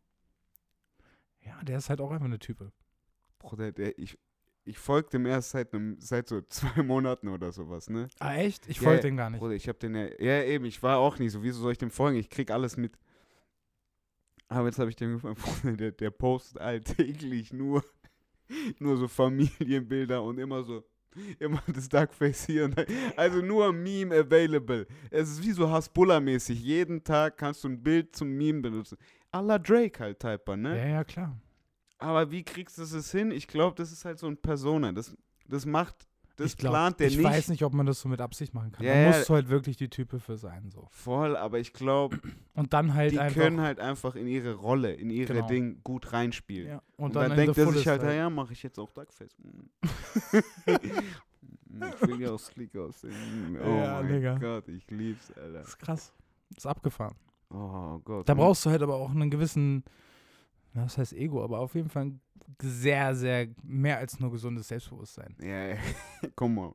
[1.45, 2.72] ja, der ist halt auch einfach eine Type.
[3.39, 4.18] Bruder, der, ich,
[4.64, 8.09] ich folge dem erst seit, einem, seit so zwei Monaten oder sowas, ne?
[8.18, 8.68] Ah, echt?
[8.68, 9.41] Ich Ja, folge den gar nicht.
[9.41, 10.09] Bruder, ich hab den ja.
[10.18, 11.43] Ja, eben, ich war auch nicht so.
[11.43, 12.18] Wieso soll ich dem folgen?
[12.18, 12.99] Ich krieg alles mit.
[14.49, 17.84] Aber jetzt habe ich dem gefragt, Bruder, der, der postet alltäglich nur,
[18.78, 20.84] nur so Familienbilder und immer so.
[21.39, 22.66] Immer das Duckface hier.
[22.66, 22.84] Und da.
[23.16, 24.86] Also nur Meme available.
[25.11, 26.61] Es ist wie so Hasbulla-mäßig.
[26.61, 28.99] Jeden Tag kannst du ein Bild zum Meme benutzen.
[29.32, 30.76] A la Drake halt, Typer, ne?
[30.76, 31.41] Ja, ja, klar.
[31.99, 33.31] Aber wie kriegst du es hin?
[33.31, 34.93] Ich glaube, das ist halt so ein Persona.
[34.93, 35.17] Das,
[35.49, 35.97] das macht,
[36.37, 37.27] das ich glaub, plant der ich nicht.
[37.27, 38.87] weiß nicht, ob man das so mit Absicht machen kann.
[38.87, 39.09] Ja, da ja.
[39.09, 40.71] musst du halt wirklich die Type für sein.
[40.71, 40.87] so.
[40.91, 42.21] Voll, aber ich glaube,
[42.55, 43.41] Und dann halt die einfach.
[43.43, 45.47] können halt einfach in ihre Rolle, in ihre Genau.
[45.49, 46.69] Ding gut reinspielen.
[46.69, 48.91] ja, Und, und, dann, in denkt er sich fullest halt, ja, mache ich jetzt auch
[48.93, 49.37] Duckface.
[49.39, 50.39] Mm.
[50.83, 53.53] ich will ja auch sleek aussehen.
[53.53, 54.39] Mm, Oh Ja, mein Digga.
[54.39, 55.59] Gott, ich lieb's, Alter.
[55.61, 56.13] Das ist krass.
[56.51, 57.15] Das ist abgefahren.
[57.51, 58.29] Oh Gott.
[58.29, 59.83] Da brauchst du halt aber auch einen gewissen,
[60.75, 62.12] das heißt Ego, aber auf jeden Fall
[62.62, 65.35] sehr, sehr mehr als nur gesundes Selbstbewusstsein.
[65.41, 65.77] Ja, ja.
[66.37, 66.75] komm mal.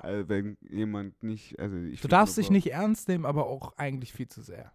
[0.00, 4.12] Also wenn jemand nicht, also ich Du darfst dich nicht ernst nehmen, aber auch eigentlich
[4.12, 4.70] viel zu sehr.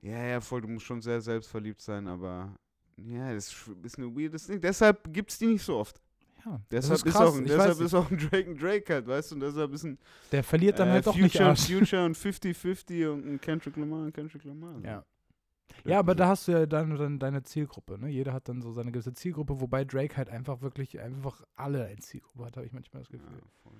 [0.00, 2.54] Ja, ja, voll, du musst schon sehr selbstverliebt sein, aber
[2.96, 4.60] ja, das ist ist ein weirdes Ding.
[4.60, 6.00] Deshalb gibt's die nicht so oft.
[6.46, 7.28] Ja, Deshalb, das ist, krass.
[7.28, 9.84] auch, ein- deshalb ist auch ein Drake ein Drake halt, weißt du, und deshalb ist
[9.84, 10.02] ein nicht.
[10.32, 11.66] Der verliert dann äh, halt doch nicht Future, Arsch.
[11.70, 14.80] Future und 50-50 und ein Kendrick Lamar und Kendrick Lamar.
[14.82, 15.04] Ja.
[15.84, 18.08] Ja, aber da hast du ja dann, dann deine Zielgruppe, ne?
[18.08, 22.06] Jeder hat dann so seine gewisse Zielgruppe, wobei Drake halt einfach wirklich einfach alle als
[22.08, 23.40] Zielgruppe hat, habe ich manchmal das Gefühl.
[23.64, 23.70] Ja.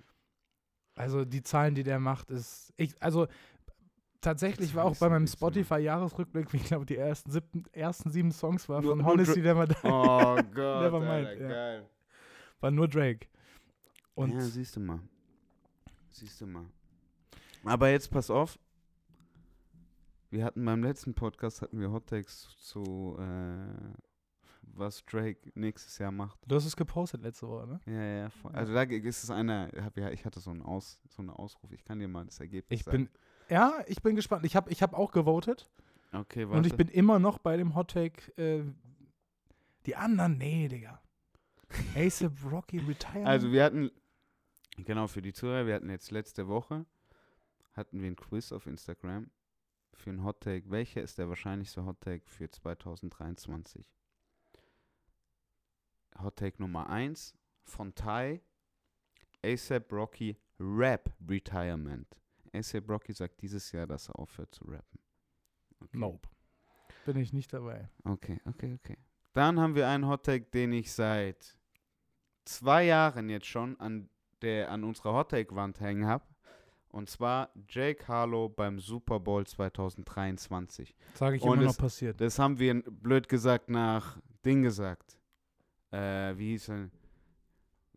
[0.97, 2.73] Also die Zahlen, die der macht, ist.
[2.77, 3.27] Ich, also
[4.21, 5.35] tatsächlich war auch bei meinem so.
[5.37, 9.67] Spotify-Jahresrückblick, ich glaube, die ersten, siebten, ersten sieben Songs war Nur- von nur Honesty Never
[9.67, 11.49] Die, Oh Gott, Never mind, Alter, ja.
[11.49, 11.89] geil.
[12.61, 13.27] war nur Drake.
[14.15, 15.01] Und ja, siehst du mal.
[16.11, 16.67] Siehst du mal.
[17.65, 18.59] Aber jetzt pass auf.
[20.31, 23.93] Wir hatten beim letzten Podcast hatten wir Hot Takes zu äh,
[24.63, 26.39] was Drake nächstes Jahr macht.
[26.47, 27.81] du hast es gepostet letzte Woche, ne?
[27.87, 28.53] Ja, ja, voll.
[28.53, 29.71] Also da ist es einer,
[30.13, 31.73] ich hatte so einen, Aus, so einen Ausruf.
[31.73, 33.07] Ich kann dir mal das Ergebnis Ich sagen.
[33.07, 33.11] bin.
[33.49, 34.45] Ja, ich bin gespannt.
[34.47, 35.69] Ich habe ich hab auch gewotet
[36.13, 36.59] Okay, warte.
[36.59, 38.31] und ich bin immer noch bei dem Hot Take.
[38.41, 38.65] Äh,
[39.87, 41.01] die anderen, nee, Digga.
[41.97, 43.27] ASAP Rocky Retirement.
[43.27, 43.91] Also wir hatten,
[44.77, 46.87] genau für die Zuhörer, wir hatten jetzt letzte Woche,
[47.73, 49.29] hatten wir ein Quiz auf Instagram
[50.01, 50.71] für einen Hot Take.
[50.71, 53.85] Welcher ist der wahrscheinlichste Hot Take für 2023?
[56.23, 57.35] Hot Take Nummer 1
[57.65, 58.41] von Ty,
[59.45, 62.21] ASAP Rocky Rap Retirement.
[62.53, 65.01] ASAP Rocky sagt dieses Jahr, dass er aufhört zu rappen.
[65.81, 65.99] Okay.
[65.99, 66.29] Nope.
[67.07, 67.89] Bin ich nicht dabei.
[68.05, 68.99] Okay, okay, okay.
[69.33, 71.57] Dann haben wir einen Hottake, den ich seit
[72.45, 74.11] zwei Jahren jetzt schon an
[74.43, 76.25] der an unserer Hottake-Wand hängen habe.
[76.91, 80.95] Und zwar Jake Harlow beim Super Bowl 2023.
[81.15, 82.21] Sage ich Und immer noch es- passiert.
[82.21, 85.17] Das haben wir blöd gesagt nach Ding gesagt.
[85.93, 86.91] Äh, wie hieß er?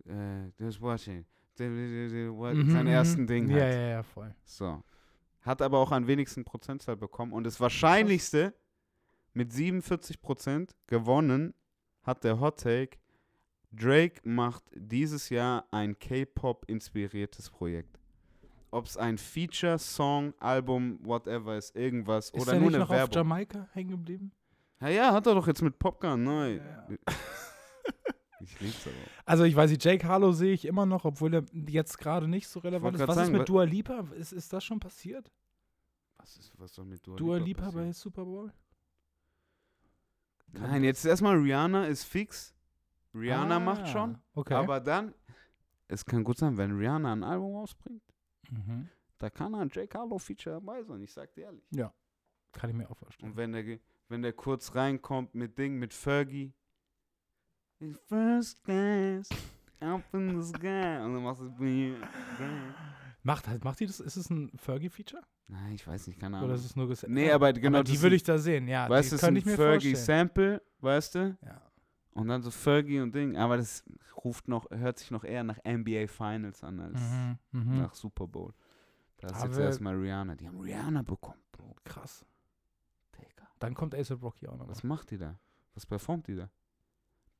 [0.06, 1.26] Äh, das Watching.
[1.60, 2.88] Mhm, Sein mhm.
[2.88, 3.74] ersten Ding Ja, halt.
[3.74, 4.34] ja, ja, voll.
[4.44, 4.84] So.
[5.41, 7.34] Hat aber auch am wenigsten Prozentzahl bekommen.
[7.34, 8.54] Und das Wahrscheinlichste
[9.34, 11.54] mit 47 Prozent gewonnen
[12.04, 12.98] hat der Hot Take.
[13.72, 18.00] Drake macht dieses Jahr ein K-Pop-inspiriertes Projekt.
[18.74, 22.84] Ob es ein Feature, Song, Album, whatever ist, irgendwas Ist oder er nur nicht eine
[22.86, 23.13] noch auf Werbung.
[23.15, 24.32] Jamaika hängen geblieben?
[24.82, 26.55] Ja, ja, hat er doch jetzt mit Popcorn neu.
[26.55, 26.88] Ja.
[28.45, 28.95] Ich lieb's aber.
[29.26, 32.45] Also ich weiß nicht, Jake Harlow sehe ich immer noch, obwohl er jetzt gerade nicht
[32.49, 33.01] so relevant ist.
[33.07, 33.99] Was ist sagen, mit wa- Dua Lipa?
[34.17, 35.32] Ist, ist das schon passiert?
[36.17, 38.51] Was ist was soll mit Dua, Dua Lipa Lipa bei Super Bowl?
[40.53, 42.53] Kann Nein, jetzt erstmal Rihanna ist fix.
[43.15, 44.17] Rihanna macht Ah, schon.
[44.36, 44.55] Okay.
[44.55, 45.13] Aber dann,
[45.88, 48.03] es kann gut sein, wenn Rihanna ein Album rausbringt,
[48.52, 48.89] mhm.
[49.18, 51.64] da kann ein Jake Harlow Feature dabei sein, ich sag dir ehrlich.
[52.52, 53.32] Kann ich mir auch vorstellen.
[53.32, 53.80] Und wenn der,
[54.10, 56.54] wenn der kurz reinkommt mit Ding, mit Fergie,
[58.08, 59.28] First class,
[59.80, 61.00] up in the sky.
[61.04, 61.96] Und dann machst du.
[63.24, 64.00] Macht, halt- macht die das?
[64.00, 65.24] Ist es ein Fergie-Feature?
[65.48, 66.56] Nein, ich weiß nicht, keine Oder Ahnung.
[66.56, 68.89] ist es nur ges Nee, Ja, aber genau aber die würde ich da sehen, ja.
[68.89, 70.28] weißt du, das ist ein ich mir Fergie vorstellen.
[70.28, 71.38] Sample, weißt du?
[71.41, 71.62] Ja.
[72.14, 73.38] Und dann so Fergie und Ding.
[73.38, 73.84] Aber das
[74.24, 77.78] ruft noch, hört sich noch eher nach NBA Finals an als Mhm, mhm.
[77.80, 78.53] nach Super Bowl.
[79.18, 80.36] Da ist jetzt erstmal Rihanna.
[80.36, 81.76] Die haben Rihanna bekommen, Bro.
[81.86, 82.26] Krass.
[83.18, 83.47] Digga.
[83.59, 84.68] Dann kommt ASAP Rocky auch noch.
[84.68, 85.39] Was macht die da?
[85.74, 86.49] Was performt die da?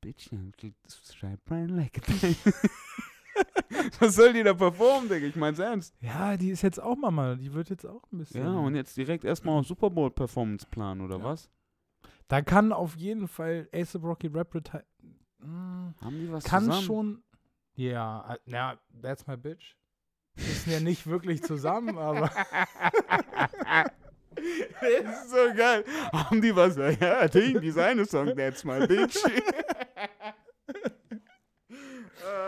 [0.00, 2.00] Bitch, shine bright like.
[3.98, 5.26] Was soll die da performen, Digga?
[5.26, 5.94] Ich mein's ernst.
[6.00, 7.34] Ja, die ist jetzt auch Mama.
[7.34, 8.44] Die wird jetzt auch ein bisschen.
[8.44, 11.24] Ja, und jetzt direkt erstmal auf Super Bowl Performance planen, oder Ja.
[11.24, 11.50] was?
[12.28, 14.54] Da kann auf jeden Fall ASAP Rocky Rap
[15.38, 16.82] Mm, Haben die was Kann zusammen?
[16.84, 17.22] schon.
[17.74, 19.76] Ja, äh, na, that's my bitch.
[20.36, 22.30] Sind ja nicht wirklich zusammen, aber.
[24.34, 24.40] Das
[25.24, 25.84] ist so geil.
[26.12, 26.76] Haben die was?
[26.76, 29.16] Ja, Ding, die seine Song, That's My Bitch.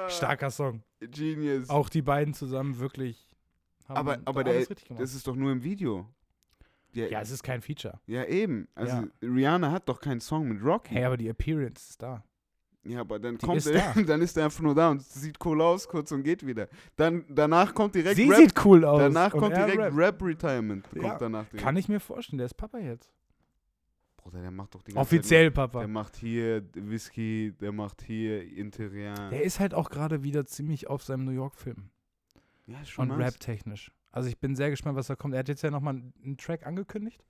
[0.09, 0.83] Starker Song.
[1.01, 1.69] Genius.
[1.69, 3.37] Auch die beiden zusammen wirklich.
[3.89, 4.67] Haben aber aber der,
[4.99, 6.09] das ist doch nur im Video.
[6.97, 8.01] Ja, ja, es ist kein Feature.
[8.07, 8.67] ja eben.
[8.75, 9.05] Also Ja.
[9.23, 10.95] Rihanna hat doch keinen Song mit Rocky.
[10.95, 12.25] Hey, aber die Appearance ist da.
[12.85, 14.03] Ja, aber dann Die kommt ist er, da.
[14.07, 16.69] dann ist er einfach nur da und sieht cool aus kurz und geht wieder.
[16.97, 18.39] Dann danach kommt direkt Sie Rap.
[18.39, 19.01] sieht cool aus.
[19.01, 19.97] danach kommt direkt rappt.
[19.97, 20.89] Rap Retirement.
[20.91, 21.63] Kommt Ja, danach direkt.
[21.65, 23.13] Kann ich mir vorstellen, der ist Papa jetzt.
[24.17, 25.55] Bruder, der macht doch die ganze Offiziell Zeit.
[25.55, 25.81] Papa.
[25.81, 29.31] Der macht hier Whisky, der macht hier Interian.
[29.31, 31.91] Der ist halt auch gerade wieder ziemlich auf seinem New York-Film.
[32.67, 33.33] ja, ist schon Und nice.
[33.35, 33.93] rap-technisch.
[34.13, 35.35] Also ich bin sehr gespannt, was da kommt.
[35.35, 37.23] Er hat jetzt ja nochmal einen Track angekündigt,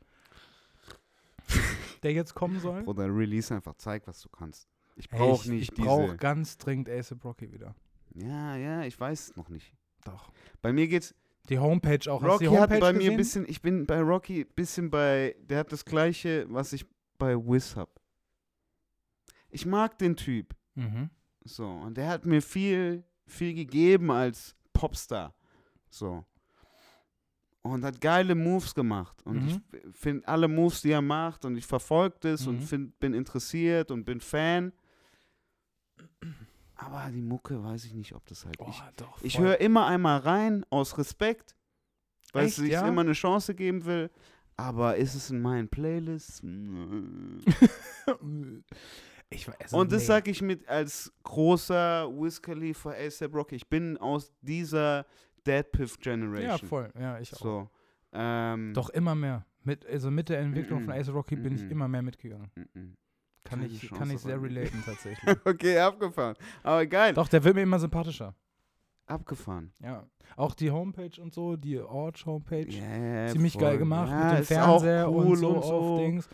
[2.03, 2.83] der jetzt kommen soll.
[2.83, 4.68] Bruder, Release einfach, zeig, was du kannst.
[4.95, 5.83] Ich Ey, brauch ich, nicht ich diese.
[5.87, 7.74] brauche ganz dringend ASAP Rocky wieder.
[8.14, 9.72] ja, ja, ich weiß es noch nicht.
[10.05, 10.31] Doch.
[10.62, 11.14] Bei mir geht's.
[11.49, 12.22] Die Homepage auch.
[12.22, 13.11] Rocky Homepage hat bei mir gesehen?
[13.12, 16.87] ein bisschen, ich bin bei Rocky ein bisschen bei, der hat das gleiche, was ich
[17.18, 18.01] bei Wiz hab.
[19.51, 20.55] Ich mag den Typ.
[20.74, 21.11] Mhm.
[21.45, 25.35] So, und der hat mir viel, viel gegeben als Popstar.
[25.89, 26.24] So.
[27.72, 29.16] Und hat geile Moves gemacht.
[29.24, 29.48] Und Mhm.
[29.48, 29.60] ich
[29.98, 32.66] finde alle Moves, die er macht, und ich verfolge das und Mhm.
[32.66, 34.72] find, bin interessiert und bin Fan.
[36.76, 38.58] Aber die Mucke weiß ich nicht, ob das halt.
[38.58, 39.18] Boah, ich doch.
[39.22, 41.56] ich höre immer einmal rein aus Respekt,
[42.32, 42.86] weil Echt, es sich ja?
[42.86, 44.10] immer eine Chance geben will.
[44.58, 46.40] Aber ist es in meinen Playlists?
[49.28, 50.06] Ich weiß, also Und das nee.
[50.06, 53.56] sage ich mit als großer Wiz Khalifa ASAP Rocky.
[53.56, 55.04] Ich bin aus dieser
[55.47, 56.42] Dead Piff Generation.
[56.51, 56.90] Ja, voll.
[56.99, 57.38] Ja, ich auch.
[57.38, 57.70] So.
[58.12, 59.44] Ähm, Doch immer mehr.
[59.62, 61.01] Mit, also mit der Entwicklung von Mhm.
[61.01, 62.51] ASAP Rocky bin ich immer mehr mitgegangen.
[62.74, 62.97] mhm.
[63.44, 65.36] Kann ich, Chance kann ich sehr relaten tatsächlich.
[65.44, 66.34] Okay, abgefahren.
[66.64, 67.14] Aber geil.
[67.14, 68.34] Doch, der wird mir immer sympathischer.
[69.07, 69.72] Abgefahren.
[69.80, 70.05] Ja.
[70.36, 72.66] Auch die Homepage und so, die Orch-Homepage.
[72.68, 73.62] Yeah, Ziemlich voll.
[73.62, 75.99] geil gemacht Ja, mit dem Fernseher cool und so und so.
[75.99, 76.28] Dings.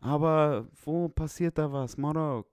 [0.00, 1.98] Aber wo passiert da was?
[1.98, 2.46] Morok.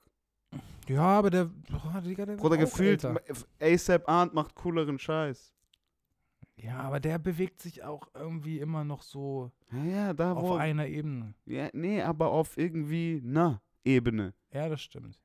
[0.89, 3.21] Ja, aber der, boah, Digga, der Bruder, gefühlt, älter.
[3.61, 5.53] ASAP Arndt macht cooleren Scheiß.
[6.65, 10.55] Ja, aber der bewegt sich auch irgendwie immer noch so Ja, ja, da auf wo.
[10.55, 11.33] einer Ebene.
[11.45, 14.33] Ja, nee, aber auf irgendwie, na, Ebene.
[14.51, 15.19] Ja, das stimmt.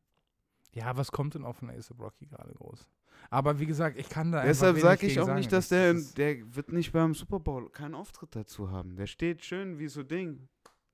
[0.72, 2.86] Ja, was kommt denn auf von ASAP Rocky gerade groß?
[3.30, 5.38] Aber wie gesagt, ich kann da Deshalb sage ich auch sagen.
[5.38, 8.96] nicht, dass Das der, der wird nicht beim Super Bowl keinen Auftritt dazu haben.
[8.96, 10.48] Der steht schön wie so Ding.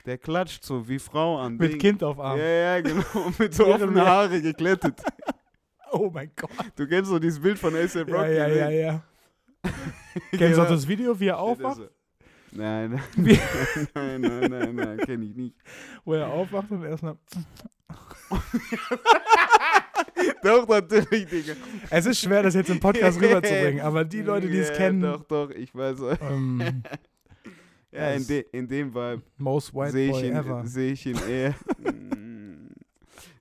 [0.07, 1.57] Der klatscht so wie Frau an.
[1.57, 1.81] mit Ding.
[1.81, 2.39] Kind auf Arm.
[2.39, 3.05] Ja, ja, genau.
[3.39, 5.03] mit so offenen Haare geklettet.
[5.93, 6.51] Oh mein Gott.
[6.75, 7.73] Du kennst so dieses Bild von
[8.09, 8.35] Ja, Rocky.
[8.35, 8.57] ja, ne?
[8.57, 9.03] ja, ja.
[10.33, 11.81] Kennst du auch das Video, wie er aufwacht?
[12.53, 13.39] Nein, nein, Wie-
[13.95, 15.55] nein, nein, nein, nein, kenn ich nicht.
[16.05, 17.17] Wo er aufwacht und erstmal.
[20.43, 21.53] Doch, natürlich, Digga.
[21.91, 25.01] Es ist schwer, das jetzt im Podcast rüberzubringen, aber die Leute, die es Ja, kennen.
[25.03, 25.99] Doch, doch, ich weiß.
[26.21, 26.83] Ähm,
[27.93, 30.67] Ja, in, de, in dem Vibe most white sehe ich, boy ihn- ever.
[30.67, 31.55] seh ich ihn eher.
[31.79, 32.69] Mm,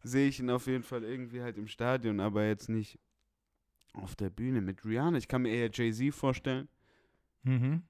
[0.01, 2.97] sehe ich ihn auf jeden Fall irgendwie halt im Stadion, aber jetzt nicht
[3.95, 5.17] auf der Bühne mit Rihanna.
[5.17, 6.67] Ich kann mir eher Jay-Z vorstellen.
[7.43, 7.83] Mhm.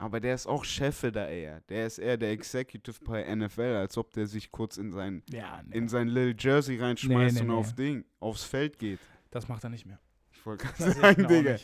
[0.00, 1.60] Aber der ist auch Chefe da eher.
[1.62, 5.60] Der ist eher der Executive bei NFL, als ob der sich kurz in sein, Ja,
[5.66, 9.00] nee, in sein Lil Jersey reinschmeißt Nee, nee, und auf Ding, aufs Feld geht.
[9.30, 9.98] das macht er nicht mehr.
[10.32, 11.56] Ich wollte gerade sagen, auch Digga.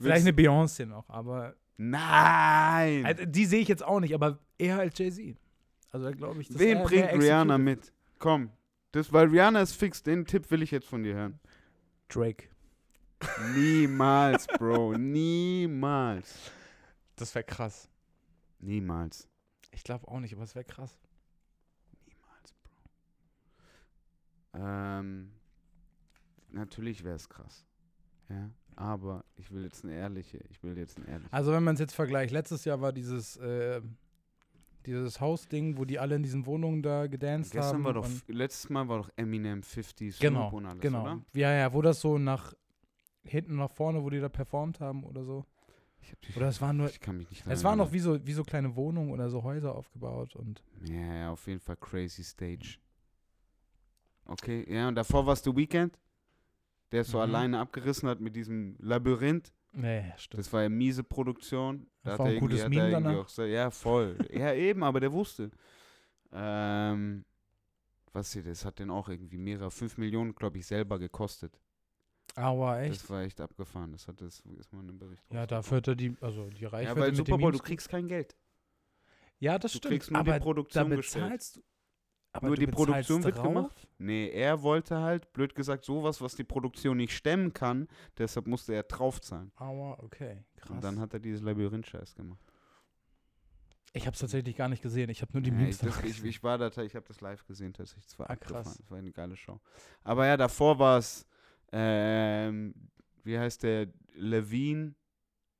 [0.00, 3.04] Vielleicht eine Beyoncé noch, aber Nein!
[3.04, 5.36] also, die sehe ich jetzt auch nicht, aber eher als Jay-Z.
[5.90, 7.92] Also glaube ich, dass Wen bringt Rihanna mit?
[8.18, 8.50] Komm.
[8.92, 10.02] Das, weil Rihanna ist fix.
[10.02, 11.38] Den Tipp will ich jetzt von dir hören.
[12.08, 12.48] Drake.
[13.54, 14.96] Niemals, Bro.
[14.96, 16.52] Niemals.
[17.16, 17.88] Das wäre krass.
[18.60, 19.28] Niemals.
[19.72, 20.98] Ich glaube auch nicht, aber es wäre krass.
[22.06, 24.60] Niemals, Bro.
[24.60, 25.32] Ähm,
[26.50, 27.64] natürlich wäre es krass.
[28.28, 28.50] Ja.
[28.76, 30.38] Aber ich will jetzt eine ehrliche.
[30.50, 31.32] Ich will jetzt eine ehrliche.
[31.32, 33.80] Also wenn man es jetzt vergleicht, letztes Jahr war dieses, äh,
[34.86, 37.84] Dieses Hausding, wo die alle in diesen Wohnungen da gedanced Gestern haben.
[37.84, 41.02] war doch, letztes Mal war doch Eminem 50 Snoop Genau, und alles, genau.
[41.02, 41.20] oder?
[41.34, 42.54] Ja, ja, wo das so nach
[43.28, 45.44] hinten nach vorne, wo die da performt haben oder so.
[46.36, 48.42] Oder es war nur, ich kann mich nicht es waren noch wie so, wie so
[48.44, 52.78] kleine Wohnungen oder so Häuser aufgebaut und Ja, ja, auf jeden Fall crazy Stage.
[54.26, 55.98] Okay, ja, und davor warst du Weekend,
[56.92, 57.22] der es so Mhm.
[57.24, 59.52] alleine abgerissen hat mit diesem Labyrinth.
[59.72, 60.40] nee, stimmt.
[60.40, 61.86] Das war ja miese Produktion.
[62.02, 63.28] Das hat war ein gutes Meme danach.
[63.28, 64.16] auch ja, voll.
[64.32, 65.50] ja, eben, aber der wusste.
[66.32, 67.24] Ähm,
[68.12, 71.58] was hier, das hat den auch irgendwie mehrere, 5 Millionen, glaube ich, selber gekostet.
[72.38, 73.02] Aber echt.
[73.02, 73.92] Das war echt abgefahren.
[73.92, 75.22] Das hat das ist mal ein Bericht.
[75.32, 78.06] Ja, dafür hat er die, also die Reichweite Ja, weil Super Bowl, du kriegst kein
[78.06, 78.36] Geld.
[79.40, 79.92] Ja, das Du stimmt.
[79.92, 81.24] kriegst nur aber die da Produktion gestellt.
[81.24, 81.62] bezahlst du.
[82.32, 83.42] Aber Nur du die Produktion wird drauf?
[83.46, 83.88] gemacht?
[83.98, 87.88] Nee, er wollte halt, blöd gesagt, sowas, was die Produktion nicht stemmen kann.
[88.18, 89.50] Deshalb musste er draufzahlen.
[89.56, 90.70] Aua, okay, krass.
[90.70, 92.38] Und dann hat er dieses Labyrinth-Scheiß gemacht.
[93.94, 95.08] ich habe es tatsächlich gar nicht gesehen.
[95.08, 96.26] Ich habe nur die Ja, Memes ich, das, ich, gesehen.
[96.26, 98.04] ich war da, ich habe das live gesehen, tatsächlich.
[98.06, 98.76] Das war Ah, krass.
[98.76, 99.58] Das war eine geile Show.
[100.04, 101.26] Aber ja, davor war es,
[101.72, 102.74] ähm,
[103.24, 104.94] wie heißt der, Levine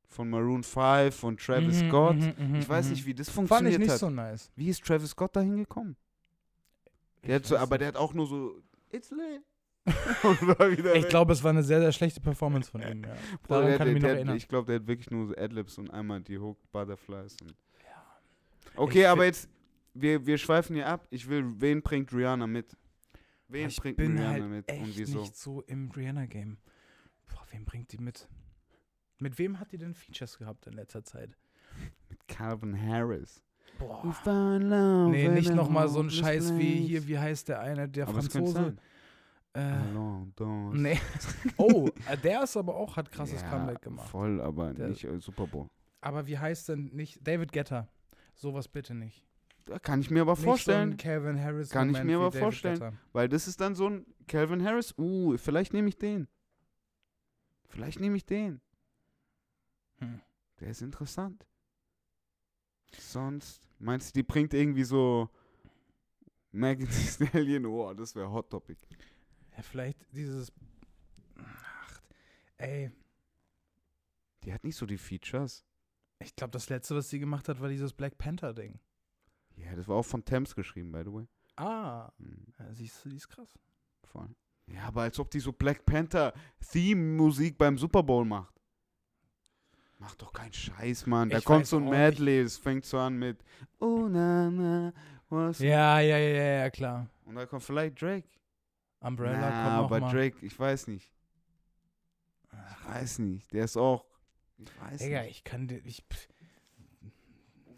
[0.08, 2.16] von Maroon 5 und Travis Mhm, Scott.
[2.16, 2.90] mhm, mhm, ich weiß mhm.
[2.92, 3.98] nicht, wie das Fand ich funktioniert nicht hat.
[3.98, 4.50] so nice.
[4.56, 5.96] Wie ist Travis Scott da hingekommen?
[7.24, 7.80] Der hat Ich so, aber nicht.
[7.82, 9.42] der hat auch nur so, it's lit.
[10.94, 13.04] Ich glaube, es war eine sehr, sehr schlechte Performance von ihm.
[13.04, 13.14] Ja.
[13.48, 14.36] Daran der, kann der, ich mich noch erinnern.
[14.36, 17.36] Ich glaube, der hat wirklich nur Adlibs und einmal die Hook Butterflies.
[17.42, 18.04] Ja.
[18.76, 19.48] okay, Ich aber jetzt,
[19.94, 21.06] wir, wir schweifen hier ab.
[21.10, 22.76] Ich will, wen bringt Rihanna mit?
[23.48, 25.20] Wen ich bringt bin Rihanna halt mit echt und wieso?
[25.20, 26.58] nicht so im Rihanna-Game.
[27.28, 28.28] Boah, wen bringt die mit?
[29.18, 31.36] Mit wem hat die denn Features gehabt in letzter Zeit?
[32.08, 33.42] Mit Calvin Harris.
[33.78, 34.58] Boah.
[35.10, 38.76] Nee, nicht nochmal so ein Scheiß wie hier, wie heißt der eine, der Aber Franzose?
[39.54, 39.76] Äh,
[40.72, 40.98] nee.
[41.56, 44.08] Oh, äh, der ist aber auch, hat krasses ja, Comeback gemacht.
[44.08, 45.68] Voll, aber Der- nicht äh, Super Bowl.
[46.00, 47.88] Aber wie heißt denn nicht, David Guetta.
[48.34, 49.27] Sowas bitte nicht.
[49.82, 52.78] Kann ich mir aber Nicht vorstellen, So Calvin Harris Kann ich mir aber David vorstellen.
[52.78, 52.92] Guetta.
[53.12, 54.94] weil das ist dann so ein Calvin Harris.
[54.98, 56.28] Uh, vielleicht nehme ich den.
[57.68, 58.60] Vielleicht nehme ich den.
[59.98, 60.20] Hm.
[60.60, 61.46] Der ist interessant.
[62.98, 65.28] Sonst, meinst du, die bringt irgendwie so
[66.52, 67.66] Thee Stallion?
[67.66, 68.78] Oh, das wäre Hot Topic.
[69.56, 70.50] Ja, vielleicht dieses.
[71.36, 72.00] Ach,
[72.56, 72.90] ey,
[74.44, 75.64] Die hat nicht so die Features.
[76.20, 78.80] ich glaube, das letzte, was sie gemacht hat, war dieses Black Panther-Ding.
[79.64, 81.26] Ja, das war auch von Thames geschrieben, by the way.
[81.56, 83.52] Ah, Hm, ja, siehst du, die ist krass.
[84.04, 84.28] voll.
[84.66, 86.32] Ja, aber als ob die so Black Panther
[86.72, 88.54] Theme-Musik beim Super Bowl macht.
[89.98, 91.30] Macht doch keinen Scheiß, Mann.
[91.30, 93.42] Da Ich kommt so ein Medley, es fängt so an mit
[93.80, 94.92] Oh na na,
[95.28, 95.58] was?
[95.58, 97.08] Ja, ja, ja, ja, ja, klar.
[97.24, 98.28] Und da kommt vielleicht Drake.
[99.00, 100.12] Umbrella Na, kommt aber mal.
[100.12, 101.12] Drake, ich weiß nicht.
[102.52, 103.52] Ich weiß nicht.
[103.52, 104.04] Der ist auch.
[104.58, 105.30] Ich weiß Digga, nicht.
[105.30, 105.68] ich kann.
[105.84, 106.28] Ich, pff,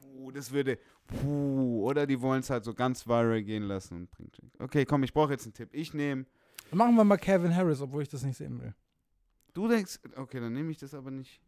[0.01, 0.79] Puh, das würde.
[1.11, 4.39] Puh, oder die wollen es halt so ganz viral gehen lassen und bringt.
[4.59, 5.71] Okay, komm, ich brauche jetzt einen Tipp.
[5.73, 6.27] Ich nehme.
[6.73, 8.75] machen wir mal Calvin Harris, obwohl ich das nicht sehen will.
[9.53, 9.99] Du denkst.
[10.17, 11.41] Okay, dann nehme ich das aber nicht.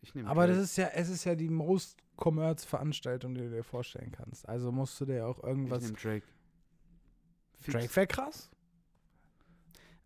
[0.00, 0.28] Ich nehme.
[0.28, 0.64] Aber das Drake.
[0.64, 4.48] ist ja, es ist ja die most Commerce-Veranstaltung, die du dir vorstellen kannst.
[4.48, 5.82] Also musst du dir auch Ich irgendwas.
[5.82, 6.26] nehme Drake.
[7.66, 8.50] Drake wäre krass.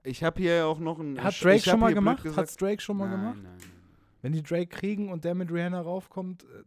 [0.02, 1.22] Ich habe hier auch noch einen.
[1.22, 2.24] Hat ich Drake schon mal gemacht?
[2.36, 3.36] Hat's Drake schon mal nein, gemacht?
[3.36, 3.82] Nein, nein, nein.
[4.22, 6.62] Wenn die Drake kriegen und der mit Rihanna raufkommt, äh,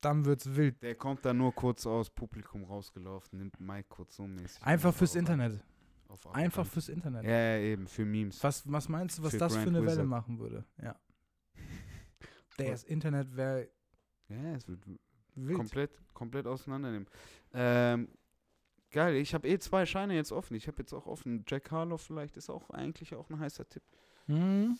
[0.00, 0.82] dann wird's wild.
[0.82, 4.62] Der kommt da nur kurz aus Publikum rausgelaufen, nimmt Mike kurz so mäßig.
[4.62, 5.30] Einfach auf fürs Arroganz.
[5.40, 5.64] Internet.
[6.08, 7.24] Auf Einfach fürs Internet.
[7.24, 8.42] Ja, ja, eben, für Memes.
[8.42, 10.06] Was, was meinst du, was Für das Grand für eine Welle Wizard.
[10.06, 10.64] machen würde?
[10.82, 10.96] Ja.
[12.56, 13.68] Das Internet wäre
[14.28, 14.80] Ja, es wird
[15.36, 15.56] wild.
[15.56, 17.06] komplett, komplett auseinandernehmen.
[17.52, 18.08] Ähm,
[18.90, 20.54] geil, ich habe eh zwei Scheine jetzt offen.
[20.56, 21.44] Ich habe jetzt auch offen.
[21.46, 23.82] Jack Harlow vielleicht ist auch eigentlich auch ein heißer Tipp.
[24.26, 24.76] Mhm.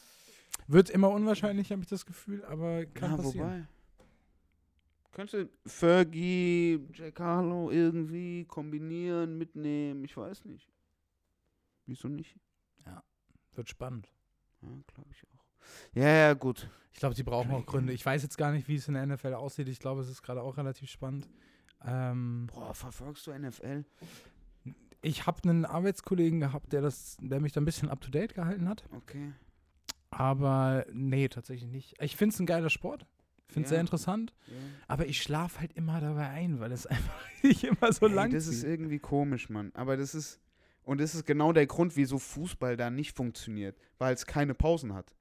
[0.67, 3.47] Wird immer unwahrscheinlich, habe ich das Gefühl, aber kann passieren.
[3.49, 3.69] wobei.
[5.13, 10.69] Könnte Fergie, Jack Harlow irgendwie kombinieren, mitnehmen, ich weiß nicht.
[11.87, 12.39] Wieso nicht?
[13.59, 14.09] Wird spannend.
[14.63, 15.45] Ja, glaube ich auch.
[15.93, 16.71] Ja, ja, gut.
[16.93, 17.67] Ich glaube, die brauchen auch.
[17.67, 17.93] Gründe.
[17.93, 19.69] Ich weiß jetzt gar nicht, wie es in der NFL aussieht.
[19.69, 21.29] Ich glaube, es ist gerade auch relativ spannend.
[21.85, 23.85] Ähm, Boah, verfolgst du NFL?
[25.03, 28.35] ich habe einen Arbeitskollegen gehabt, der das, der mich da ein bisschen up to date
[28.35, 28.85] gehalten hat.
[28.93, 29.33] Okay.
[30.11, 32.01] Aber nee, tatsächlich nicht.
[32.01, 33.07] Ich finde es ein geiler Sport.
[33.49, 33.77] Finde es Ja.
[33.77, 34.35] sehr interessant.
[34.47, 34.55] Ja.
[34.89, 38.31] Aber ich schlafe halt immer dabei ein, weil es einfach nicht immer so Ey, lang
[38.31, 39.71] Das ist irgendwie komisch, Mann.
[39.75, 40.41] Aber das ist.
[40.83, 43.77] Und das ist genau der Grund, wieso Fußball da nicht funktioniert.
[43.99, 45.15] Weil es keine Pausen hat.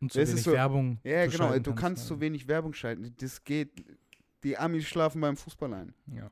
[0.00, 0.98] Und zu das ist wenig so- Werbung.
[1.04, 1.58] Ja, genau.
[1.58, 2.08] Du kannst ja.
[2.08, 3.14] zu wenig Werbung schalten.
[3.18, 3.70] Das geht.
[4.42, 5.94] Die Amis schlafen beim Fußball ein.
[6.12, 6.30] Ja.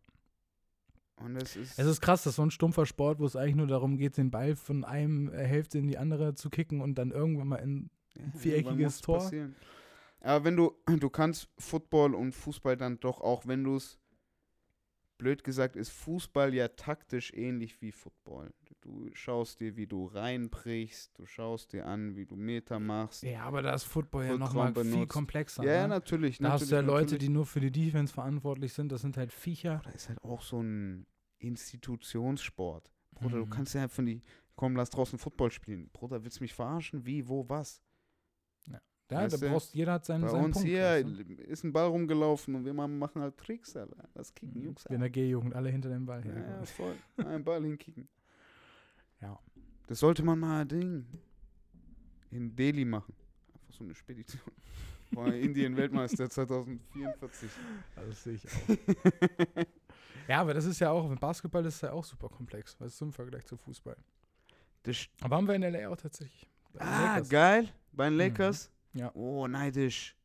[1.16, 1.78] Und das ist.
[1.78, 4.16] Es ist krass, das ist so ein stumpfer Sport, wo es eigentlich nur darum geht,
[4.18, 7.88] den Ball von einem Hälfte in die andere zu kicken und dann irgendwann mal in
[8.18, 9.18] ja, viereckiges Tor.
[9.18, 9.54] passieren.
[10.22, 13.98] Aber wenn du, du kannst Football und Fußball dann doch auch, wenn du es,
[15.18, 18.52] blöd gesagt, ist Fußball ja taktisch ähnlich wie Football.
[18.80, 23.22] Du schaust dir, wie du reinbrichst, du schaust dir an, wie du Meter machst.
[23.22, 25.62] Ja, aber da ist Football ja nochmal viel komplexer.
[25.62, 25.88] Ja, ne?
[25.88, 26.38] natürlich.
[26.38, 27.20] Da hast du ja natürlich, Leute, natürlich.
[27.20, 28.90] die nur für die Defense verantwortlich sind.
[28.90, 29.80] Das sind halt Viecher.
[29.84, 31.06] Da ist halt auch so ein
[31.38, 32.90] Institutionssport.
[33.12, 33.50] Bruder, du Mhm.
[33.50, 34.22] kannst ja von die,
[34.56, 35.88] komm, lass draußen Football spielen.
[35.92, 37.06] Bruder, willst du mich verarschen?
[37.06, 37.80] Wie, wo, was?
[39.12, 40.68] Ja, da du, brauchst jeder hat seinen, Bei seinen uns Punkt.
[40.68, 41.34] hier weißt du?
[41.44, 44.08] ist ein Ball rumgelaufen und wir ma- machen halt Tricks, Alter.
[44.14, 44.64] Das kicken, Mhm.
[44.66, 44.86] Jungs.
[44.86, 46.24] In der G-Jugend, alle hinter dem Ball.
[46.26, 46.94] Ja, ja, voll.
[47.18, 48.08] Einen Ball hinkicken.
[49.20, 49.38] Ja.
[49.86, 51.04] Das sollte man mal Ding
[52.30, 53.14] in Delhi machen.
[53.54, 54.40] Einfach so eine Spedition.
[55.12, 57.50] War Indien-Weltmeister 2044.
[57.96, 59.66] Also das sehe ich auch.
[60.28, 63.12] ja, aber das ist ja auch, Basketball ist ja auch super komplex, weißt du, im
[63.12, 63.96] Vergleich zu Fußball.
[65.20, 66.48] Aber haben wir in LA auch tatsächlich.
[66.78, 67.28] Ah, Lakers.
[67.28, 67.68] geil.
[67.92, 68.70] Bei den Lakers?
[68.94, 69.10] Ja.
[69.14, 70.16] Oh, neidisch.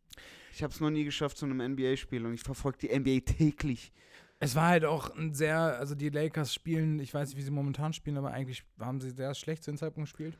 [0.53, 3.91] Ich habe es noch nie geschafft zu einem NBA-Spiel und ich verfolge die NBA täglich.
[4.39, 7.51] Es war halt auch ein sehr, also die Lakers spielen, ich weiß nicht, wie sie
[7.51, 10.37] momentan spielen, aber eigentlich haben sie sehr schlecht zu dem Zeitpunkt gespielt.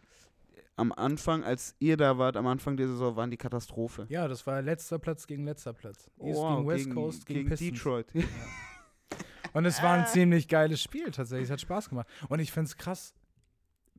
[0.75, 4.05] Am Anfang, als ihr da wart, am Anfang der Saison, waren die Katastrophe.
[4.09, 6.11] Ja, das war letzter Platz gegen letzter Platz.
[6.19, 7.71] East Wow, gegen West Coast gegen, Pistons.
[7.71, 8.07] Detroit.
[9.53, 11.45] Und es war ein ziemlich geiles Spiel tatsächlich.
[11.45, 12.07] Es hat Spaß gemacht.
[12.29, 13.15] Und ich finde es krass,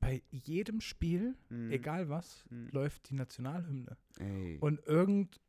[0.01, 1.71] bei jedem Spiel, Mhm.
[1.71, 2.69] egal was, Mhm.
[2.73, 3.97] läuft die Nationalhymne.
[4.19, 4.59] Ey.
[4.61, 5.41] Und irgend,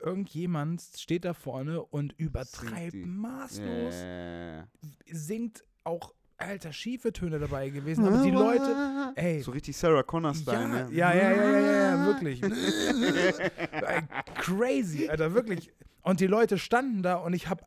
[0.00, 4.68] irgendjemand steht da vorne und übertreibt maßlos, Yeah.
[5.10, 8.04] singt auch, alter, schiefe Töne dabei gewesen.
[8.04, 10.88] Aber die Leute, ey, So richtig Sarah Connor-Style, ja, ne?
[10.92, 12.40] ja, ja, ja, ja, ja, ja, wirklich.
[14.36, 15.72] Crazy, Alter, wirklich.
[16.02, 17.64] Und die Leute standen da und ich habe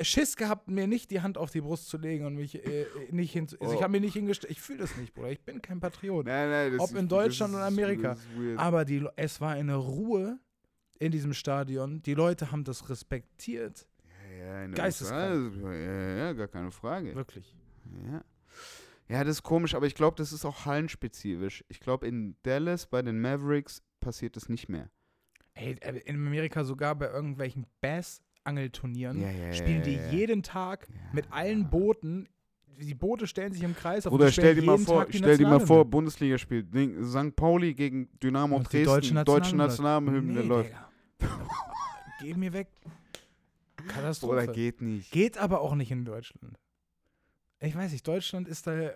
[0.00, 3.32] Schiss gehabt, mir nicht die Hand auf die Brust zu legen und mich äh, nicht
[3.32, 3.46] hin.
[3.60, 3.82] Also ich Oh.
[3.82, 4.50] habe mich nicht hingestellt.
[4.50, 5.30] Ich fühle das nicht, Bruder.
[5.30, 6.26] Ich bin kein Patriot.
[6.26, 8.16] Nein, nein, das Ob ist, in Deutschland oder Amerika.
[8.56, 10.38] Aber die, es war eine Ruhe
[10.98, 12.02] in diesem Stadion.
[12.02, 13.86] Die Leute haben das respektiert.
[14.38, 15.54] ja, ja, Geisteskrank.
[15.62, 17.14] Ja, ja, gar keine Frage.
[17.14, 17.54] Wirklich.
[18.10, 18.24] Ja.
[19.08, 21.64] ja, das ist komisch, aber ich glaube, das ist auch hallenspezifisch.
[21.68, 24.90] Ich glaube, in Dallas bei den Mavericks passiert das nicht mehr.
[25.54, 27.66] Ey, äh, in Amerika sogar bei irgendwelchen
[28.44, 32.28] Bass-Angelturnieren Ja, ja, spielen die jeden Tag mit allen Booten.
[32.80, 34.12] Die Boote stellen sich im Kreis auf.
[34.12, 35.84] Oder stell dir mal vor, stell dir mal vor.
[35.84, 37.36] Bundesligaspiel, Ding, St.
[37.36, 40.40] Pauli gegen Dynamo Und Dresden, deutsche deutsche Nationalhymne.
[40.40, 40.72] Nee, läuft.
[42.20, 42.68] Geh mir weg.
[43.88, 44.32] Katastrophe.
[44.32, 45.12] Oder geht nicht.
[45.12, 46.58] Geht aber auch nicht in Deutschland.
[47.60, 48.90] Ich weiß nicht, Deutschland ist da.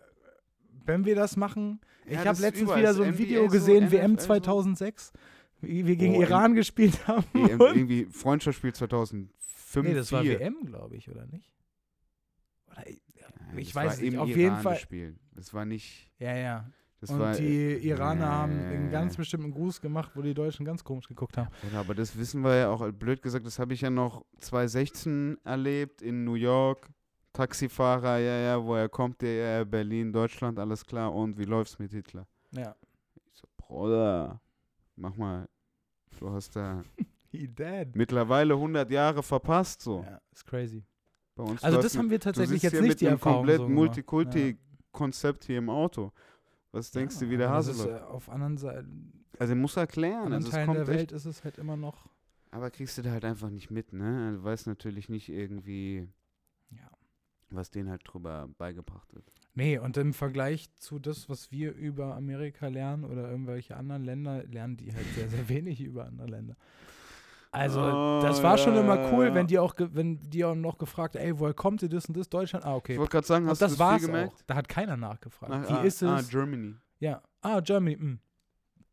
[0.85, 1.81] Wenn wir das machen.
[2.07, 4.27] Ich habe letztens wieder so ein NBA Video so, gesehen, WM so.
[4.27, 5.13] 2006,
[5.61, 7.25] wie wir gegen Oh, Iran gespielt haben.
[7.35, 8.73] EM, irgendwie Freundschaftsspiel
[9.73, 9.89] 2005.
[9.89, 10.41] nee, das war 4.
[10.41, 11.53] WM, glaube ich, oder nicht?
[12.71, 12.97] Oder, Ja,
[13.57, 14.15] ich das weiß war es nicht.
[14.15, 14.77] im Auf Iran jeden das Fall.
[14.77, 15.19] Spiel.
[15.33, 16.11] Das war nicht.
[16.19, 16.71] Ja, ja.
[17.01, 20.35] Das Und war, die äh, Iraner haben einen äh, ganz bestimmten Gruß gemacht, wo die
[20.35, 21.49] Deutschen ganz komisch geguckt haben.
[21.73, 24.25] Ja, aber das wissen wir ja auch, äh, blöd gesagt, das habe ich ja noch
[24.41, 26.89] 2016 erlebt in New York.
[27.33, 29.33] Taxifahrer, ja, ja, woher kommt der?
[29.35, 31.15] Ja, ja, Berlin, Deutschland, alles klar.
[31.15, 32.27] Und wie läuft's mit Hitler?
[32.51, 32.75] Ja.
[33.15, 34.41] Ich so, Bruder,
[34.97, 35.49] mach mal.
[36.19, 36.83] Du hast da
[37.31, 37.95] He dead.
[37.95, 40.03] mittlerweile 100 Jahre verpasst, so.
[40.03, 40.83] Ja, ist crazy.
[41.35, 43.39] Bei uns Also das mit- haben wir du tatsächlich sitzt jetzt nicht mit die Erfahrung
[43.39, 43.77] komplett so gemacht.
[43.77, 46.13] Multikulti-Konzept hier im Auto.
[46.73, 50.33] Was denkst Ja, du, wie der Hase ist, äh, Auf anderen Seiten, Also muss erklären.
[50.33, 52.09] Also Teilen der echt Welt ist es halt immer noch.
[52.51, 54.33] Aber kriegst du da halt einfach nicht mit, ne?
[54.37, 56.09] Du weißt natürlich nicht irgendwie,
[56.71, 56.91] Ja.
[57.51, 59.31] was denen halt drüber beigebracht wird.
[59.55, 64.45] Nee, und im Vergleich zu das, was wir über Amerika lernen oder irgendwelche anderen Länder,
[64.45, 66.57] lernen die halt sehr, sehr wenig über andere Länder.
[67.59, 69.35] Also, Oh, das war schon ja, immer cool, ja.
[69.35, 72.29] wenn die auch, wenn die auch noch gefragt, ey, woher kommt ihr das und das?
[72.29, 72.65] Deutschland?
[72.65, 72.99] Ah, Ich okay.
[72.99, 74.33] wollte gerade sagen, Und hast das du das viel gemerkt?
[74.35, 74.43] auch.
[74.47, 75.53] Da hat keiner nachgefragt.
[75.55, 76.09] Ach, Wie ah, ist es?
[76.09, 76.75] Ah, Germany.
[77.01, 77.23] ja.
[77.43, 77.97] Ah, Germany.
[77.97, 78.19] mh.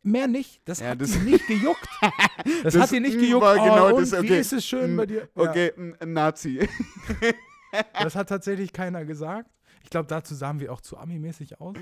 [0.04, 0.62] Mehr nicht.
[0.66, 1.88] Das hat das- nicht gejuckt.
[2.64, 3.44] Das, Das hat die nicht mm, gejuckt.
[3.44, 4.40] war oh, genau und das, Wie okay.
[4.40, 5.30] ist es schön Mm, bei dir?
[5.36, 6.68] Okay, ein, Nazi.
[8.02, 9.50] Das hat tatsächlich keiner gesagt.
[9.84, 11.76] Ich glaube, dazu sahen wir auch zu Ami-mäßig aus.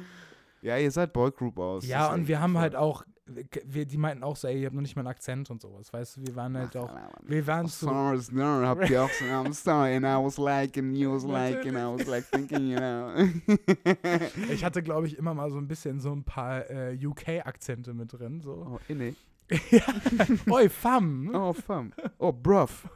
[0.61, 1.85] ja, ihr seid Boygroup aus.
[1.85, 2.61] Ja, und wir haben voll.
[2.61, 5.49] halt auch, wir, die meinten auch so, ey, ihr habt noch nicht mal einen Akzent
[5.49, 9.01] und sowas, weißt du, wir waren halt auch, wir waren zu, Sorry, no, habt ihr
[9.03, 12.07] auch so, I'm sorry, and I was like, and you was like, and I was
[12.07, 13.13] like thinking, you know.
[14.51, 18.11] ich hatte, glaube ich, immer mal so ein bisschen so ein paar äh, UK-Akzente mit
[18.11, 18.67] drin, so.
[18.69, 19.15] oh, inne.
[20.49, 21.93] Oi, fam, Oh, fam.
[22.17, 22.87] Oh, bruv.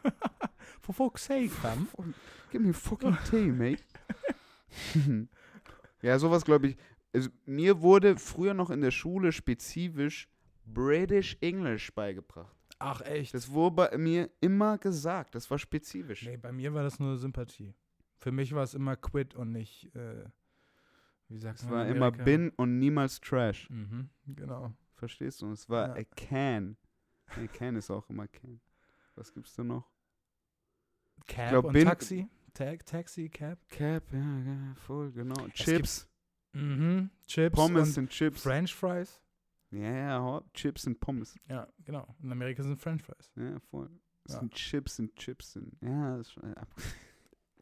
[0.81, 1.87] for fuck's sake, fam.
[2.51, 3.83] Give me fucking tea, mate.
[6.01, 6.77] ja, sowas glaube ich.
[7.17, 10.27] Also, mir wurde früher noch in der Schule spezifisch
[10.65, 12.55] British English beigebracht.
[12.79, 13.33] Ach, echt?
[13.33, 15.33] Das wurde bei mir immer gesagt.
[15.35, 16.23] Das war spezifisch.
[16.25, 17.73] nee, bei mir war das nur Sympathie.
[18.17, 20.25] Für mich war es immer Quit und nicht, äh,
[21.29, 21.73] wie sagst Es du?
[21.75, 23.69] war immer Bin und niemals Trash.
[23.69, 24.73] Mhm, genau.
[24.95, 25.47] Verstehst du?
[25.47, 26.01] Und es war Ja.
[26.01, 26.77] a can.
[27.35, 28.59] Nee, Can ist auch immer Can.
[29.15, 29.89] Was gibt's da noch?
[31.27, 32.27] Cab glaub, und Taxi.
[32.53, 33.59] Tag, Taxi, Cab.
[33.69, 35.35] Cap, ja, ja voll, genau.
[35.49, 36.06] Chips.
[36.57, 37.09] Mhm.
[37.27, 38.41] Chips Pommes und Chips.
[38.41, 39.21] French Fries.
[39.71, 41.35] Ja, ja, Hot Chips sind Pommes.
[41.49, 42.07] Ja, genau.
[42.23, 43.31] In Amerika sind French Fries.
[43.35, 43.89] Ja, voll.
[44.23, 44.39] Das Ja.
[44.39, 45.73] sind Chips sind Chips sind.
[45.81, 46.43] Ja, das ist schon.
[46.49, 46.67] Ja.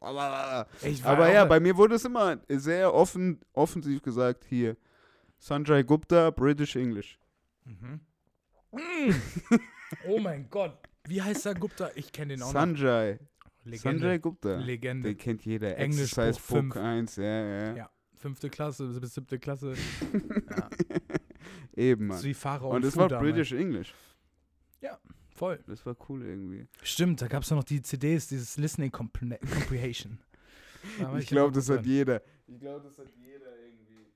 [0.00, 4.76] Aber ja, bei mir wurde es immer sehr offen, offensiv gesagt, hier.
[5.38, 7.18] Sanjay Gupta, British English.
[7.64, 8.00] Mhm.
[8.72, 9.14] Mm.
[10.08, 10.78] oh mein Gott.
[11.08, 11.90] Wie heißt der Gupta?
[11.94, 13.14] Ich kenne den auch Sanjay.
[13.14, 13.20] noch.
[13.64, 13.98] Legende.
[14.00, 14.56] Sanjay Gupta.
[14.58, 15.08] Legende.
[15.08, 15.76] Den kennt jeder.
[15.76, 16.76] Englischbuch Exercise Book fünf.
[16.76, 17.76] 1, ja, ja.
[17.76, 17.90] Ja.
[18.26, 19.74] Fünfte Klasse bis siebte Klasse.
[20.50, 20.68] Ja.
[21.76, 22.18] Eben, Mann.
[22.18, 23.30] ist wie Fahrer Und und, das Fu war damals.
[23.32, 23.94] British English.
[25.36, 25.62] Voll.
[25.66, 26.66] Das war cool irgendwie.
[26.82, 30.18] Stimmt, da gab es ja noch die CDs, dieses Listening Compre Comprehension.
[31.00, 31.92] Da Ich glaube, das gut hat drin.
[31.92, 32.22] jeder.
[32.46, 34.06] Ich glaube, das hat jeder irgendwie.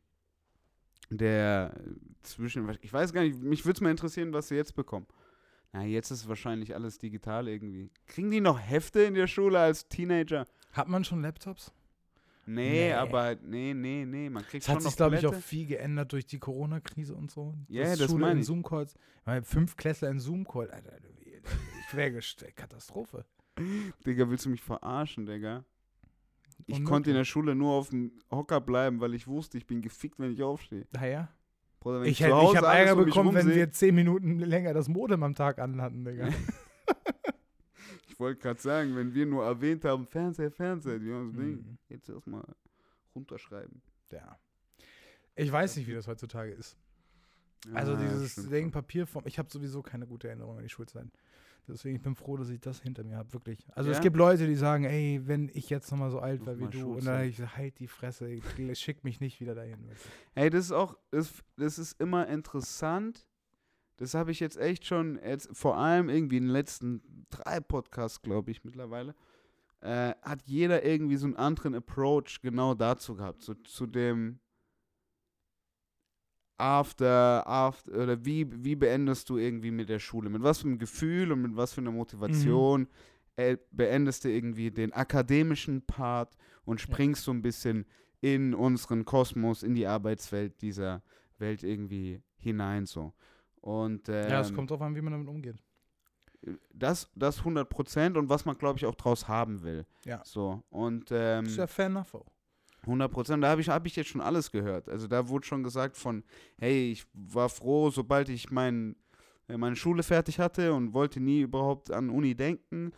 [1.10, 1.90] Der äh,
[2.22, 2.68] zwischen.
[2.80, 5.06] Ich weiß gar nicht, mich würde es mal interessieren, was sie jetzt bekommen.
[5.72, 7.90] Na, jetzt ist wahrscheinlich alles digital irgendwie.
[8.06, 10.46] Kriegen die noch Hefte in der Schule als Teenager?
[10.72, 11.72] Hat man schon Laptops?
[12.54, 12.92] Nee, Nee.
[12.92, 14.28] aber nee, nee, nee.
[14.30, 17.14] Man kriegt Es hat schon sich, noch glaube ich, auch viel geändert durch die Corona-Krise
[17.14, 17.54] und so.
[17.68, 18.46] Ja, Dass das Schule meine in ich.
[18.46, 18.94] Zoom-Calls.
[19.24, 20.92] Weil Fünf Klässler in Zoom-Call, Alter,
[21.88, 22.56] ich wäre gestellt.
[22.56, 23.24] Katastrophe.
[24.06, 25.64] Digga, willst du mich verarschen, Digga?
[26.66, 26.84] Ich Unmöglich.
[26.84, 30.18] konnte in der Schule nur auf dem Hocker bleiben, weil ich wusste, ich bin gefickt,
[30.18, 30.86] wenn ich aufstehe.
[30.92, 31.28] Naja.
[31.80, 35.22] Bruder, wenn Ich, ich Hause habe Ärger bekommen, wenn wir zehn Minuten länger das Modem
[35.22, 36.28] am Tag anhatten, Digga.
[38.20, 41.52] Ich wollte gerade sagen, wenn wir nur erwähnt haben, Fernseher, Fernseher, die haben das Ding.
[41.56, 41.78] Mhm.
[41.88, 42.44] Jetzt erstmal
[43.14, 43.80] runterschreiben.
[44.12, 44.38] Ja.
[45.36, 46.76] Ich weiß nicht, wie das heutzutage ist.
[47.72, 48.70] Also Ah, dieses Ding.
[48.70, 51.06] Papierform, ich habe sowieso keine gute Erinnerung an die Schulzeit.
[51.66, 53.66] Deswegen ich bin froh, dass ich das hinter mir habe, wirklich.
[53.74, 54.02] Also es Ja?
[54.02, 56.72] gibt Leute, die sagen, ey, wenn ich jetzt nochmal so alt war wie du, und
[57.04, 57.06] Schulzeit.
[57.38, 58.44] dann ich, halt die Fresse, ich,
[58.78, 59.78] schick mich nicht wieder dahin.
[60.34, 63.26] Hey, das ist auch, das, das ist immer interessant.
[64.00, 68.22] Das habe ich jetzt echt schon, jetzt vor allem irgendwie in den letzten drei Podcasts,
[68.22, 69.14] glaube ich, mittlerweile,
[69.82, 73.42] äh, hat jeder irgendwie so einen anderen Approach genau dazu gehabt.
[73.42, 74.40] So zu dem
[76.56, 80.30] After, After, oder wie, wie beendest du irgendwie mit der Schule?
[80.30, 82.88] Mit was für einem Gefühl und mit was für einer Motivation
[83.36, 87.84] äh, beendest du irgendwie den akademischen Part und springst so ein bisschen
[88.22, 91.02] in unseren Kosmos, in die Arbeitswelt dieser
[91.36, 93.12] Welt irgendwie hinein so.
[93.60, 95.56] Und ähm, ja, es kommt drauf an, wie man damit umgeht.
[96.72, 99.84] das, das 100 Prozent und was man, glaube ich, auch draus haben will.
[100.04, 100.22] Ja.
[100.24, 102.26] So, und ähm, ist ja fair enough auch.
[102.82, 104.88] 100 Prozent, da habe ich, hab ich jetzt schon alles gehört.
[104.88, 106.24] Also da wurde schon gesagt von,
[106.58, 108.96] hey, ich war froh, sobald ich mein,
[109.48, 112.92] äh, meine Schule fertig hatte und wollte nie überhaupt an Uni denken.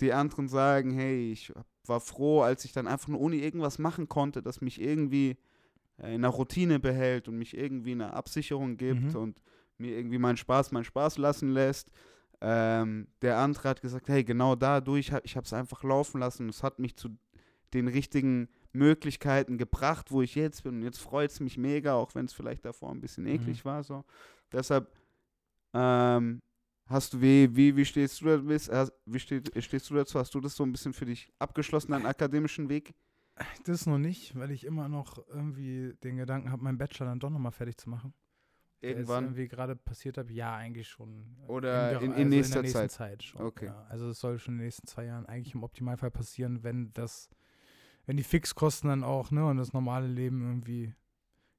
[0.00, 1.52] Die anderen sagen, hey, ich
[1.84, 5.36] war froh, als ich dann einfach nur Uni irgendwas machen konnte, das mich irgendwie
[5.98, 9.16] äh, in einer Routine behält und mich irgendwie eine Absicherung gibt Mhm.
[9.16, 9.42] und
[9.78, 11.90] mir irgendwie meinen Spaß, meinen Spaß lassen lässt.
[12.40, 16.48] Ähm, der andere hat gesagt, hey, genau dadurch, ich habe es einfach laufen lassen.
[16.48, 17.16] Es hat mich zu
[17.74, 20.76] den richtigen Möglichkeiten gebracht, wo ich jetzt bin.
[20.76, 23.30] Und jetzt freut es mich mega, auch wenn es vielleicht davor ein bisschen Mhm.
[23.30, 23.82] eklig war.
[23.82, 24.04] So.
[24.52, 24.90] Deshalb
[25.74, 26.40] ähm,
[26.86, 30.18] hast du, wie, wie, wie stehst du da, wie steht, stehst du dazu?
[30.18, 32.94] Hast du das so ein bisschen für dich abgeschlossen, deinen akademischen Weg?
[33.64, 37.30] Das noch nicht, weil ich immer noch irgendwie den Gedanken habe, meinen Bachelor dann doch
[37.30, 38.12] nochmal fertig zu machen.
[38.82, 39.24] Der jetzt Irgendwann.
[39.24, 41.36] irgendwie gerade passiert habe, ja, eigentlich schon.
[41.48, 42.90] Oder in- in also nächster der nächsten Zeit.
[42.92, 43.42] Zeit schon.
[43.42, 43.66] Okay.
[43.66, 43.86] Ja.
[43.88, 47.28] Also es soll schon in den nächsten zwei Jahren eigentlich im Optimalfall passieren, wenn das,
[48.06, 50.94] wenn die Fixkosten dann auch, ne, und das normale Leben irgendwie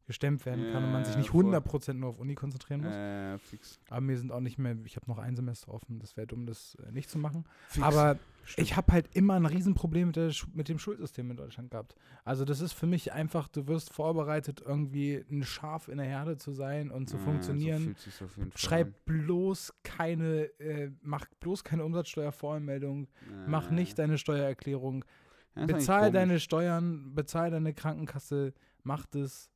[0.09, 1.45] gestemmt werden kann und man sich nicht voll.
[1.45, 2.91] 100% nur auf Uni konzentrieren muss.
[2.91, 3.79] Äh, fix.
[3.91, 6.47] Aber mir sind auch nicht mehr, ich habe noch ein Semester offen, das wäre dumm,
[6.47, 7.45] das äh, nicht zu machen.
[7.67, 7.85] fix.
[7.85, 8.67] Aber Stimmt.
[8.67, 11.93] ich habe halt immer ein Riesenproblem mit, der, mit dem Schulsystem in Deutschland gehabt.
[12.25, 16.37] Also das ist für mich einfach, du wirst vorbereitet, irgendwie ein Schaf in der Herde
[16.37, 17.95] zu sein und zu Ja, funktionieren.
[18.09, 23.45] So Schreib bloß keine, äh, mach bloß keine Umsatzsteuervoranmeldung, an.
[23.51, 25.05] mach Äh, nicht deine Steuererklärung,
[25.53, 29.51] bezahl deine Steuern, bezahl deine Krankenkasse, mach das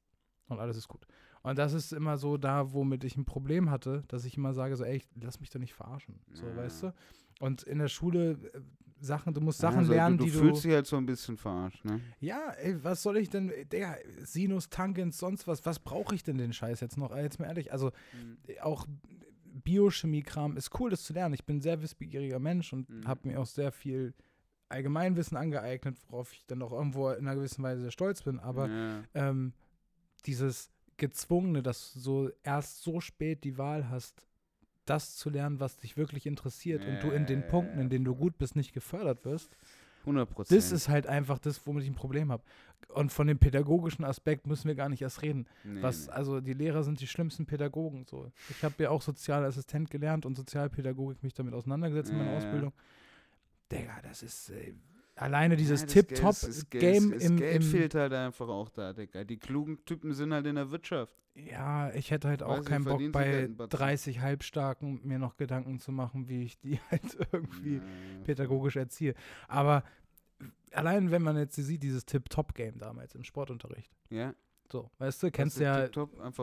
[0.53, 1.05] und alles ist gut.
[1.41, 4.75] Und das ist immer so da, womit ich ein Problem hatte, dass ich immer sage,
[4.77, 6.19] so, ey, lass mich doch nicht verarschen.
[6.33, 6.55] So, Ja.
[6.55, 6.93] weißt du?
[7.39, 8.61] Und in der Schule äh,
[9.01, 10.45] Sachen, du musst Sachen also lernen, du, die du du.
[10.45, 11.99] fühlst dich halt so ein bisschen verarscht, ne?
[12.21, 16.37] Ja, ey, was soll ich denn, Digga, Sinus, Tangens, sonst was, was brauche ich denn
[16.37, 17.13] den Scheiß jetzt noch?
[17.13, 17.91] Jetzt mal ehrlich, also
[18.47, 18.87] äh, auch
[19.63, 21.33] Biochemie-Kram ist cool, das zu lernen.
[21.33, 23.07] Ich bin ein sehr wissbegieriger Mensch und Mhm.
[23.07, 24.13] habe mir auch sehr viel
[24.69, 28.39] Allgemeinwissen angeeignet, worauf ich dann auch irgendwo in einer gewissen Weise sehr stolz bin.
[28.39, 29.03] Aber ja.
[29.13, 29.53] ähm,
[30.25, 34.25] dieses Gezwungene, dass du so erst so spät die Wahl hast,
[34.85, 38.05] das zu lernen, was dich wirklich interessiert und du in den Ja, Punkten, in denen
[38.05, 39.55] du gut bist, nicht gefördert wirst,
[40.01, 40.57] 100 Prozent.
[40.57, 42.43] Das ist halt einfach das, womit ich ein Problem habe.
[42.89, 45.47] Und von dem pädagogischen Aspekt müssen wir gar nicht erst reden.
[45.63, 46.11] nee, Was, nee.
[46.11, 48.05] also die Lehrer sind die schlimmsten Pädagogen.
[48.05, 48.29] So.
[48.49, 52.35] Ich habe ja auch Sozialassistent gelernt und Sozialpädagogik mich damit auseinandergesetzt in meiner.
[52.35, 52.73] Ausbildung.
[53.71, 54.73] Digga, das ist äh,
[55.15, 59.23] alleine dieses Ja, Tip-Top-Game Geld- das im, Geld im fehlt halt einfach auch da, Digga.
[59.23, 61.13] Die klugen Typen sind halt in der Wirtschaft.
[61.35, 63.77] Ja, ich hätte halt auch keinen Bock bei Geld, ein Batzen?
[63.79, 67.81] 30 Halbstarken mir noch Gedanken zu machen, wie ich die halt irgendwie Ja,
[68.23, 69.15] pädagogisch erziehe.
[69.47, 69.83] Aber
[70.73, 73.91] allein wenn man jetzt sieht, dieses Tip-Top-Game damals im Sportunterricht.
[74.09, 74.33] Ja.
[74.71, 75.87] So, weißt du, kennst ist ja,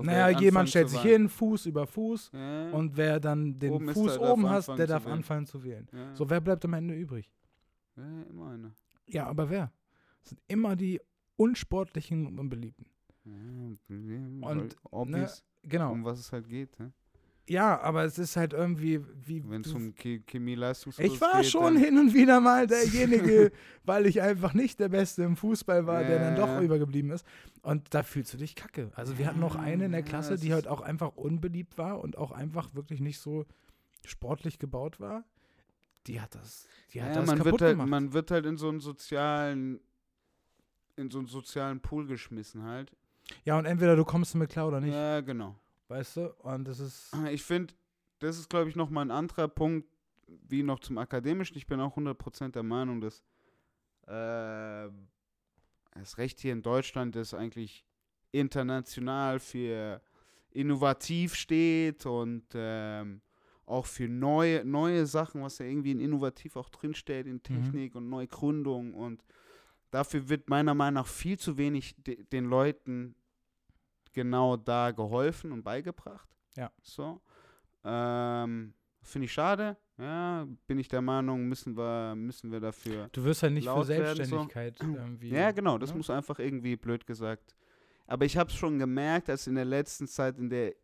[0.03, 4.18] naja, jemand stellt sich hin, Fuß über Fuß Ja, und wer dann den Oben Fuß
[4.18, 5.89] oben hast, anfangen der darf anfangen zu wählen.
[5.93, 6.14] ja.
[6.14, 7.33] So, wer bleibt am Ende übrig?
[8.01, 8.72] Ja, immer einer.
[9.07, 9.72] Ja, aber wer?
[10.22, 11.01] Das sind immer die
[11.36, 12.86] unsportlichen und unbeliebten.
[13.24, 15.92] Ja, und obvious, Genau.
[15.92, 16.78] um was es halt geht.
[16.78, 16.92] Ne?
[17.48, 19.42] Ja, aber es ist halt irgendwie, wie.
[19.48, 21.14] Wenn es um Che- Chemie-Leistungskurs geht.
[21.14, 23.51] ich war schon dann, hin und wieder mal derjenige,
[23.84, 26.61] weil ich einfach nicht der Beste im Fußball war, der dann doch Ja.
[26.62, 27.26] übergeblieben ist.
[27.62, 28.92] Und da fühlst du dich kacke.
[28.94, 32.01] Also wir hatten noch eine in der Ja, Klasse, die halt auch einfach unbeliebt war
[32.01, 33.44] und auch einfach wirklich nicht so
[34.07, 35.24] sportlich gebaut war.
[36.07, 37.88] Die hat das, die hat Ja, das man kaputt wird halt, gemacht.
[37.88, 39.80] man wird halt in so einen sozialen,
[40.96, 42.90] in so einen sozialen Pool geschmissen halt.
[43.44, 45.55] ja, und entweder du kommst mit klar oder nicht, Ja, genau.
[45.88, 46.34] weißt du?
[46.38, 47.11] Und das ist.
[47.30, 47.74] Ich finde,
[48.18, 49.86] das ist, glaube ich, nochmal ein anderer Punkt,
[50.26, 51.57] wie noch zum Akademischen.
[51.57, 53.22] Ich bin auch 100% der Meinung, dass
[54.07, 54.88] äh,
[55.94, 57.84] das Recht hier in Deutschland ist eigentlich
[58.32, 60.01] international für
[60.53, 63.20] innovativ steht und ähm,
[63.71, 68.09] auch für neue, neue Sachen, was ja irgendwie in innovativ auch drinsteht, in Technik und
[68.09, 69.23] Neugründung und
[69.91, 73.14] dafür wird meiner Meinung nach viel zu wenig de den Leuten
[74.12, 76.29] genau da geholfen und beigebracht.
[76.57, 76.71] Ja.
[76.83, 77.21] So.
[77.85, 79.77] Ähm, Finde ich schade.
[79.99, 83.09] Ja, bin ich der Meinung, müssen wir, müssen wir dafür.
[83.12, 84.14] Du wirst halt nicht für laut werden, so.
[84.14, 85.29] Selbstständigkeit irgendwie.
[85.29, 85.99] Ja, genau, das ne?
[85.99, 87.55] muss einfach irgendwie blöd gesagt.
[88.07, 90.75] Aber ich habe es schon gemerkt, dass in der letzten Zeit, in der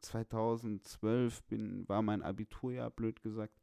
[0.00, 3.54] 2012 bin, war mein Abiturjahr, blöd gesagt.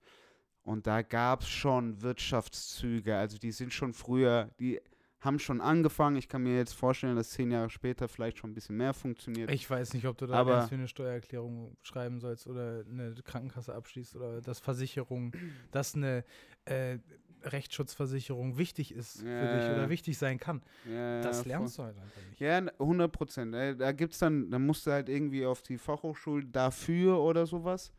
[0.64, 3.16] Und da gab es schon Wirtschaftszüge.
[3.16, 4.80] Also die sind schon früher, die
[5.20, 6.16] haben schon angefangen.
[6.18, 9.51] Ich kann mir jetzt vorstellen, dass zehn Jahre später vielleicht schon ein bisschen mehr funktioniert.
[9.51, 13.14] Ich weiß nicht, ob du da Aber- ganz für eine Steuererklärung schreiben sollst oder eine
[13.24, 15.32] Krankenkasse abschließt oder dass Versicherung,
[15.72, 16.24] dass eine
[16.66, 16.97] äh,
[17.44, 19.74] Rechtsschutzversicherung wichtig ist für dich Ja.
[19.74, 20.62] oder wichtig sein kann.
[20.89, 21.48] Ja, Das voll.
[21.50, 22.39] lernst du halt einfach nicht.
[22.39, 23.54] Ja, 100 Prozent.
[23.54, 27.92] Da gibt's dann, dann musst du halt irgendwie auf die Fachhochschule dafür oder sowas.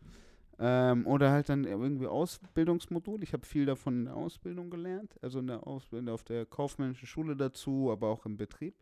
[0.58, 3.22] Ähm, oder halt dann irgendwie Ausbildungsmodul.
[3.22, 5.14] Ich habe viel davon in der Ausbildung gelernt.
[5.22, 8.74] Also in der Ausbildung auf der kaufmännischen Schule dazu, aber auch im Betrieb.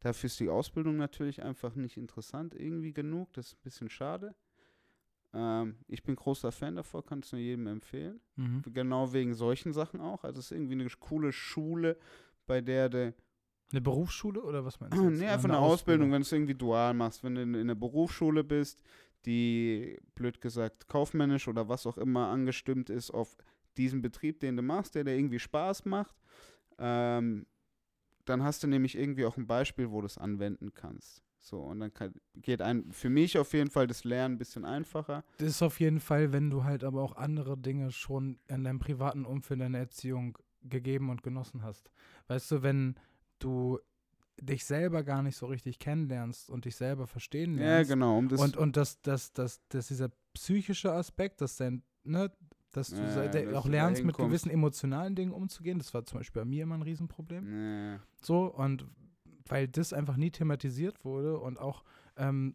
[0.00, 3.32] Dafür ist die Ausbildung natürlich einfach nicht interessant irgendwie genug.
[3.34, 4.34] Das ist ein bisschen schade.
[5.32, 8.20] Ähm, ich bin großer Fan davon, kann es nur jedem empfehlen.
[8.36, 8.62] Mhm.
[8.72, 10.24] Genau wegen solchen Sachen auch.
[10.24, 11.96] Also es ist irgendwie eine coole Schule,
[12.46, 13.14] bei der du
[13.70, 15.04] Eine Berufsschule oder was meinst du?
[15.10, 15.20] jetzt?
[15.20, 17.76] Nee, einfach eine Ausbildung, wenn du es irgendwie dual machst, wenn du in, in der
[17.76, 18.82] Berufsschule bist,
[19.26, 23.36] die, blöd gesagt, kaufmännisch oder was auch immer angestimmt ist auf
[23.76, 26.16] diesen Betrieb, den du machst, der dir irgendwie Spaß macht.
[26.78, 27.46] Ähm,
[28.24, 31.22] dann hast du nämlich irgendwie auch ein Beispiel, wo du es anwenden kannst.
[31.42, 34.64] So, und dann kann, geht ein, für mich auf jeden Fall das Lernen ein bisschen
[34.64, 35.24] einfacher.
[35.38, 38.78] Das ist auf jeden Fall, wenn du halt aber auch andere Dinge schon in deinem
[38.78, 41.90] privaten Umfeld, deiner Erziehung gegeben und genossen hast.
[42.28, 42.94] Weißt du, wenn
[43.38, 43.78] du
[44.38, 48.18] dich selber gar nicht so richtig kennenlernst und dich selber verstehen Ja, lernst, genau.
[48.18, 52.30] Um das, und, und dass das, das, das dieser psychische Aspekt, dass dein, ne,
[52.72, 56.42] dass du Ja, dass auch lernst, mit gewissen emotionalen Dingen umzugehen, das war zum Beispiel
[56.42, 57.92] bei mir immer ein Riesenproblem.
[57.94, 57.98] nee.
[58.22, 58.86] So, und
[59.46, 61.84] weil das einfach nie thematisiert wurde und auch
[62.16, 62.54] ähm,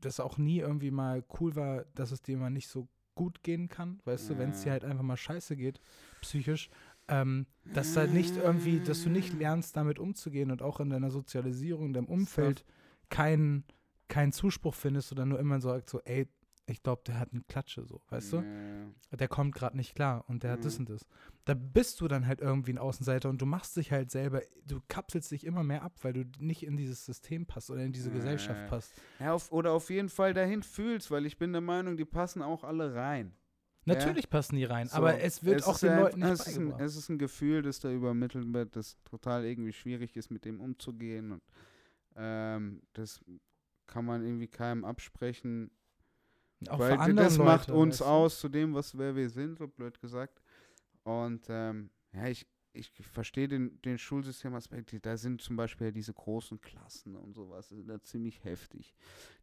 [0.00, 3.68] das auch nie irgendwie mal cool war, dass es dir mal nicht so gut gehen
[3.68, 4.72] kann, weißt du, wenn es dir Ja.
[4.72, 5.80] halt einfach mal scheiße geht,
[6.20, 6.70] psychisch,
[7.08, 11.10] ähm, dass halt nicht irgendwie, dass du nicht lernst, damit umzugehen und auch in deiner
[11.10, 12.64] Sozialisierung, in deinem Umfeld
[13.10, 13.64] keinen
[14.08, 16.28] keinen Zuspruch findest oder nur immer sagst so, ey,
[16.72, 18.36] ich glaube, der hat eine Klatsche, so, weißt du?
[18.38, 19.16] Ja.
[19.16, 20.86] der kommt gerade nicht klar und der hat das Mhm.
[20.86, 21.06] und das.
[21.44, 24.80] Da bist du dann halt irgendwie ein Außenseiter und du machst dich halt selber, du
[24.88, 28.08] kapselst dich immer mehr ab, weil du nicht in dieses System passt oder in diese
[28.08, 28.68] Ja, Gesellschaft ja, ja.
[28.70, 28.92] passt.
[29.20, 32.42] Ja, auf, oder auf jeden Fall dahin fühlst, weil ich bin der Meinung, die passen
[32.42, 33.34] auch alle rein.
[33.84, 36.56] Natürlich passen die rein, So, aber es wird auch ist den Leuten nicht es ist,
[36.56, 40.44] ein, es ist ein Gefühl, das da übermittelt wird, das total irgendwie schwierig ist, mit
[40.44, 41.32] dem umzugehen.
[41.32, 41.42] Und
[42.16, 43.20] ähm, das
[43.88, 45.70] kann man irgendwie keinem absprechen.
[46.68, 48.04] Auch weil das macht Leute, uns weißt du?
[48.04, 50.40] aus zu dem, was wer wir sind, so blöd gesagt.
[51.04, 54.94] Und ähm, ja, ich, ich verstehe den, den Schulsystemaspekt.
[55.04, 58.94] Da sind zum Beispiel diese großen Klassen und sowas, ist da ziemlich heftig.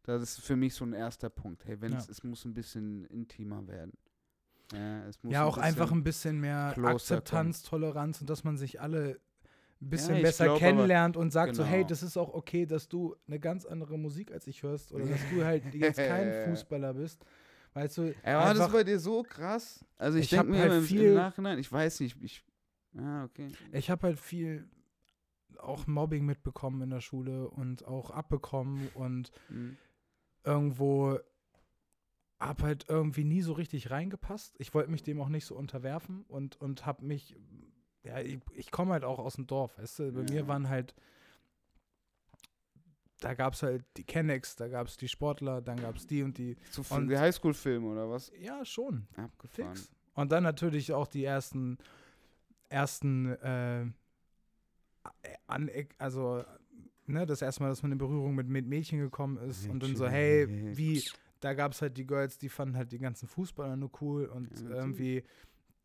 [0.02, 1.64] Das ist für mich so ein erster Punkt.
[1.66, 1.98] Hey, wenn Ja.
[1.98, 3.92] es, es muss ein bisschen intimer werden.
[4.72, 8.56] Ja, es muss Ja, auch einfach bisschen- ein bisschen mehr Akzeptanz, Toleranz und dass man
[8.56, 9.20] sich alle
[9.82, 11.88] ein bisschen ich besser glaub kennenlernt und sagt so, hey, genau.
[11.88, 15.20] das ist auch okay, dass du eine ganz andere Musik als ich hörst oder dass
[15.30, 17.24] du halt jetzt kein Fußballer bist.
[17.72, 19.84] Weißt du, Ey, war das bei dir so krass?
[19.96, 22.44] Also ich, Ich denke hab mir halt im, viel- im Nachhinein, ich weiß nicht, ich.
[22.98, 23.48] Ah, okay.
[23.72, 24.68] ich habe halt viel
[25.58, 29.76] auch Mobbing mitbekommen in der Schule und auch abbekommen und Hm.
[30.44, 31.18] irgendwo
[32.38, 34.56] hab halt irgendwie nie so richtig reingepasst.
[34.58, 37.36] Ich wollte mich dem auch nicht so unterwerfen und, und hab mich,
[38.04, 40.30] ja, ich, ich komme halt auch aus dem Dorf, weißt du, bei Ja.
[40.30, 40.94] mir waren halt,
[43.20, 46.22] da gab es halt die Kennex, da gab es die Sportler, dann gab es die
[46.22, 46.56] und die.
[46.70, 48.32] Zu Und- die Highschool-Filme oder was?
[48.38, 49.76] Ja, schon, Abgefahren.
[49.76, 49.90] fix.
[50.14, 51.76] Und dann natürlich auch die ersten,
[52.68, 53.86] ersten, äh,
[55.46, 56.44] an, also,
[57.06, 59.96] ne, das erste Mal, dass man in Berührung mit, mit Mädchen gekommen ist und dann
[59.96, 60.76] so, hey, Mädchen.
[60.76, 61.02] wie,
[61.40, 64.50] da gab es halt die Girls, die fanden halt die ganzen Fußballer nur cool und
[64.60, 65.24] Ja, irgendwie,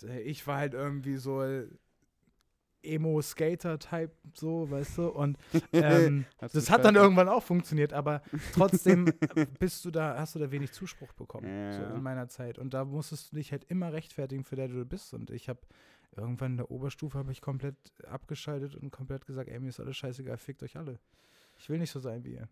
[0.03, 1.41] äh, ich war halt irgendwie so
[2.85, 5.37] Emo-Skater-Type, so, weißt du, und
[5.73, 8.21] ähm, das hat dann irgendwann auch funktioniert, aber
[8.53, 9.05] trotzdem
[9.59, 11.93] bist du da, hast du da wenig Zuspruch bekommen, so Ja.
[11.95, 12.57] in meiner Zeit.
[12.57, 15.13] Und da musstest du dich halt immer rechtfertigen, für der du bist.
[15.13, 15.59] Und ich habe
[16.15, 17.75] irgendwann in der Oberstufe habe ich komplett
[18.07, 20.99] abgeschaltet und komplett gesagt, ey, mir ist alles scheißegal, fickt euch alle.
[21.57, 22.49] Ich will nicht so sein wie ihr.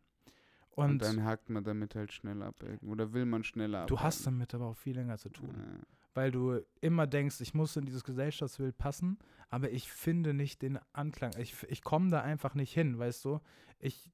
[0.76, 2.56] Und, Und, dann hakt man damit halt schnell ab.
[2.82, 3.88] Oder will man schneller ab?
[3.88, 5.50] du hast damit aber auch viel länger zu tun.
[5.56, 5.80] Ja.
[6.14, 9.18] Weil du immer denkst, ich muss in dieses Gesellschaftsbild passen,
[9.50, 11.32] aber ich finde nicht den Anklang.
[11.40, 13.40] Ich, ich komme da einfach nicht hin, weißt du?
[13.80, 14.12] Ich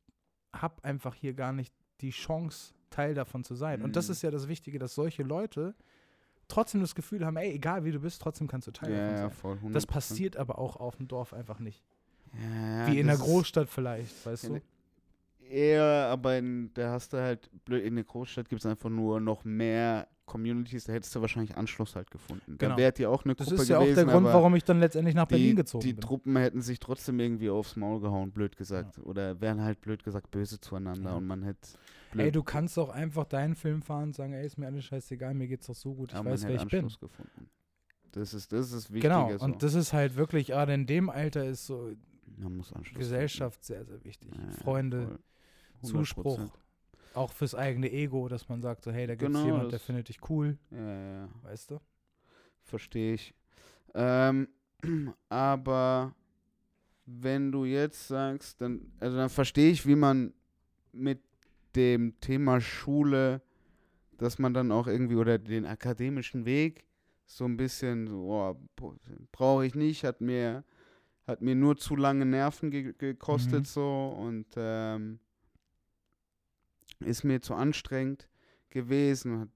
[0.54, 3.82] habe einfach hier gar nicht die Chance, Teil davon zu sein.
[3.82, 4.12] Und das Mhm.
[4.14, 5.76] ist ja das Wichtige, dass solche Leute
[6.48, 9.16] trotzdem das Gefühl haben, ey, egal wie du bist, trotzdem kannst du Teil Ja, davon
[9.16, 9.32] ja, sein.
[9.32, 9.58] voll.
[9.58, 9.72] 100%.
[9.74, 11.84] Das passiert aber auch auf dem Dorf einfach nicht.
[12.34, 14.62] Ja, ja, wie in der Großstadt vielleicht, weißt Ja, du?
[15.52, 19.20] Ja, aber in, da hast du halt, blöd, in der Großstadt gibt es einfach nur
[19.20, 22.56] noch mehr Communities, da hättest du wahrscheinlich Anschluss halt gefunden.
[22.58, 22.78] Da Genau.
[22.78, 24.80] wäre dir auch eine Das Gruppe ist ja auch gewesen, der Grund, warum ich dann
[24.80, 26.02] letztendlich nach Berlin die, gezogen die bin.
[26.02, 29.00] Truppen hätten sich trotzdem irgendwie aufs Maul gehauen, blöd gesagt.
[29.00, 31.18] Oder wären halt blöd gesagt böse zueinander Ja.
[31.18, 31.68] und man hätte
[32.16, 35.34] Ey, du kannst doch einfach deinen Film fahren und sagen, ey, ist mir alles scheißegal,
[35.34, 36.86] mir geht's doch so gut, ich man weiß, wer ich bin.
[36.86, 37.50] Anschluss gefunden.
[38.14, 39.14] Das ist, das ist das Wichtige.
[39.14, 39.46] Genau, so.
[39.46, 41.92] und das ist halt wirklich, gerade in dem Alter ist so
[42.38, 44.30] man muss Anschluss Gesellschaft sehr, sehr wichtig.
[44.30, 44.46] finden.
[44.48, 45.20] Ja, ja, Freunde, voll.
[45.84, 45.88] 100%.
[45.92, 46.40] Zuspruch,
[47.14, 50.10] auch fürs eigene Ego, dass man sagt, so, hey, da gibt's Genau, jemand, der findet
[50.10, 51.30] dich cool, Ja, ja, ja.
[51.44, 51.80] weißt du?
[52.64, 53.34] Verstehe ich.
[53.96, 54.48] Ähm,
[55.30, 56.14] aber
[57.06, 60.34] wenn du jetzt sagst, dann, also dann verstehe ich, wie man
[60.92, 61.22] mit
[61.76, 63.42] dem Thema Schule,
[64.18, 66.86] dass man dann auch irgendwie, oder den akademischen Weg,
[67.26, 68.56] so ein bisschen, so, oh,
[69.32, 70.64] brauche ich nicht, hat mir,
[71.28, 73.68] hat mir nur zu lange Nerven ge gekostet Mhm.
[73.68, 75.20] so und ähm,
[77.00, 78.30] ist mir zu anstrengend
[78.70, 79.50] gewesen, hat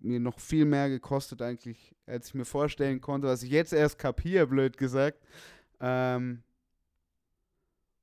[0.00, 3.98] mir noch viel mehr gekostet eigentlich, als ich mir vorstellen konnte, was ich jetzt erst
[3.98, 5.18] kapiere, blöd gesagt.
[5.80, 6.42] Ähm,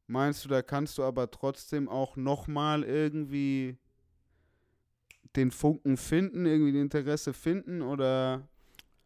[0.07, 3.78] meinst du, da kannst du aber trotzdem auch nochmal irgendwie
[5.36, 8.48] den Funken finden, irgendwie ein Interesse finden oder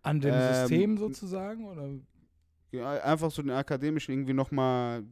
[0.02, 2.00] An dem Ähm, System sozusagen, oder?
[2.72, 5.04] ja, einfach so den akademischen irgendwie nochmal,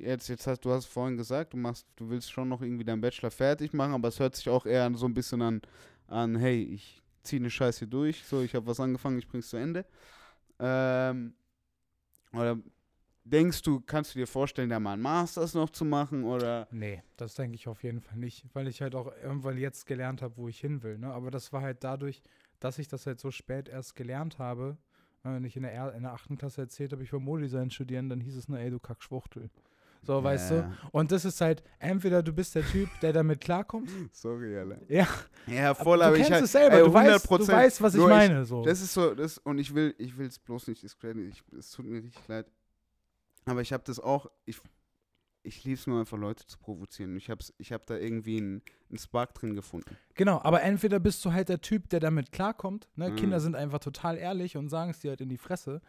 [0.00, 3.00] jetzt, jetzt hast du hast vorhin gesagt, du machst, du willst schon noch irgendwie deinen
[3.00, 5.62] Bachelor fertig machen, aber es hört sich auch eher so ein bisschen an,
[6.08, 9.56] an hey, ich ziehe eine Scheiße durch, so, ich habe was angefangen, ich bring's zu
[9.56, 9.84] Ende.
[10.58, 11.34] Ähm,
[12.32, 12.58] oder
[13.24, 17.02] denkst du, kannst du dir vorstellen, da mal einen Masters noch zu machen oder Nee,
[17.16, 20.36] das denke ich auf jeden Fall nicht, weil ich halt auch irgendwann jetzt gelernt habe,
[20.36, 20.98] wo ich hin will.
[20.98, 21.12] Ne?
[21.12, 22.22] Aber das war halt dadurch,
[22.58, 24.76] dass ich das halt so spät erst gelernt habe.
[25.24, 26.38] äh, Wenn ich in der, er in der 8.
[26.38, 29.50] Klasse erzählt habe, ich will Modedesign studieren, dann hieß es nur, ey, du Kackschwuchtel.
[30.02, 30.54] So, weißt du?
[30.56, 30.72] Ja.
[30.92, 33.90] Und das ist halt, entweder du bist der Typ, der damit klarkommt.
[34.12, 34.78] Sorry, Alter.
[34.88, 35.06] Ja,
[35.46, 37.48] Ja, voll, du aber kennst ich halt, es selber, ey, du, weißt, du 100%.
[37.52, 38.44] weißt, was ich meine.
[38.44, 38.64] so.
[38.64, 41.84] Das ist so, das, und ich will, ich will es bloß nicht discrediten, es tut
[41.86, 42.46] mir richtig leid.
[43.44, 44.60] Aber ich habe das auch, ich,
[45.42, 47.16] ich liebe es nur einfach, Leute zu provozieren.
[47.16, 49.96] Ich habe ich hab da irgendwie einen, einen Spark drin gefunden.
[50.14, 52.88] Genau, aber entweder bist du halt der Typ, der damit klarkommt.
[52.96, 53.10] Ne?
[53.10, 53.16] Mhm.
[53.16, 55.80] Kinder sind einfach total ehrlich und sagen es dir halt in die Fresse.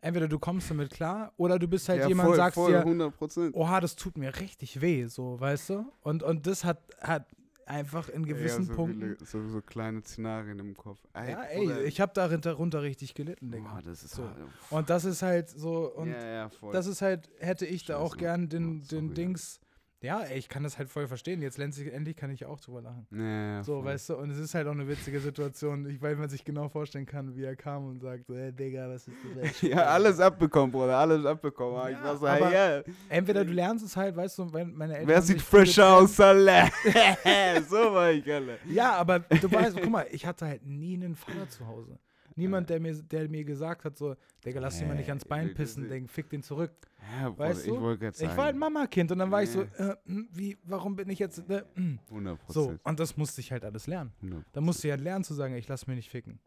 [0.00, 3.16] Entweder du kommst damit klar oder du bist halt jemand, voll, sagst voll, dir, 100
[3.16, 3.54] Prozent.
[3.56, 5.92] oha, das tut mir richtig weh, so, weißt du?
[6.02, 7.26] Und, und das hat, hat
[7.66, 9.00] einfach in gewissen so Punkten.
[9.00, 11.00] Viele, so, so kleine Szenarien im Kopf.
[11.14, 13.68] Ey, ja, ey, Bruder, ich habe darunter runter richtig gelitten, Digga.
[13.74, 14.22] boah, das ist so.
[14.22, 14.36] halt-
[14.70, 16.72] Und das ist halt so, und ja, ja, voll.
[16.72, 18.18] das ist halt, hätte ich da auch Scheiße.
[18.18, 19.14] gern den, Oh, den ja.
[19.14, 19.60] Dings.
[20.00, 21.42] Ja, ey, ich kann das halt voll verstehen.
[21.42, 23.06] Jetzt endlich, endlich kann ich auch drüber lachen.
[23.10, 23.86] ja, So, voll.
[23.86, 26.68] weißt du, und es ist halt auch eine witzige Situation, ich, weil man sich genau
[26.68, 29.60] vorstellen kann, wie er kam und sagt, hey, Digga, was ist das?
[29.62, 31.80] Ja, alles abbekommen, Bruder, alles abbekommen.
[31.90, 32.82] Ich Ja, war so, aber hey, ja.
[33.08, 35.08] Entweder du lernst es halt, weißt du, wenn meine Eltern.
[35.08, 36.70] Wer sieht fresh aus, Alter?
[37.68, 38.56] so war ich, Alter.
[38.70, 41.98] Ja, aber du weißt, guck mal, ich hatte halt nie einen Vater zu Hause.
[42.38, 45.28] Niemand, der mir, der mir gesagt hat, so, Digga, lass ihn mal nicht ans Nee,
[45.28, 46.72] Bein pissen, Digga, fick den zurück.
[47.20, 47.80] Ja, Weißt ich du?
[47.80, 48.30] wollte gerade sagen.
[48.30, 49.68] Ich war halt Mama-Kind und dann war ich so, Nee.
[49.84, 51.98] äh, hm, wie, warum bin ich jetzt, äh, hm.
[52.08, 54.12] 100 So, und das musste ich halt alles lernen.
[54.22, 56.38] 100 Da musste ich halt lernen zu sagen, ich lass mich nicht ficken.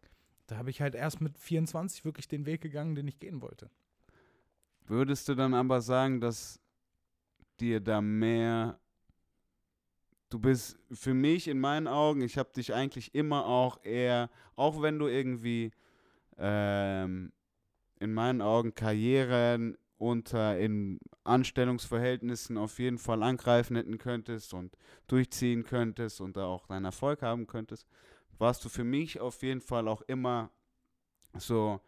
[0.46, 3.70] Da habe ich halt erst mit 24 wirklich den Weg gegangen, den ich gehen wollte.
[4.86, 6.60] Würdest du dann aber sagen, dass
[7.60, 8.78] dir da mehr.
[10.28, 14.80] Du bist für mich in meinen Augen, ich habe dich eigentlich immer auch eher, auch
[14.80, 15.70] wenn du irgendwie
[16.38, 17.32] ähm,
[18.00, 24.76] in meinen Augen Karrieren unter in Anstellungsverhältnissen auf jeden Fall angreifen hätten könntest und
[25.06, 27.86] durchziehen könntest und da auch deinen Erfolg haben könntest,
[28.38, 30.50] warst du für mich auf jeden Fall auch immer
[31.38, 31.80] so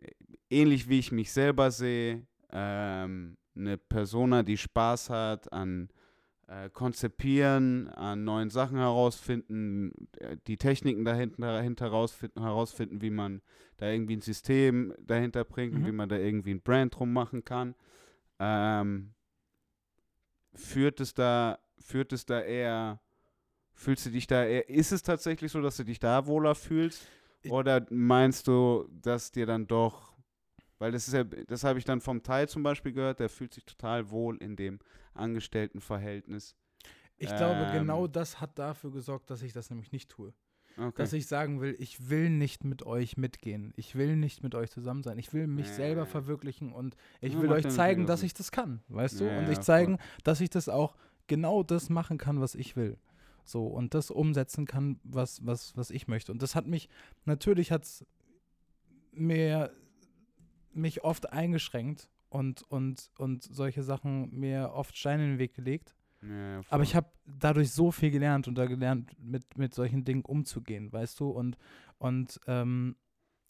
[0.00, 0.10] äh,
[0.48, 5.90] ähnlich wie ich mich selber sehe, ähm, eine Persona, die Spaß hat an
[6.48, 13.42] äh, Konzipieren, an neuen Sachen herausfinden, äh, die Techniken dahinter, dahinter herausfinden, herausfinden, wie man
[13.78, 15.86] da irgendwie ein System dahinter bringt, und Mhm.
[15.86, 17.74] wie man da irgendwie ein Brand drum machen kann.
[18.38, 19.14] Ähm,
[20.54, 23.00] führt es da, führt es da eher,
[23.74, 27.06] fühlst du dich da eher, ist es tatsächlich so, dass du dich da wohler fühlst?
[27.48, 30.15] Oder meinst du, dass dir dann doch,
[30.78, 33.54] weil das ist ja, das habe ich dann vom Teil zum Beispiel gehört, der fühlt
[33.54, 34.78] sich total wohl in dem
[35.14, 36.54] Angestelltenverhältnis.
[37.18, 37.72] Ich glaube, Ähm.
[37.72, 40.32] genau das hat dafür gesorgt, dass ich das nämlich nicht tue.
[40.78, 40.92] Okay.
[40.96, 43.72] Dass ich sagen will, ich will nicht mit euch mitgehen.
[43.76, 45.18] Ich will nicht mit euch zusammen sein.
[45.18, 48.52] Ich will mich Ja, selber verwirklichen und ich Ja, will euch zeigen, dass ich das
[48.52, 49.24] kann, weißt du?
[49.24, 49.64] Ja, Und ich voll.
[49.64, 50.94] zeigen, dass ich das auch
[51.28, 52.98] genau das machen kann, was ich will.
[53.44, 56.30] So, und das umsetzen kann, was, was, was ich möchte.
[56.30, 56.90] Und das hat mich,
[57.24, 58.04] natürlich hat es
[59.12, 59.70] mir
[60.76, 65.94] mich oft eingeschränkt und, und, und solche Sachen mir oft Steine in den Weg gelegt.
[66.22, 70.24] Ja, Aber ich habe dadurch so viel gelernt und da gelernt, mit, mit solchen Dingen
[70.24, 71.30] umzugehen, weißt du?
[71.30, 71.56] Und,
[71.98, 72.96] und ähm,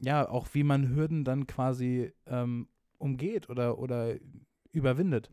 [0.00, 4.16] ja, auch wie man Hürden dann quasi ähm, umgeht oder, oder
[4.72, 5.30] überwindet.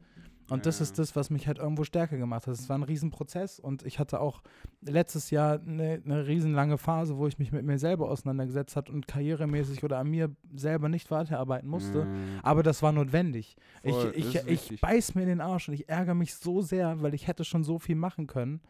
[0.54, 2.54] Und das ist das, was mich halt irgendwo stärker gemacht hat.
[2.54, 4.42] Es war ein Riesenprozess und ich hatte auch
[4.82, 9.08] letztes Jahr eine, eine riesenlange Phase, wo ich mich mit mir selber auseinandergesetzt hat und
[9.08, 12.00] karrieremäßig oder an mir selber nicht weiterarbeiten musste.
[12.00, 13.56] Ja, Aber das war notwendig.
[13.84, 17.02] voll, ich ich, ich beiß mir in den Arsch und ich ärgere mich so sehr,
[17.02, 18.62] weil ich hätte schon so viel machen können.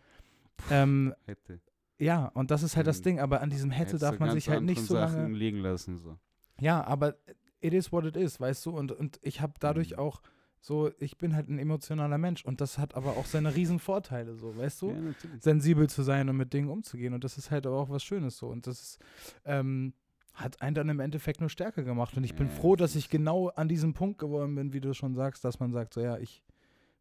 [0.70, 1.60] Ähm, Hätte.
[2.00, 3.04] ja, und das ist halt das Mhm.
[3.04, 5.38] Ding, aber an diesem hätte darf man sich halt nicht so Sachen lange.
[5.38, 5.98] liegen lassen.
[5.98, 6.18] So.
[6.60, 7.16] Ja, aber
[7.60, 8.72] it is what it is, weißt du?
[8.72, 10.00] Und, und ich habe dadurch Mhm.
[10.00, 10.22] auch
[10.66, 14.38] so, ich bin halt ein emotionaler Mensch und das hat aber auch seine riesen Vorteile,
[14.38, 14.92] so, weißt du?
[14.92, 14.98] Ja.
[15.42, 17.14] Sensibel zu sein und mit Dingen umzugehen.
[17.14, 18.48] Und das ist halt aber auch was Schönes so.
[18.48, 19.00] Und das ist,
[19.44, 19.94] ähm,
[20.34, 22.16] hat einen dann im Endeffekt nur stärker gemacht.
[22.16, 24.80] Und ich bin Ja, froh, dass das ich genau an diesem Punkt geworden bin, wie
[24.80, 26.42] du schon sagst, dass man sagt, so ja, ich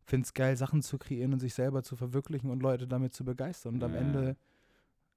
[0.05, 3.25] finde es geil, Sachen zu kreieren und sich selber zu verwirklichen und Leute damit zu
[3.25, 3.77] begeistern.
[3.77, 4.01] Und am Ja.
[4.01, 4.37] Ende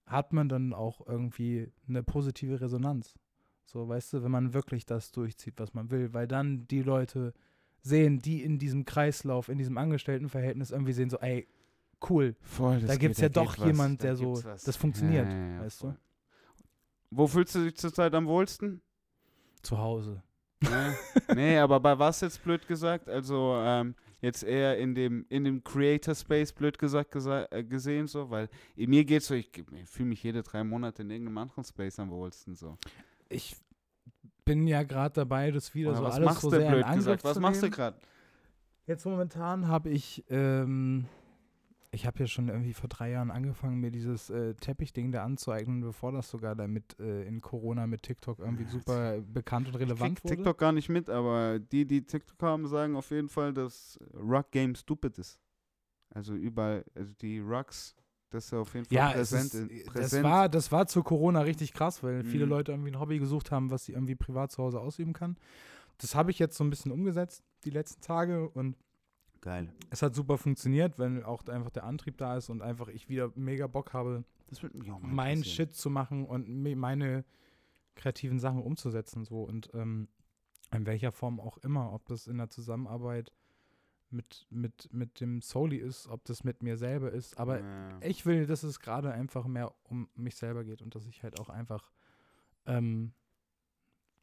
[0.06, 3.16] hat man dann auch irgendwie eine positive Resonanz.
[3.66, 7.34] So, weißt du, wenn man wirklich das durchzieht, was man will, weil dann die Leute
[7.86, 11.48] sehen, die in diesem Kreislauf, in diesem Angestelltenverhältnis irgendwie sehen, so, ey,
[12.10, 14.64] cool, Voll, da gibt es ja doch was, jemand, da der so, was.
[14.64, 15.92] das funktioniert, Ja, ja, ja, weißt voll.
[15.92, 15.98] du?
[17.12, 18.82] Wo fühlst du dich zurzeit am wohlsten?
[19.62, 20.24] Zu Hause.
[20.62, 20.96] Ne?
[21.36, 23.08] nee, aber bei was jetzt blöd gesagt?
[23.08, 28.08] Also ähm, jetzt eher in dem, in dem Creator Space blöd gesagt gesa äh, gesehen,
[28.08, 31.38] so, weil in mir geht's so, ich, ich fühle mich jede drei Monate in irgendeinem
[31.38, 32.78] anderen Space am wohlsten so.
[33.30, 33.56] Ich
[34.46, 36.86] bin ja gerade dabei, das wieder Oder so was alles machst so du sehr blöd
[36.94, 37.24] gesagt?
[37.24, 37.98] Was machst du gerade?
[38.88, 41.08] Jetzt momentan habe ich, ähm,
[41.90, 45.82] ich habe ja schon irgendwie vor drei Jahren angefangen, mir dieses äh, Teppichding da anzueignen,
[45.82, 50.18] bevor das sogar damit äh, in Corona mit TikTok irgendwie super bekannt und Ich relevant
[50.22, 50.36] krieg wurde.
[50.36, 54.52] TikTok gar nicht mit, aber die, die TikTok haben, sagen auf jeden Fall, dass Rock
[54.52, 55.40] Game stupid ist.
[56.12, 57.96] Also überall, also die Rucks,
[58.36, 59.54] das ist auf jeden Fall Ja, präsent.
[59.54, 62.50] ist, in- das, war, das war zu Corona richtig krass, weil viele Mhm.
[62.52, 65.38] Leute irgendwie ein Hobby gesucht haben, was sie irgendwie privat zu Hause ausüben kann.
[65.98, 68.76] Das habe ich jetzt so ein bisschen umgesetzt, die letzten Tage und
[69.42, 69.72] geil.
[69.90, 73.32] es hat super funktioniert, wenn auch einfach der Antrieb da ist und einfach ich wieder
[73.36, 74.24] mega Bock habe,
[75.02, 75.44] meinen.
[75.44, 77.24] Shit zu machen und me- meine
[77.96, 80.08] kreativen Sachen umzusetzen so und ähm,
[80.74, 83.32] in welcher Form auch immer, ob das in der Zusammenarbeit
[84.16, 87.98] mit, mit, mit dem Soli ist, ob das mit mir selber ist, aber Ja.
[88.02, 91.40] ich will, dass es gerade einfach mehr um mich selber geht und dass ich halt
[91.40, 91.92] auch einfach
[92.66, 93.14] ähm,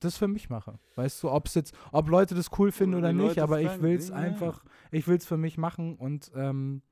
[0.01, 0.79] das für mich mache.
[0.97, 3.81] Weißt du, ob es jetzt, ob Leute das cool finden Oder oder nicht, aber ich
[3.81, 6.83] will es einfach, ich will es für mich machen und ähm,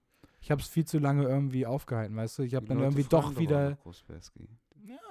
[0.40, 2.42] ich habe es viel zu lange irgendwie aufgehalten, weißt du.
[2.42, 4.48] Ich habe dann Leute irgendwie doch wieder, Kaspersky.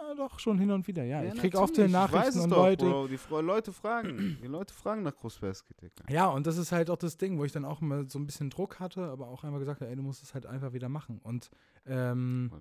[0.09, 1.21] Ja, doch schon hin und wieder, ja.
[1.23, 3.07] Ja, ich krieg auch die natürlich, ich weiß Nachrichten und doch, Leute, Bro.
[3.07, 4.37] Die Leute fragen.
[4.41, 6.03] Die Leute fragen nach Digga.
[6.09, 8.25] Ja, und das ist halt auch das Ding, wo ich dann auch immer so ein
[8.25, 10.89] bisschen Druck hatte, aber auch einfach gesagt habe, ey, du musst es halt einfach wieder
[10.89, 11.19] machen.
[11.19, 11.49] Und
[11.85, 12.51] ähm.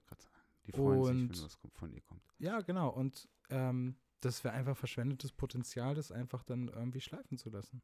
[0.67, 2.23] Die freuen sich, Und- wenn was von dir kommt.
[2.39, 2.91] ja, genau.
[2.91, 7.81] Und ähm, das wäre einfach verschwendetes Potenzial, das einfach dann irgendwie schleifen zu lassen.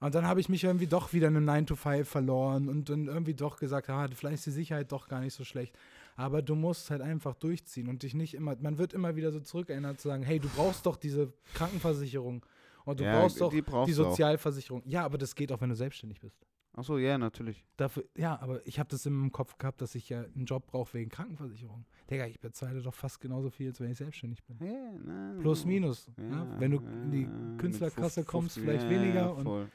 [0.00, 2.88] Und dann habe ich mich irgendwie doch wieder in einem 9 to 5 verloren und
[2.90, 5.78] dann irgendwie doch gesagt, ah, vielleicht ist die Sicherheit doch gar nicht so schlecht.
[6.16, 9.40] Aber du musst halt einfach durchziehen und dich nicht immer, man wird immer wieder so
[9.40, 12.44] zurückerinnert zu sagen, hey, du brauchst doch diese Krankenversicherung
[12.84, 13.86] und du Ja, brauchst doch die die du auch.
[13.88, 14.82] Sozialversicherung.
[14.84, 16.46] Ja, aber das geht auch, wenn du selbstständig bist.
[16.74, 17.66] Ach so, ja, natürlich.
[17.76, 20.94] Dafür, ja, aber ich habe das im Kopf gehabt, dass ich ja einen Job brauche
[20.94, 21.84] wegen Krankenversicherung.
[22.10, 24.58] Digga, ich bezahle doch fast genauso viel, als wenn ich selbstständig bin.
[24.66, 26.10] Ja, na, Plus, minus.
[26.16, 27.24] Ja, Ja, wenn du in die
[27.58, 29.36] Künstlerkasse 50, kommst, 50, vielleicht weniger.
[29.36, 29.70] Voll.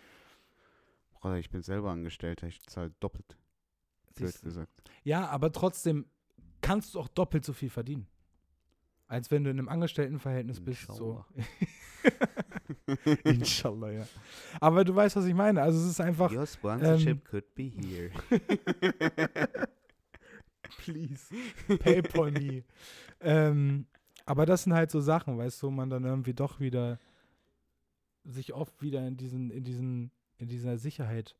[1.19, 3.37] Bruder, ich bin selber Angestellter, ich zahle doppelt,
[4.15, 4.71] blöd gesagt.
[5.03, 6.05] ja, aber trotzdem
[6.61, 8.07] kannst du auch doppelt so viel verdienen.
[9.07, 10.91] Als wenn du in einem Angestelltenverhältnis bist.
[10.91, 11.23] So.
[13.23, 14.07] Inshallah, ja.
[14.59, 15.61] Aber du weißt, was ich meine.
[15.61, 18.11] Also es ist einfach, Your sponsorship could be here.
[20.79, 21.33] please,
[21.79, 22.63] PayPal me.
[23.21, 23.85] ähm,
[24.25, 26.99] aber das sind halt so Sachen, weißt du, wo man dann irgendwie doch wieder
[28.23, 31.35] sich oft wieder in diesen, in diesen, in dieser Sicherheit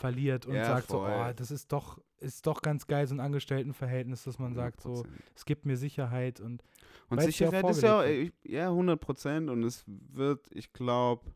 [0.00, 1.12] verliert und Ja, sagt so, voll.
[1.12, 5.02] oh, das ist doch, ist doch ganz geil, so ein Angestelltenverhältnis, dass man sagt so,
[5.02, 5.06] 100%.
[5.36, 6.62] es gibt mir Sicherheit und
[7.08, 11.30] Und ja Sicherheit ist ja, vorgelegt ich, ja 100 Prozent und es wird, ich glaube,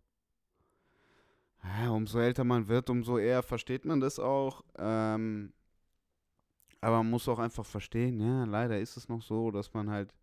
[1.63, 4.63] ja, umso älter man wird, umso eher versteht man das auch.
[4.77, 5.53] Ähm,
[6.81, 10.15] aber man muss auch einfach verstehen, ja, leider ist es noch so, dass man halt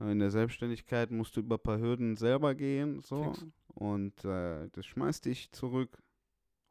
[0.00, 3.32] äh, in der Selbstständigkeit musst du über ein paar Hürden selber gehen, so.
[3.32, 3.46] Fix.
[3.74, 5.98] Und äh, das schmeißt dich zurück.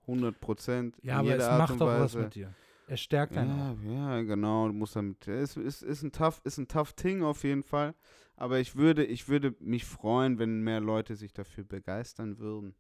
[0.08, 0.98] 100 Prozent.
[1.02, 2.54] ja, aber es macht doch was mit dir.
[2.88, 3.82] Es stärkt einen auch.
[3.84, 4.68] Ja, ja, genau.
[4.68, 5.28] Du musst damit.
[5.28, 7.96] Es ist, ist, ein tough, ist ein tough Thing auf jeden Fall.
[8.36, 12.76] Aber ich würde, ich würde mich freuen, wenn mehr Leute sich dafür begeistern würden.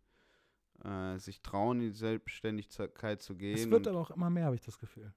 [0.83, 3.55] Äh, sich trauen, in die Selbstständigkeit zu gehen.
[3.55, 5.13] Es wird aber auch immer mehr, habe ich das Gefühl.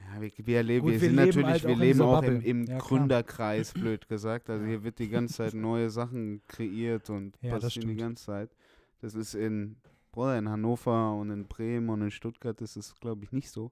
[0.00, 2.40] ja, wir, wir, erleben, Gut, wir, wir sind leben natürlich, halt wir leben auch im,
[2.42, 2.78] im Ja.
[2.78, 4.50] Gründerkreis, blöd gesagt.
[4.50, 4.70] Also Ja.
[4.70, 8.50] hier wird die ganze Zeit neue Sachen kreiert und Ja, passieren die ganze Zeit.
[9.00, 9.76] Das ist in,
[10.18, 13.70] Bruder, in Hannover und in Bremen und in Stuttgart ist es, glaube ich, nicht so.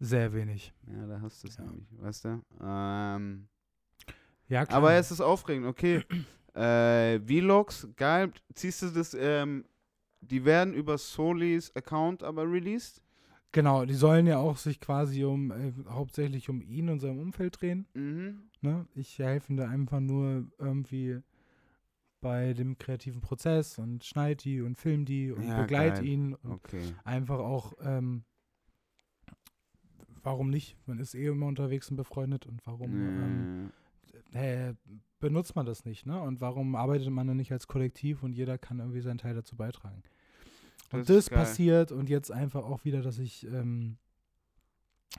[0.00, 0.72] Sehr wenig.
[0.90, 1.64] Ja, da hast du es Ja.
[1.64, 2.42] nämlich, weißt du?
[2.62, 3.46] Ähm,
[4.48, 4.78] Ja, klar.
[4.78, 6.02] aber es ist aufregend, okay.
[6.54, 8.32] äh, Vlogs, geil.
[8.54, 9.66] Ziehst du das, ähm,
[10.22, 13.02] die werden über Solis Account aber released?
[13.52, 17.60] Genau, die sollen ja auch sich quasi um, äh, hauptsächlich um ihn und seinem Umfeld
[17.60, 17.86] drehen.
[17.92, 18.48] Mhm.
[18.62, 18.86] Ne?
[18.94, 21.20] Ich helfe da einfach nur irgendwie
[22.20, 26.08] bei dem kreativen Prozess und schneid die und film die und Ja, begleite geil.
[26.08, 26.94] ihn und Okay.
[27.04, 28.24] einfach auch, ähm,
[30.22, 30.76] warum nicht?
[30.86, 33.72] Man ist eh immer unterwegs und befreundet und warum ähm,
[34.32, 34.74] Äh, äh,
[35.20, 36.20] benutzt man das nicht, ne?
[36.20, 39.56] Und warum arbeitet man dann nicht als Kollektiv und jeder kann irgendwie seinen Teil dazu
[39.56, 40.02] beitragen?
[40.92, 43.98] Und Das das, passiert und jetzt einfach auch wieder, dass ich ähm,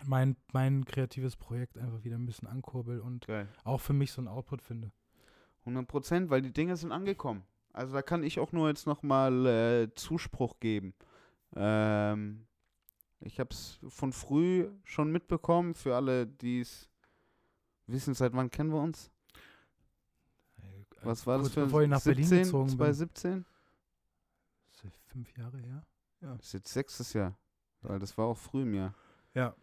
[0.06, 3.48] mein, mein kreatives Projekt einfach wieder ein bisschen ankurbel und geil.
[3.64, 4.92] auch für mich so ein Output finde.
[5.68, 7.44] 100 Prozent, weil die Dinge sind angekommen.
[7.74, 10.94] Also da kann ich auch nur jetzt nochmal äh, Zuspruch geben.
[11.56, 12.48] Ähm,
[13.20, 16.90] ich habe es von früh schon mitbekommen, für alle, die es
[17.88, 19.12] wissen, seit wann kennen wir uns?
[21.04, 22.78] Was war das Kurz für ein bevor ich nach Berlin 17, gezogen bin.
[22.78, 23.46] 2017?
[24.72, 25.86] Das ist fünf Jahre her.
[26.22, 27.38] Das ist jetzt sechstes Jahr.
[27.82, 28.94] Weil das war auch früh im Jahr.
[29.34, 29.56] Ja.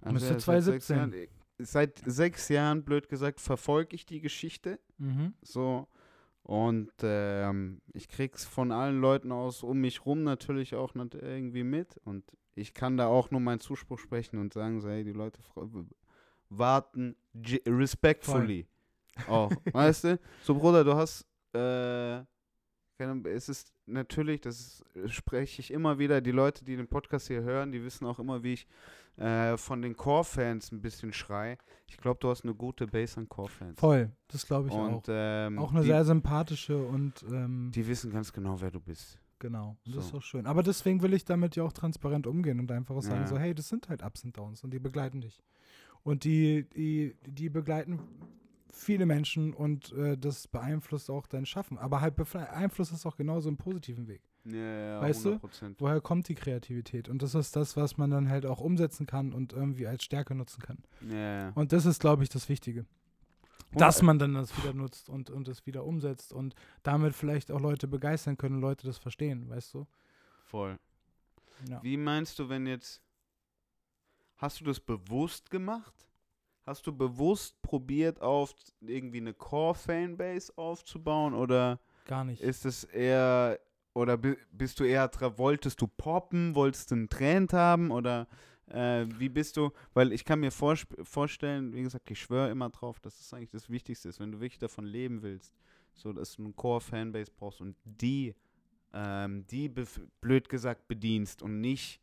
[0.00, 1.37] Also Müsste ja, seit sechs 2017.
[1.58, 4.78] Seit sechs Jahren, blöd gesagt, verfolge ich die Geschichte.
[4.98, 5.34] Mhm.
[5.42, 5.88] So.
[6.42, 11.64] Und ähm, ich krieg's von allen Leuten aus um mich rum natürlich auch nicht irgendwie
[11.64, 11.98] mit.
[12.04, 12.24] Und
[12.54, 15.40] ich kann da auch nur meinen Zuspruch sprechen und sagen, so, hey, die Leute
[16.48, 17.16] warten
[17.66, 18.66] respectfully.
[19.26, 20.20] Auch, weißt du?
[20.42, 22.22] So, Bruder, du hast, äh,
[23.28, 27.72] es ist natürlich, das spreche ich immer wieder, die Leute, die den Podcast hier hören,
[27.72, 28.66] die wissen auch immer, wie ich
[29.18, 31.58] äh, von den Core-Fans ein bisschen schrei.
[31.88, 33.78] Ich glaube, du hast eine gute Base an Core-Fans.
[33.80, 35.02] Voll, das glaube ich Und auch.
[35.08, 39.18] ähm, Auch eine die, sehr sympathische und ähm, die wissen ganz genau, wer du bist.
[39.38, 39.76] genau.
[39.86, 40.18] Und Das ist So.
[40.18, 40.46] auch schön.
[40.46, 43.26] Aber deswegen will ich damit ja auch transparent umgehen und einfach auch sagen, Ja.
[43.26, 45.42] so, hey, das sind halt Ups und Downs und die begleiten dich.
[46.04, 47.98] Und die, die, die begleiten
[48.72, 51.76] viele Menschen und äh, das beeinflusst auch dein Schaffen.
[51.78, 54.22] Aber halt beeinflusst es auch genauso im positiven Weg.
[54.44, 55.34] Ja, ja, Weißt du?
[55.34, 55.74] 100%.
[55.78, 57.08] Woher kommt die Kreativität?
[57.08, 60.34] Und das ist das, was man dann halt auch umsetzen kann und irgendwie als Stärke
[60.34, 60.78] nutzen kann.
[61.08, 61.52] Ja, ja.
[61.54, 62.86] Und das ist, glaube ich, das Wichtige.
[63.72, 67.60] Dass man dann das wieder nutzt und, und das wieder umsetzt und damit vielleicht auch
[67.60, 69.86] Leute begeistern können und Leute das verstehen, weißt du?
[70.46, 70.78] Voll.
[71.68, 71.82] Ja.
[71.82, 73.02] Wie meinst du, wenn jetzt.
[74.36, 76.06] Hast du das bewusst gemacht?
[76.64, 81.34] Hast du bewusst probiert, auf irgendwie eine Core-Fanbase aufzubauen?
[81.34, 82.40] Oder Gar nicht.
[82.40, 83.58] ist es eher.
[83.98, 85.10] Oder bi- bist du eher.
[85.36, 86.54] Wolltest du poppen?
[86.54, 87.90] Wolltest du einen Trend haben?
[87.90, 88.26] Oder
[88.70, 92.68] Äh, wie bist du, weil ich kann mir vorsp- vorstellen, wie gesagt, ich schwöre immer
[92.68, 95.54] drauf, dass das eigentlich das Wichtigste ist, wenn du wirklich davon leben willst,
[95.94, 98.34] so dass du eine Core-Fanbase brauchst und die,
[98.92, 99.70] ähm, die
[100.20, 102.02] blöd gesagt bedienst und nicht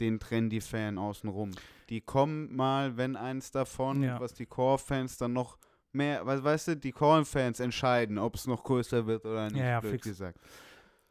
[0.00, 1.52] den Trendy-Fan außenrum.
[1.88, 4.20] Die kommen mal, wenn eins davon, Ja.
[4.20, 5.56] was die Core-Fans dann noch
[5.92, 9.64] mehr, we- weißt du, die Core-Fans entscheiden, ob es noch größer wird oder nicht, Ja,
[9.70, 10.08] ja, blöd fix.
[10.08, 10.38] gesagt.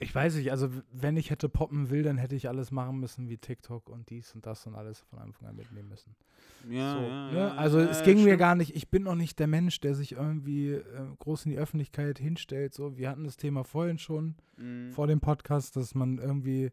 [0.02, 3.30] Ich weiß nicht, also wenn ich hätte poppen will, dann hätte ich alles machen müssen
[3.30, 6.16] wie TikTok und dies und das und alles von Anfang an mitnehmen müssen.
[6.70, 7.38] Ja, so, ja, ne?
[7.38, 8.40] ja, Also ja, es ging mir stimmt.
[8.40, 10.82] gar nicht, ich bin noch nicht der Mensch, der sich irgendwie äh,
[11.20, 12.74] groß in die Öffentlichkeit hinstellt.
[12.74, 14.92] So, wir hatten das Thema vorhin schon Mhm.
[14.92, 16.72] vor dem Podcast, dass man irgendwie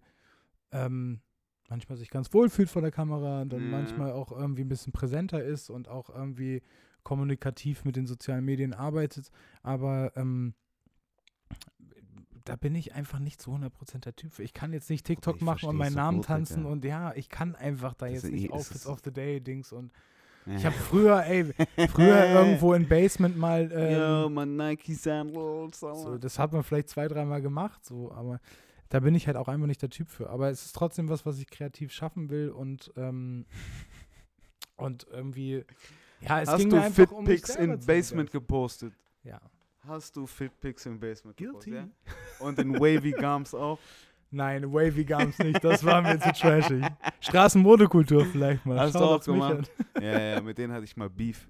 [0.73, 1.21] ähm,
[1.69, 3.69] manchmal sich ganz wohl fühlt vor der Kamera und dann Ja.
[3.69, 6.63] manchmal auch irgendwie ein bisschen präsenter ist und auch irgendwie
[7.03, 9.31] kommunikativ mit den sozialen Medien arbeitet.
[9.63, 10.55] Aber ähm,
[12.49, 14.43] da bin ich einfach nicht zu 100% der Typ für.
[14.43, 16.69] Ich kann jetzt nicht TikTok machen und meinen so Namen gut, tanzen Digga.
[16.71, 19.73] und ja, ich kann einfach da Das jetzt nicht eh- ist- of the Day Dings
[19.73, 19.93] und
[20.47, 20.71] ich Ja.
[20.71, 21.45] habe früher, ey,
[21.91, 22.25] früher
[22.61, 25.81] irgendwo in Basement mal ähm, Yo, mein Nike Sandals.
[25.81, 28.41] so, das hat man vielleicht zwei, dreimal gemacht, so, aber
[28.89, 30.31] da bin ich halt auch einfach nicht der Typ für.
[30.31, 33.45] Aber es ist trotzdem was, was ich kreativ schaffen will und, ähm,
[34.77, 35.65] und irgendwie,
[36.21, 38.93] ja, es Hast ging du mir einfach um Fitpics selber in Basement gepostet?
[39.25, 39.41] Ja.
[39.89, 41.71] Hast du Fitpics im Basement Guilty.
[41.71, 41.93] gepostet?
[42.07, 42.47] Ja?
[42.47, 43.79] Und in Wavy Gums auch?
[44.31, 46.85] Nein, Wavy Gums nicht, das war mir zu trashig.
[47.21, 48.79] Straßenmodekultur vielleicht mal.
[48.79, 49.71] Hast du Shoutouts auch gemacht?
[50.01, 51.49] ja, ja, mit denen hatte ich mal Beef.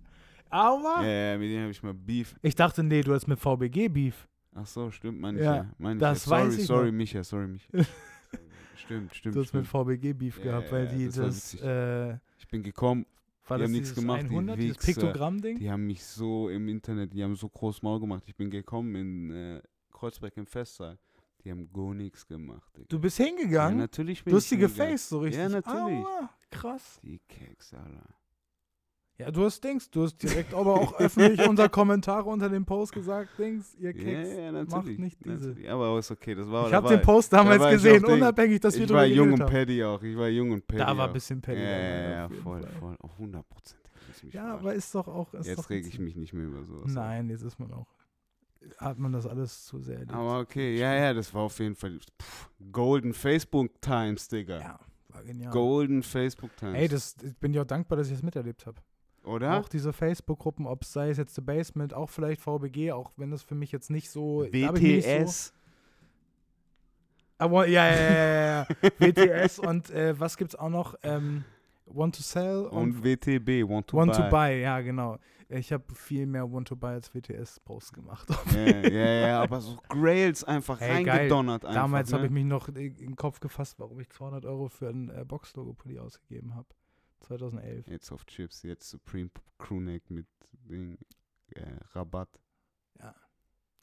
[0.50, 1.02] Aua!
[1.02, 2.36] Ja, ja, mit denen habe ich mal Beef.
[2.40, 4.28] Ich dachte, nee, du hast mit VBG Beef.
[4.54, 5.70] Ach so, stimmt, meine Ja, ich ja.
[5.78, 6.28] Meine ich das ja.
[6.30, 6.92] Sorry, weiß ich sorry, noch.
[6.92, 7.68] Micha, sorry, Micha.
[8.76, 9.86] stimmt, stimmt, Du hast mit stimmt.
[9.88, 13.04] VBG Beef gehabt, weil die das das, äh, Ich bin gekommen,
[13.48, 15.00] war Die das haben nichts gemacht, die 100, dieses Wichser.
[15.00, 15.58] Piktogramm-Ding?
[15.58, 18.24] die haben mich so im Internet, die haben so groß Maul gemacht.
[18.26, 19.62] Ich bin gekommen in äh,
[19.92, 20.98] Kreuzberg im Festsaal.
[21.44, 22.76] Die haben gar nichts gemacht.
[22.76, 22.86] Digga.
[22.88, 23.78] Du bist ja, hingegangen?
[23.78, 25.40] natürlich bin du ich die gefaced so richtig?
[25.40, 26.04] Ja, natürlich.
[26.04, 27.00] Aua, krass.
[27.02, 28.04] Die Keks, Alter.
[29.18, 32.92] Ja, du hast Dings, du hast direkt aber auch öffentlich unter Kommentare unter dem Post
[32.92, 34.32] gesagt, Dings, ihr Ja, Keks.
[34.32, 34.98] ja, macht natürlich.
[35.00, 35.48] nicht diese.
[35.48, 35.70] natürlich.
[35.70, 38.74] Aber ist okay, das war ich da habe den Post damals ich gesehen, unabhängig, dass
[38.74, 39.52] wir Ich drüber war jung geredet und haben.
[39.52, 40.02] petty auch.
[40.04, 41.60] Ich war jung und petty Da war ein bisschen petty.
[41.60, 42.96] Ja, ja, ja, voll, voll.
[43.00, 43.80] Auf 100 Prozent.
[44.30, 45.34] Ja, aber ist doch auch.
[45.34, 46.92] Ist Jetzt doch reg ich mich nicht mehr über sowas.
[46.92, 47.88] Nein, jetzt ist man auch.
[48.78, 50.12] Hat man das alles zu sehr erlebt.
[50.12, 54.58] Aber okay, ja, ja, das war auf jeden Fall pff, Golden Facebook Times, Digga.
[54.60, 55.52] Ja, war genial.
[55.52, 56.76] Golden Facebook Times.
[56.76, 58.80] Ey, das, ich bin ja auch dankbar, dass ich das miterlebt habe.
[59.28, 59.58] Oder?
[59.58, 63.30] Auch diese Facebook-Gruppen, ob es sei es jetzt The Basement, auch vielleicht VBG, auch wenn
[63.30, 64.46] das für mich jetzt nicht so.
[64.50, 65.52] WTS.
[67.36, 68.90] aber ja, ja, ja, ja, ja.
[68.98, 70.94] WTS und äh, was gibt's auch noch?
[71.02, 71.44] Ähm,
[71.90, 74.22] Want to Sell und, Und WTB, Want to Want Buy.
[74.22, 75.18] to Buy, ja, genau.
[75.50, 78.28] Ich habe viel mehr Want to Buy als WTS-Posts gemacht.
[78.54, 81.16] Ja, ja, ja, aber so Grails einfach Ey, geil.
[81.16, 81.80] reingedonnert einfach.
[81.80, 82.16] Damals ne?
[82.16, 85.24] habe ich mich noch in den Kopf gefasst, warum ich 200 Euro für ein äh,
[85.24, 86.68] Box-Logo-Pulli ausgegeben habe.
[87.20, 87.86] 2011.
[87.88, 90.98] Jetzt auf Chips, jetzt Supreme Crewneck mit Ding,
[91.54, 91.62] äh,
[91.92, 92.28] Rabatt.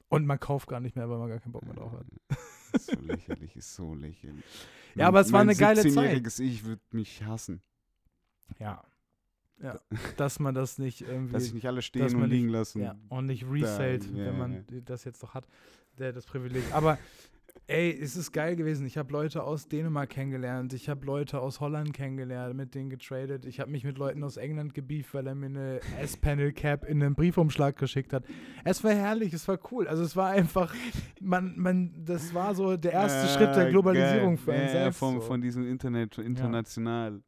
[0.08, 2.06] Und man kauft gar nicht mehr, weil man gar keinen Bock mehr drauf hat.
[2.74, 4.46] Ist so lächerlich, ist so lächerlich.
[4.94, 5.92] Ja, aber es war Mein eine geile Zeit.
[5.94, 7.62] 17-jähriges Ich würde mich hassen.
[8.60, 8.84] Ja.
[9.62, 9.80] Ja.
[10.18, 11.34] Dass man das nicht irgendwie.
[11.34, 12.82] Dass ich nicht alle stehen und nicht- liegen lassen.
[12.82, 15.48] Ja, und nicht resellt, ja, wenn ja, man das jetzt doch hat,
[15.98, 16.64] der das Privileg.
[16.74, 17.00] Aber
[17.68, 18.86] ey, es ist geil gewesen.
[18.86, 23.46] Ich habe Leute aus Dänemark kennengelernt, ich habe Leute aus Holland kennengelernt, mit denen getradet.
[23.46, 27.16] Ich habe mich mit Leuten aus England gebieft, weil er mir eine S-Panel-Cap in einen
[27.16, 28.24] Briefumschlag geschickt hat.
[28.64, 29.88] Es war herrlich, es war cool.
[29.88, 30.74] Also es war einfach,
[31.20, 34.44] man, man, das war so der erste Schritt der Globalisierung geil.
[34.44, 35.00] für einen ja, selbst.
[35.00, 35.22] Von, so.
[35.22, 37.22] von diesem Internet, international.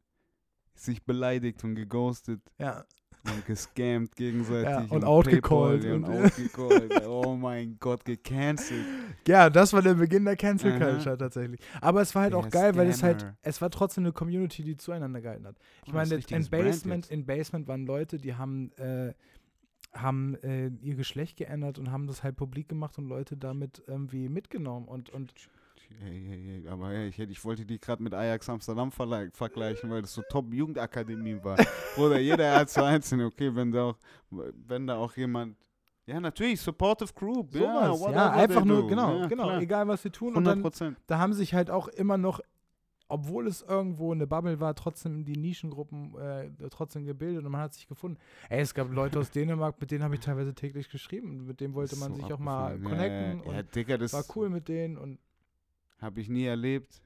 [0.74, 2.84] Sich beleidigt und geghostet ja.
[3.24, 4.68] Und gescammt gegenseitig.
[4.68, 7.06] Ja, und outgecallt Paypal, Und, und- outgecallt.
[7.06, 8.84] oh mein Gott, gecancelt.
[9.26, 10.78] Ja, das war der Beginn der Cancel.
[10.78, 11.60] Culture tatsächlich.
[11.80, 13.36] Aber es war halt Der auch geil, weil es halt, Scammer.
[13.42, 15.56] es war trotzdem eine Community, die zueinander gehalten hat.
[15.84, 19.12] Ich Oh, meine, in Basement, in Basement waren Leute, die haben, äh,
[19.92, 24.28] haben äh, ihr Geschlecht geändert und haben das halt publik gemacht und Leute damit irgendwie
[24.28, 25.32] mitgenommen und, und
[26.00, 30.02] Hey, hey, hey, aber hey, ich, ich wollte die gerade mit Ajax Amsterdam vergleichen, weil
[30.02, 31.56] das so Top-Jugendakademie war.
[31.96, 33.96] Bruder, jeder hat so einzelne, okay, wenn da auch,
[34.30, 35.56] wenn da auch jemand,
[36.06, 38.00] ja natürlich, Supportive Group, ja, sowas.
[38.00, 38.86] whatever Ja, einfach nur, do.
[38.88, 39.60] genau, ja, genau, klar.
[39.62, 40.28] egal was sie tun.
[40.28, 40.98] Und 100 dann, Prozent.
[41.06, 42.40] da haben sich halt auch immer noch,
[43.08, 47.72] obwohl es irgendwo eine Bubble war, trotzdem die Nischengruppen äh, trotzdem gebildet und man hat
[47.72, 48.18] sich gefunden.
[48.50, 51.46] Ey, es gab Leute aus Dänemark, mit denen habe ich teilweise täglich geschrieben.
[51.46, 54.12] Mit denen wollte man So sich auch mal connecten Ja, ja, ja, und Digga, das
[54.12, 55.18] war cool mit denen und
[56.00, 57.02] habe ich nie erlebt.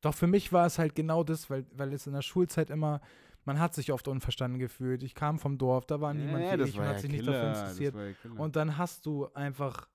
[0.00, 3.00] Doch für mich war es halt genau das, weil, weil es in der Schulzeit immer,
[3.44, 5.02] man hat sich oft unverstanden gefühlt.
[5.02, 7.20] Ich kam vom Dorf, da war niemand ja, wie ich und ja hat sich nicht
[7.24, 7.94] Killer, dafür das interessiert.
[8.24, 8.30] ja.
[8.42, 9.88] Und dann hast du einfach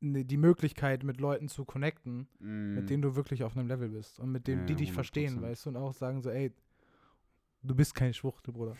[0.00, 2.74] ne, die Möglichkeit, mit Leuten zu connecten, Mm.
[2.74, 5.42] mit denen du wirklich auf einem Level bist und mit denen die dich verstehen, 100%.
[5.42, 6.52] weißt du, und auch sagen so, ey,
[7.62, 8.76] du bist kein Schwuchtel, Bruder.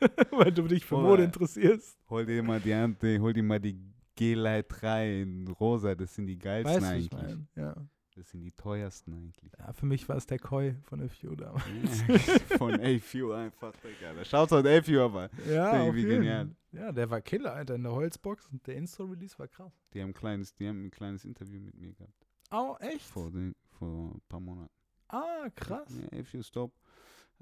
[0.30, 0.96] Weil du dich für.
[0.98, 1.98] Mode interessierst.
[2.08, 3.78] Hol dir mal die, Ante- hol dir mal die
[4.20, 7.38] G-Lite 3 in rosa, das sind die geilsten Weißt eigentlich.
[7.56, 7.74] Ja.
[8.16, 9.50] Das sind die teuersten eigentlich.
[9.58, 11.64] ja, für mich war es der Koi von FU damals.
[12.06, 12.18] Ja,
[12.58, 14.22] Von AFU einfach, Digga.
[14.24, 15.30] Schaut an AFU aber.
[15.48, 16.50] Ja, Irgendwie genial.
[16.72, 18.46] Ja, der war Killer, Alter, in der Holzbox.
[18.48, 19.72] Und der Insta-Release war krass.
[19.94, 22.26] Die haben, ein kleines, die haben ein kleines Interview mit mir gehabt.
[22.50, 23.06] Oh, echt?
[23.06, 24.70] Vor, den, vor ein paar Monaten.
[25.08, 25.88] Ah, krass.
[26.12, 26.74] Ja, AFU ist dope.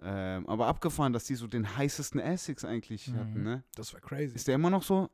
[0.01, 3.17] Ähm, aber abgefahren, dass die so den heißesten Essex eigentlich Mhm.
[3.19, 3.65] hatten, ne?
[3.75, 4.37] Das war crazy.
[4.37, 5.11] Ist der immer noch so?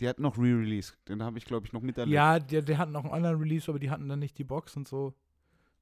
[0.00, 0.94] Die hatten noch Re-Release.
[1.08, 2.12] Den habe ich, glaube ich, noch miterlebt.
[2.14, 4.76] Ja, die, die hatten noch einen anderen Release, aber die hatten dann nicht die Box
[4.76, 5.14] und so.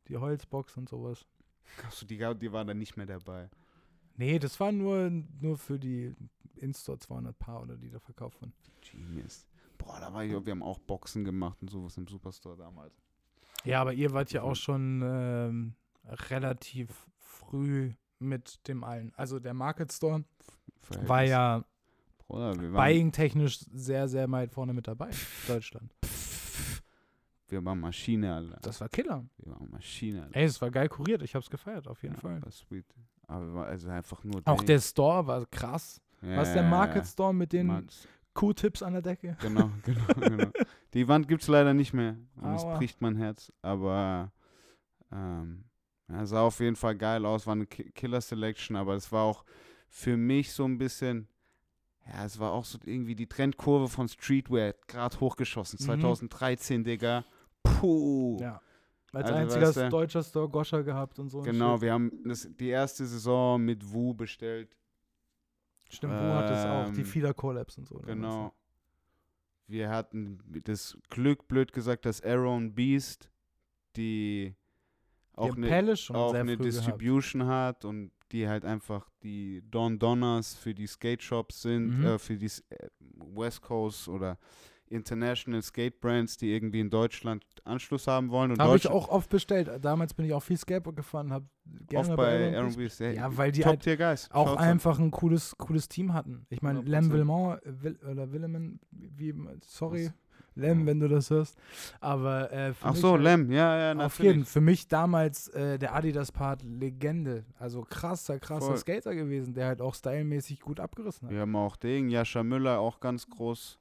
[0.09, 1.25] Die Holzbox und sowas.
[1.87, 3.49] Achso, die, die waren dann nicht mehr dabei.
[4.17, 6.15] Nee, das war nur, nur für die
[6.57, 8.53] In-Store 200 Paar oder die da verkauft wurden.
[8.81, 9.47] Genius.
[9.77, 12.93] Boah, da war ich, wir haben auch Boxen gemacht und sowas im Superstore damals.
[13.65, 14.49] Ja, aber ihr wart ja Mhm.
[14.49, 15.75] auch schon ähm,
[16.31, 19.13] relativ früh mit dem allen.
[19.15, 20.25] Also der Market Store
[21.07, 21.65] war ja
[22.29, 25.11] Wir waren, buying-technisch sehr, sehr weit vorne mit dabei.
[25.47, 25.95] Deutschland.
[27.49, 28.59] wir waren Maschine, Alter.
[28.63, 29.25] Das war Killer.
[29.39, 30.37] Wir waren Maschine, Alter.
[30.37, 31.23] Ey, es war geil kuriert.
[31.23, 32.43] Ich hab's gefeiert, auf jeden ja, Fall.
[32.43, 32.85] War sweet.
[33.27, 36.01] Aber also einfach nur Auch der Store war krass.
[36.23, 37.07] Ja, Was der Market.
[37.07, 38.07] Store mit den Max.
[38.35, 39.37] Q-Tips an der Decke?
[39.41, 40.51] Genau, genau, genau.
[40.95, 42.17] Die Wand gibt es leider nicht mehr.
[42.37, 43.53] Und es bricht mein Herz.
[43.63, 44.33] Aber
[45.13, 45.65] ähm,
[46.09, 47.47] ja, sah auf jeden Fall geil aus.
[47.47, 49.45] War eine Ki- Killer-Selection, aber es war auch
[49.89, 51.27] für mich so ein bisschen.
[52.11, 55.79] Ja, es war auch so irgendwie die Trendkurve von Streetwear gerade hochgeschossen.
[55.81, 55.85] Mhm.
[55.85, 57.25] 2013, Digga.
[57.63, 58.39] Puh.
[58.41, 58.61] Ja.
[59.13, 61.41] Als Also, einziger weißt du- deutscher Store Goscha gehabt und so.
[61.43, 61.83] Genau, Shit.
[61.83, 64.77] wir haben das, die erste Saison mit Wu bestellt.
[65.91, 66.93] Stimmt, Wu hat es auch.
[66.95, 67.97] Die ähm, Feeder Collabs und so.
[67.99, 68.53] ne, Genau.
[69.67, 73.31] Wir hatten das Glück, blöd gesagt, dass Aaron Beast,
[73.97, 74.55] die
[75.35, 76.65] auch eine, auch eine früh gehabt.
[76.65, 82.05] Distribution hat und die halt einfach die Don Donners für die Skate Shops sind, Mhm.
[82.07, 82.89] äh, für die äh,
[83.35, 84.39] West Coast oder
[84.91, 88.53] International Skate Brands, die irgendwie in Deutschland Anschluss haben wollen.
[88.53, 89.69] Und Habe ich auch oft bestellt.
[89.83, 91.47] Damals bin ich auch viel Skateboard gefahren, habe
[91.89, 93.01] gerne oft bei Beast- Beast.
[93.01, 94.31] Ja, Ja, weil die Top halt Guys.
[94.31, 96.47] auch Shouts an- einfach ein cooles, cooles Team hatten.
[96.49, 97.13] Ich meine, Lem 100%.
[97.13, 100.13] Villemont, äh, Will, oder Willeman, wie, sorry, Was?
[100.59, 101.57] Lem, wenn du das hörst.
[102.01, 104.33] Aber äh, für Ach mich so, Lem, ja, ja, Auf natürlich.
[104.33, 107.45] jeden Für mich damals äh, der Adidas-Part Legende.
[107.59, 108.77] Also krasser, krasser Voll.
[108.77, 111.35] Skater gewesen, der halt auch stylmäßig gut abgerissen hat.
[111.35, 113.79] Wir haben auch den, Jascha Müller, auch ganz groß.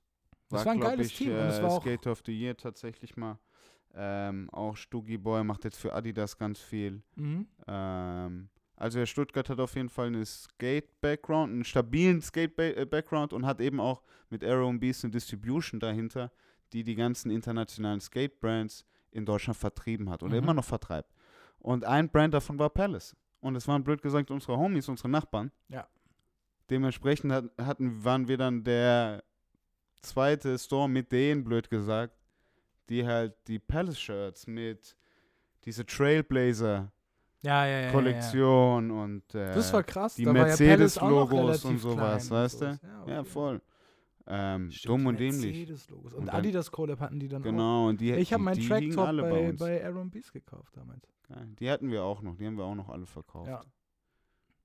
[0.50, 2.56] Das war ein geiles ich, Team und Äh, es war auch- Skate of the Year
[2.56, 3.38] tatsächlich mal.
[4.00, 7.02] Ähm, auch Stuggy Boy macht jetzt für Adidas ganz viel.
[7.16, 7.48] Mhm.
[7.68, 13.60] Ähm, also der Stuttgart hat auf jeden Fall einen Skate-Background, einen stabilen Skate-Background und hat
[13.60, 16.32] eben auch mit Arrow and Beast eine Distribution dahinter,
[16.74, 20.44] die die ganzen internationalen Skate-Brands in Deutschland vertrieben hat oder Mhm.
[20.44, 21.14] immer noch vertreibt.
[21.60, 23.16] Und ein Brand davon war Palace.
[23.40, 25.52] Und es waren blöd gesagt unsere Homies, unsere Nachbarn.
[25.70, 25.88] Ja.
[26.70, 29.24] Dementsprechend hat, hatten, waren wir dann der
[30.02, 32.14] zweite Store mit denen, blöd gesagt,
[32.90, 34.96] die halt die Palace-Shirts mit
[35.66, 36.92] diese Trailblazer
[37.42, 37.92] Ja, ja, ja.
[37.92, 40.16] Kollektion und äh, Das war krass.
[40.16, 42.66] die Mercedes-Logos und sowas, weißt du?
[42.66, 42.80] sowas.
[42.84, 43.24] Ja, okay.
[43.26, 43.62] voll.
[44.30, 45.70] Ähm, Stimmt, dumm und dämlich.
[45.92, 47.46] Und, Und dann- Adidas Collab hatten die dann auch.
[47.46, 49.60] Genau, und die Ich habe meinen die Track liegen Top alle bei, bei, uns.
[49.60, 51.02] bei Aaron Beast gekauft damals.
[51.30, 51.48] Geil.
[51.60, 53.48] Die hatten wir auch noch, die haben wir auch noch alle verkauft.
[53.50, 53.62] Ja,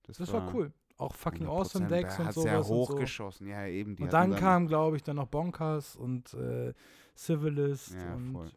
[0.02, 0.72] das war cool.
[0.98, 2.44] Auch fucking 100%, Awesome Decks und sowas.
[2.46, 2.74] ja und so.
[2.74, 3.96] hochgeschossen, ja eben.
[3.96, 6.72] Die Und hatten dann kam, glaube ich, dann noch Bonkers und äh,
[7.16, 8.50] Civilist Ja, und voll.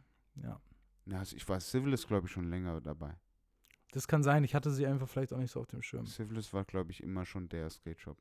[0.43, 0.59] ja.
[1.07, 3.15] Ja, also ich war Civilist, glaube ich, schon länger dabei.
[3.91, 6.05] Das kann sein, ich hatte sie einfach vielleicht auch nicht so auf dem Schirm.
[6.05, 8.17] Civilist war, glaube ich, immer schon der Skate Shop.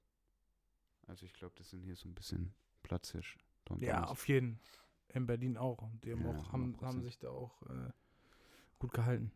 [1.06, 2.54] Also ich glaube, das sind hier so ein bisschen
[2.84, 3.36] Platzhirsch.
[3.64, 4.60] Don Ja, auf jeden.
[5.08, 5.88] In Berlin auch.
[6.04, 6.82] Die haben, Ja, auch, haben, 100%.
[6.82, 7.90] haben sich da auch äh,
[8.78, 9.32] gut gehalten.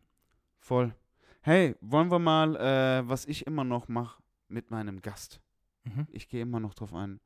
[0.59, 0.93] Voll.
[1.41, 5.41] Hey, wollen wir mal, äh, was ich immer noch mache mit meinem Gast.
[5.85, 6.05] Mhm.
[6.11, 7.21] Ich gehe immer noch drauf ein,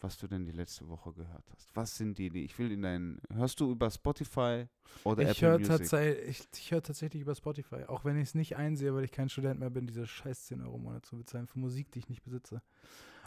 [0.00, 1.68] was du denn die letzte Woche gehört hast.
[1.76, 3.20] Was sind die, die ich will in deinen.
[3.30, 4.66] Hörst du über Spotify
[5.04, 5.76] oder Ich Apple höre Music?
[5.76, 9.12] tatsächlich, ich, ich hör tatsächlich über Spotify, auch wenn ich es nicht einsehe, weil ich
[9.12, 11.98] kein Student mehr bin, diese scheiß 10 Euro im Monat zu bezahlen für Musik, die
[11.98, 12.62] ich nicht besitze.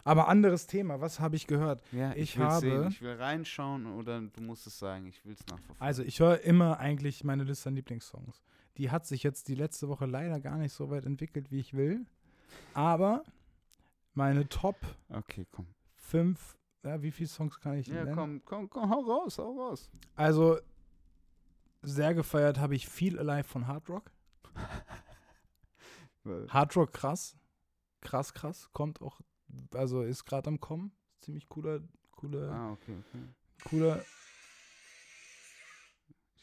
[0.04, 1.80] Aber anderes Thema, was habe ich gehört?
[1.92, 2.42] Ja, Ich Sehen.
[2.42, 5.06] habe- Ich will reinschauen oder du musst es sagen.
[5.06, 5.80] Ich will es nachverfolgen.
[5.80, 8.42] Also ich höre immer eigentlich meine Liste an Lieblingssongs.
[8.78, 11.74] Die hat sich jetzt die letzte Woche leider gar nicht so weit entwickelt, wie ich
[11.74, 12.04] will.
[12.74, 13.22] Aber
[14.14, 14.76] meine Top
[15.08, 15.66] Okay, komm.
[15.96, 18.14] 5, ja, wie viele Songs kann ich Ja, nennen?
[18.16, 19.88] komm, komm, komm, hau raus, hau raus.
[20.16, 20.58] Also
[21.82, 24.10] sehr gefeiert habe ich viel Alive von Hard Rock.
[26.48, 27.36] Hard Rock krass.
[28.00, 28.68] Krass, krass.
[28.72, 29.20] Kommt auch,
[29.74, 30.92] also ist gerade am Kommen.
[31.20, 31.80] Ziemlich cooler,
[32.12, 33.22] cooler, Ah, okay, okay.
[33.68, 34.04] cooler.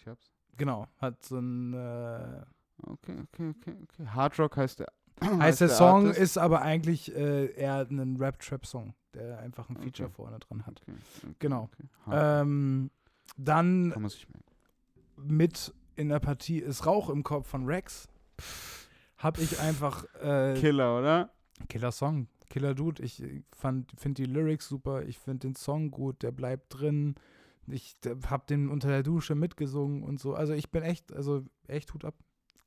[0.05, 0.31] hab's.
[0.57, 2.41] Genau, hat so ein äh,
[2.83, 4.07] Okay, okay, okay, okay.
[4.07, 4.87] Hard Rock heißt der.
[5.21, 6.19] heißt der Song, Artist.
[6.21, 9.85] ist aber eigentlich äh, eher ein Rap-Trap-Song, der einfach ein Okay.
[9.87, 10.81] Feature vorne dran hat.
[10.81, 11.63] Okay, okay, Genau.
[11.63, 11.83] Okay.
[12.41, 12.89] Ähm,
[13.37, 14.45] dann Kann man sich merken.
[15.17, 18.07] mit in der Partie ist Rauch im Kopf von Rex.
[19.17, 21.29] Hab ich einfach äh, Killer, oder?
[21.67, 23.01] Killer Song, Killer Dude.
[23.03, 23.23] Ich
[23.55, 27.15] fand, finde die Lyrics super, ich finde den Song gut, der bleibt drin.
[27.67, 30.33] Ich d- hab den unter der Dusche mitgesungen und so.
[30.33, 32.15] Also ich bin echt, also echt Hut ab.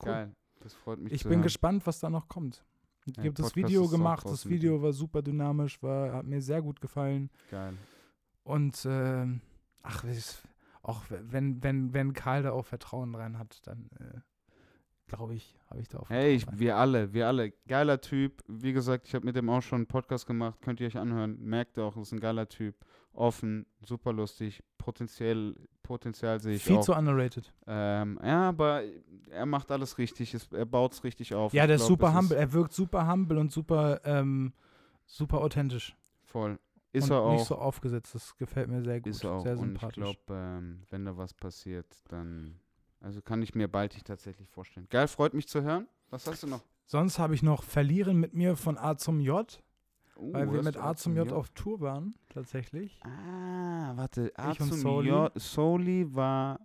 [0.01, 0.07] Cool.
[0.13, 0.37] Geil.
[0.61, 1.43] Das freut mich Ich bin hören.
[1.43, 2.65] gespannt, was da noch kommt.
[3.05, 6.63] Ich Ja, habe das Video gemacht, das Video war super dynamisch, war, hat mir sehr
[6.63, 7.31] gut gefallen.
[7.51, 7.75] Geil.
[8.45, 9.41] Und ähm,
[9.83, 10.05] ach,
[10.83, 14.21] auch wenn, wenn, wenn Karl da auch Vertrauen rein hat, dann äh,
[15.17, 17.53] glaube ich, habe ich da auch Hey, ich, wir alle, wir alle.
[17.69, 18.43] Geiler Typ.
[18.49, 20.59] Wie gesagt, ich habe mit dem auch schon einen Podcast gemacht.
[20.63, 21.39] Könnt ihr euch anhören.
[21.41, 22.75] Merkt ihr auch, ist ein geiler Typ.
[23.13, 24.63] Offen, super lustig.
[24.79, 26.85] Potenziell, Potenzial sehe ich Viel auch.
[26.85, 27.53] zu underrated.
[27.67, 28.83] Ähm, ja, aber
[29.31, 30.33] er macht alles richtig.
[30.35, 31.53] Es, er baut es richtig auf.
[31.53, 32.37] Ja, der ist glaub, super es humble.
[32.39, 34.53] Er wirkt super humble und super, ähm,
[35.05, 35.95] super authentisch.
[36.25, 36.59] Voll.
[36.95, 37.33] Ist und er auch.
[37.33, 38.15] nicht so aufgesetzt.
[38.15, 39.09] Das gefällt mir sehr gut.
[39.11, 39.43] Ist er auch.
[39.43, 39.95] Sehr und ich sympathisch.
[40.03, 42.59] glaube, ähm, wenn da was passiert, dann.
[43.03, 44.87] Also kann ich mir baldig tatsächlich vorstellen.
[44.89, 45.89] Geil, freut mich zu hören.
[46.11, 46.63] Was hast du noch?
[46.87, 49.63] Sonst habe ich noch Verlieren mit mir von A zum J,
[50.15, 53.01] Uh, weil wir mit A zum J auf Tour waren, tatsächlich.
[53.03, 54.31] Ah, warte.
[54.37, 55.09] A Ich zum Soli.
[55.09, 55.33] J.
[55.35, 56.61] Soli war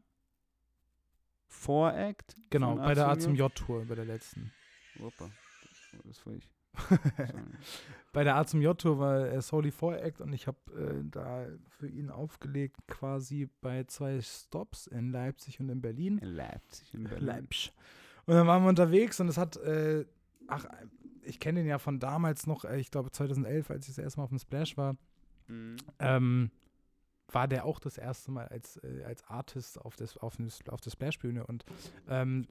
[1.47, 2.35] Voract.
[2.49, 4.51] Genau, bei der A zum zum J Tour, bei der letzten.
[4.99, 5.29] Opa,
[6.03, 6.47] das war ich.
[8.13, 11.45] Bei der A zum J Tour war er Soli Voract und ich habe äh, da
[11.67, 16.17] für ihn aufgelegt, quasi bei zwei Stops in Leipzig und in Berlin.
[16.17, 16.93] In Leipzig.
[16.93, 17.25] In Berlin.
[17.25, 17.73] Leipzig.
[18.25, 20.05] Und dann waren wir unterwegs und es hat, äh,
[20.47, 20.65] ach,
[21.23, 24.19] ich kenne den ja von damals noch, äh, ich glaube 2011, als ich das erste
[24.19, 24.95] Mal auf dem Splash war,
[25.49, 25.77] Mhm.
[25.99, 26.51] ähm,
[27.31, 30.81] war der auch das erste Mal als, äh, als Artist auf, des, auf, des, auf
[30.81, 31.45] der Splash-Bühne.
[31.45, 31.65] Und
[32.09, 32.47] ähm,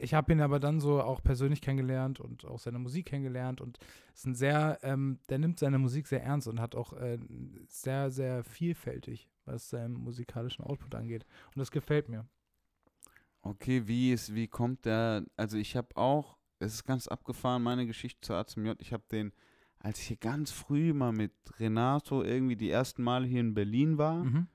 [0.00, 3.60] ich habe ihn aber dann so auch persönlich kennengelernt und auch seine Musik kennengelernt.
[3.60, 3.78] Und
[4.14, 7.18] ist ein sehr, ähm, der nimmt seine Musik sehr ernst und hat auch äh,
[7.68, 11.24] sehr, sehr vielfältig, was seinen musikalischen Output angeht.
[11.54, 12.26] Und das gefällt mir.
[13.42, 15.24] Okay, wie ist, wie kommt der?
[15.36, 18.80] Also ich habe auch, es ist ganz abgefahren, meine Geschichte zu A zum J.
[18.80, 19.32] Ich habe den,
[19.78, 23.98] als ich hier ganz früh mal mit Renato irgendwie die ersten Male hier in Berlin
[23.98, 24.48] war, Mhm.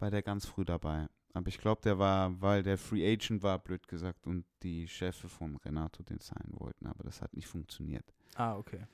[0.00, 1.06] war der ganz früh dabei.
[1.34, 5.28] Aber ich glaube, der war, weil der Free Agent war, blöd gesagt, und die Chefe
[5.28, 6.86] von Renato den signen wollten.
[6.86, 8.04] Aber das hat nicht funktioniert.
[8.34, 8.86] Ah, okay.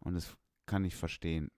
[0.00, 0.34] Und das
[0.66, 1.50] kann ich verstehen.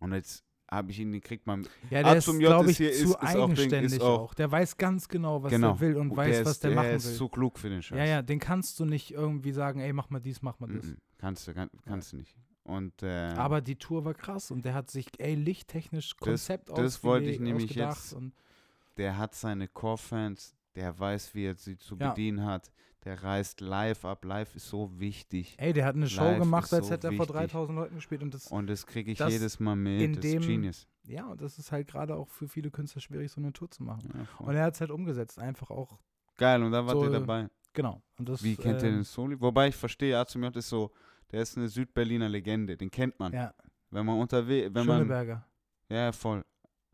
[0.00, 1.66] Und jetzt habe ich ihn gekriegt, man.
[1.90, 4.00] Ja, A der ist, zum J glaube ist ich, hier- zu ist- ist eigenständig ist
[4.00, 5.70] auch, auch- Der weiß ganz genau, was genau.
[5.70, 7.12] er will und weiß, der was ist, der, machen ist will.
[7.14, 7.98] so klug für den Scheiß.
[7.98, 10.84] ja, ja, den kannst du nicht irgendwie sagen, ey, mach mal dies, mach mal das.
[10.86, 10.96] Mhm.
[11.18, 12.34] Kannst du, kann, kannst du nicht.
[12.64, 17.02] Und, äh, Aber die Tour war krass und der hat sich, ey, lichttechnisch Konzept das
[17.04, 18.14] wollte ich nämlich jetzt-
[18.96, 22.10] der hat seine Core-Fans, der weiß, wie er sie zu Ja.
[22.10, 22.70] bedienen hat.
[23.04, 24.24] Der reist live ab.
[24.24, 25.56] Live ist so wichtig.
[25.58, 27.36] ey, der hat eine Show Live gemacht, als so hätte er vor wichtig.
[27.36, 30.00] 3000 Leuten gespielt und das, Und das kriege ich das jedes Mal mit.
[30.00, 30.88] in das dem- ist Genius.
[31.02, 33.82] ja, und das ist halt gerade auch für viele Künstler schwierig, so eine Tour zu
[33.82, 34.08] machen.
[34.14, 34.26] Ja.
[34.46, 35.98] Und er hat es halt umgesetzt, einfach auch,
[36.38, 37.48] Geil, und da wart so, ihr dabei.
[37.74, 38.00] genau.
[38.18, 39.38] Das, Wie kennt ihr ähm, den Soli?
[39.38, 40.90] Wobei ich verstehe, A zum J ist so,
[41.30, 43.34] der ist eine Südberliner Legende, den kennt man.
[43.34, 43.52] Ja,
[43.90, 45.46] Wenn man unterwegs, wenn man, Schöneberger.
[45.90, 46.42] ja voll.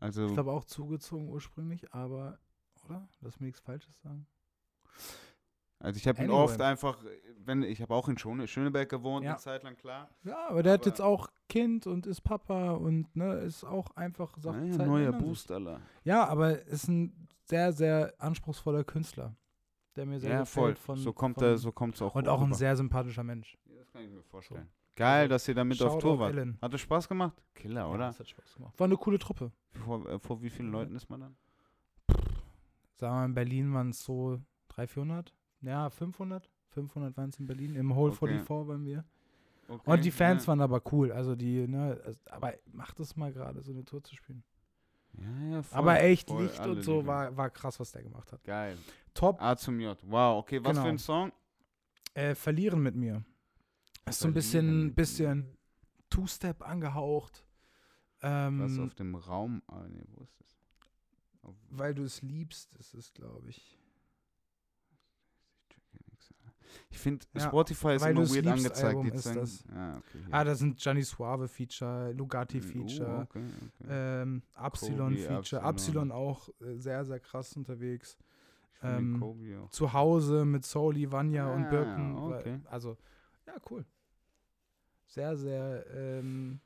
[0.01, 2.39] Also, Ich glaube auch zugezogen ursprünglich, aber,
[2.85, 3.07] oder?
[3.21, 4.27] Lass mir nichts Falsches sagen.
[5.79, 6.43] also ich habe ihn Anyway.
[6.43, 6.97] oft einfach,
[7.37, 9.31] wenn ich habe auch in Schöne, Schöneberg gewohnt, Ja.
[9.31, 10.09] eine Zeit lang, klar.
[10.23, 13.91] Ja, aber der hat Aber- jetzt auch Kind und ist Papa und ne, ist auch
[13.95, 15.11] einfach sagt, Naja, Zeiten neuer.
[15.11, 15.81] Boost, Alter.
[16.03, 19.35] Ja, aber ist ein sehr, sehr anspruchsvoller Künstler,
[19.95, 20.77] der mir sehr Ja, gefällt.
[20.79, 20.95] voll.
[20.95, 22.55] Von, so kommt von, er, so kommt's auch Und auch ein rüber.
[22.55, 23.57] sehr sympathischer Mensch.
[23.65, 24.69] Ja, Das kann ich mir vorstellen.
[25.01, 26.33] Geil, dass ihr damit auf Shoutout Tour wart.
[26.33, 26.57] Ellen.
[26.61, 27.41] Hat es Spaß gemacht?
[27.55, 28.07] Killer, Ja, oder?
[28.07, 28.79] das hat Spaß gemacht.
[28.79, 29.51] War eine coole Truppe.
[29.83, 31.35] Vor, äh, vor wie vielen Leuten ist man dann?
[32.95, 35.33] Sagen wir mal, in Berlin waren es so 300, 400.
[35.61, 36.49] Ja, 500.
[36.69, 37.75] 500 waren es in Berlin.
[37.75, 38.27] Im Hole Okay.
[38.27, 39.03] 44 waren wir.
[39.67, 40.47] Okay, Und die Fans ja.
[40.49, 41.11] waren aber cool.
[41.11, 44.43] Also die, ne, also, aber macht es mal gerade, so eine Tour zu spielen.
[45.13, 48.31] Ja, ja, voll, aber echt voll, Licht und so war, war krass, was der gemacht
[48.31, 48.43] hat.
[48.43, 48.77] Geil.
[49.13, 49.41] Top.
[49.41, 49.97] A zum J.
[50.03, 50.83] Wow, okay, was Genau.
[50.83, 51.31] für ein Song?
[52.13, 53.23] Äh, verlieren mit mir.
[54.07, 55.57] Ist so ein bisschen, bisschen
[56.09, 57.45] Two-Step angehaucht.
[58.19, 59.61] Was Ähm, auf dem Raum.
[59.67, 60.57] Ah, nee, wo ist das?
[61.43, 63.77] Auf, weil du es liebst, ist es, glaube ich.
[66.89, 68.83] ich finde, Ja, Spotify ist immer weird angezeigt.
[68.83, 69.63] Album die ist das.
[69.73, 70.19] Ah, okay.
[70.25, 70.33] hier.
[70.33, 73.43] Ah, da sind Gianni Suave Feature, Lugatti Uh, Feature, okay,
[73.79, 73.87] okay.
[73.89, 75.63] ähm, Absilon Kobe, Feature.
[75.63, 78.17] Absilon auch äh, sehr, sehr krass unterwegs.
[78.83, 79.67] Ähm.
[79.69, 82.15] Zu Hause mit Soli, Vanya und Ah, Birken.
[82.15, 82.59] war- okay.
[82.65, 82.97] Also,
[83.53, 83.85] ja, cool.
[85.07, 86.59] Sehr, sehr ähm,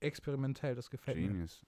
[0.00, 1.28] experimentell, das gefällt mir.
[1.28, 1.64] Genius.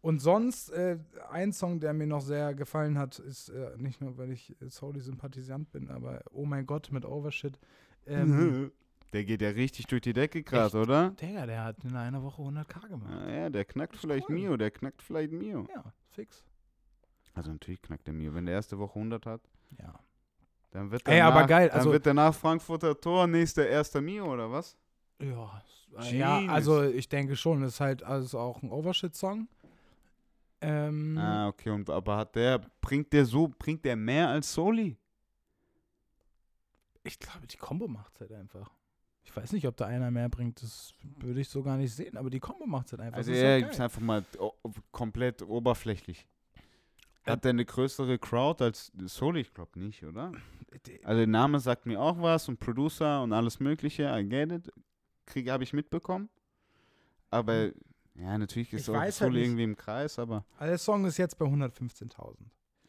[0.00, 0.98] Und sonst, äh,
[1.30, 4.68] ein Song, der mir noch sehr gefallen hat, ist äh, nicht nur, weil ich äh,
[4.68, 7.58] Soli-Sympathisant bin, aber Oh mein Gott mit Overshit.
[8.06, 8.70] Ähm,
[9.12, 11.10] der geht ja richtig durch die Decke gerade, oder?
[11.10, 13.10] Digga, der hat in einer Woche 100k gemacht.
[13.10, 14.36] Ja, ja, der knackt vielleicht cool.
[14.36, 15.66] Mio, der knackt vielleicht Mio.
[15.74, 16.44] Ja, fix.
[17.34, 18.34] Also natürlich knackt der Mio.
[18.34, 19.40] Wenn der erste Woche 100 hat,
[19.78, 19.98] Ja.
[20.70, 24.32] Dann wird Ey, danach, aber geil, Dann also- wird danach Frankfurter Tor nächster erster Mio,
[24.32, 24.76] oder was?
[25.20, 25.62] Ja,
[26.12, 29.48] ja, also ich denke schon, ist halt also auch ein Overshit-Song.
[30.60, 31.70] Ähm, Ah, okay.
[31.70, 34.96] Und, aber hat der, bringt der so, bringt der mehr als Soli?
[37.04, 38.70] Ich glaube, die Combo macht halt einfach.
[39.24, 42.16] Ich weiß nicht, ob da einer mehr bringt, das würde ich so gar nicht sehen,
[42.16, 43.18] aber die Combo macht halt einfach.
[43.18, 44.24] Also Das ist er ja ist einfach mal
[44.90, 46.26] komplett oberflächlich.
[47.24, 49.40] Äh, Hat der eine größere Crowd als Soli?
[49.40, 50.32] Ich glaube nicht, oder?
[51.02, 54.70] Also der Name sagt mir auch was und Producer und alles mögliche, I get it.
[55.26, 56.28] Krieg habe ich mitbekommen.
[57.30, 57.70] Aber
[58.14, 61.16] ja, natürlich ist Ich auch weiß halt irgendwie im Kreis, aber Also der Song ist
[61.18, 62.36] jetzt bei 115.000.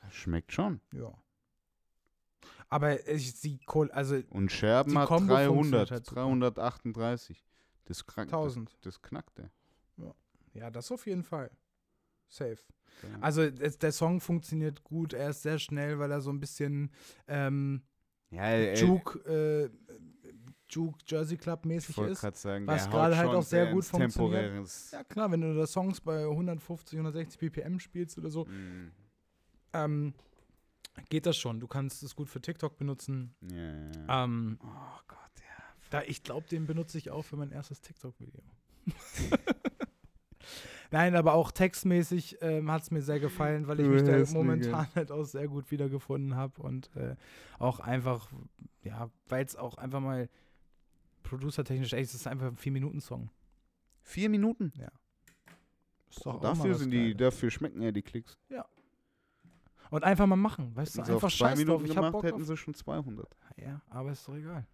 [0.09, 0.81] schmeckt schon.
[0.93, 1.13] Ja.
[2.69, 6.21] Aber ich, die Kohl, also Und Scherben hat Kombo 300, funktioniert halt super.
[6.21, 7.45] 338.
[7.85, 8.77] Das, das, 1000.
[8.85, 9.49] das knackt er.
[10.53, 11.51] Ja, das auf jeden Fall.
[12.29, 12.57] Safe.
[13.03, 13.19] Ja.
[13.21, 16.91] Also es, der Song funktioniert gut, er ist sehr schnell, weil er so ein bisschen
[17.27, 17.81] ähm,
[18.29, 19.69] ja, ey, Juke, äh,
[20.69, 22.21] Juke Jersey Club mäßig ist.
[22.41, 24.67] sagen, was gerade halt auch sehr gut funktioniert.
[24.91, 28.91] Ja klar, wenn du da Songs bei 150, 160 BPM spielst oder so, Mm,
[29.73, 30.13] ähm,
[31.09, 31.59] geht das schon.
[31.59, 33.33] Du kannst es gut für TikTok benutzen.
[33.41, 34.23] ja, ja, ja.
[34.25, 35.63] Ähm, oh Gott, ja.
[35.89, 38.41] Da, ich glaube, den benutze ich auch für mein erstes TikTok-Video.
[40.91, 44.87] Nein, aber auch textmäßig ähm, hat es mir sehr gefallen, weil ich mich da momentan
[44.95, 47.15] halt auch sehr gut wiedergefunden habe und äh,
[47.59, 48.29] auch einfach,
[48.83, 50.29] ja, weil es auch einfach mal
[51.23, 53.29] producertechnisch, es ist einfach ein 4-Minuten-Song.
[54.01, 54.73] Vier Minuten.
[56.09, 57.17] Ist doch auch Dafür sind die, Geiles.
[57.17, 58.39] dafür schmecken ja die Klicks.
[59.91, 61.57] Und einfach mal machen, weißt du, einfach zwei scheiß drauf.
[61.57, 63.27] Minuten Ich hab gemacht, Bock hätten sie schon 200.
[63.57, 64.65] Ja, aber ist doch egal.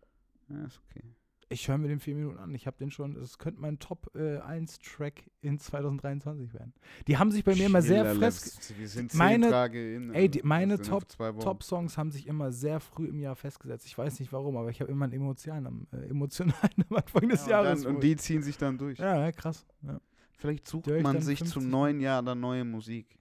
[0.49, 1.03] Ja, ist okay.
[1.47, 2.55] Ich höre mir den 4 Minuten an.
[2.55, 6.73] Ich habe den schon, es könnte mein Top äh, 1 Track in 2023 werden.
[7.07, 10.11] Die haben sich bei mir immer sehr fest Wir sind zehn meine- Tage in.
[10.13, 11.39] ey, die- also, meine zwei Wochen.
[11.41, 13.85] Top-Songs haben sich immer sehr früh im Jahr festgesetzt.
[13.85, 16.55] Ich weiß nicht warum, aber ich habe immer einen emotionalen am, äh, emotionalen
[16.89, 17.83] am Anfang des Ja, und, Jahres.
[17.83, 18.97] dann, und die ziehen sich dann durch.
[18.97, 19.67] ja, krass.
[19.83, 20.01] Ja.
[20.37, 23.19] Vielleicht sucht man sich 50 zum neuen Jahr dann neue Musik.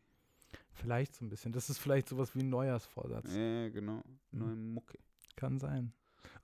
[0.72, 1.52] Vielleicht so ein bisschen.
[1.52, 3.32] Das ist vielleicht sowas wie ein Neujahrsvorsatz.
[3.34, 4.02] Ja, genau.
[4.32, 4.98] Neue Mucke.
[5.36, 5.92] Kann sein.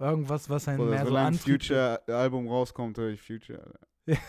[0.00, 1.62] Irgendwas, was einen Oder mehr so antrieb.
[1.62, 3.62] Future-Album rauskommt, höre ich Future.
[3.64, 3.86] Alter.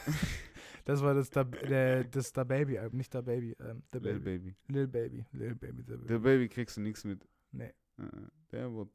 [0.83, 3.55] Das war das Da, der, das da Baby Album, nicht Da Baby.
[3.59, 4.55] Ähm, The Lil Baby.
[4.67, 5.25] Lil Baby.
[5.31, 5.83] Lil Baby.
[5.83, 6.07] The Baby.
[6.07, 7.23] Der Baby kriegst du nichts mit.
[7.51, 8.03] Nee, Äh,
[8.51, 8.89] Der wird,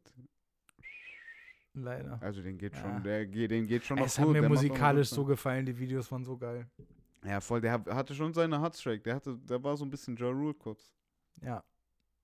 [1.74, 2.18] leider.
[2.22, 2.80] also den geht Ja.
[2.80, 4.34] schon, der geht, den geht schon noch Es hat gut.
[4.34, 6.66] mir der macht auch noch musikalisch so gefallen, die Videos waren so geil.
[7.24, 9.02] Ja, voll, der hat- hatte schon seine Hotstrike.
[9.02, 10.92] Der hatte, der war so ein bisschen Ja Rule kurz.
[11.40, 11.62] Ja.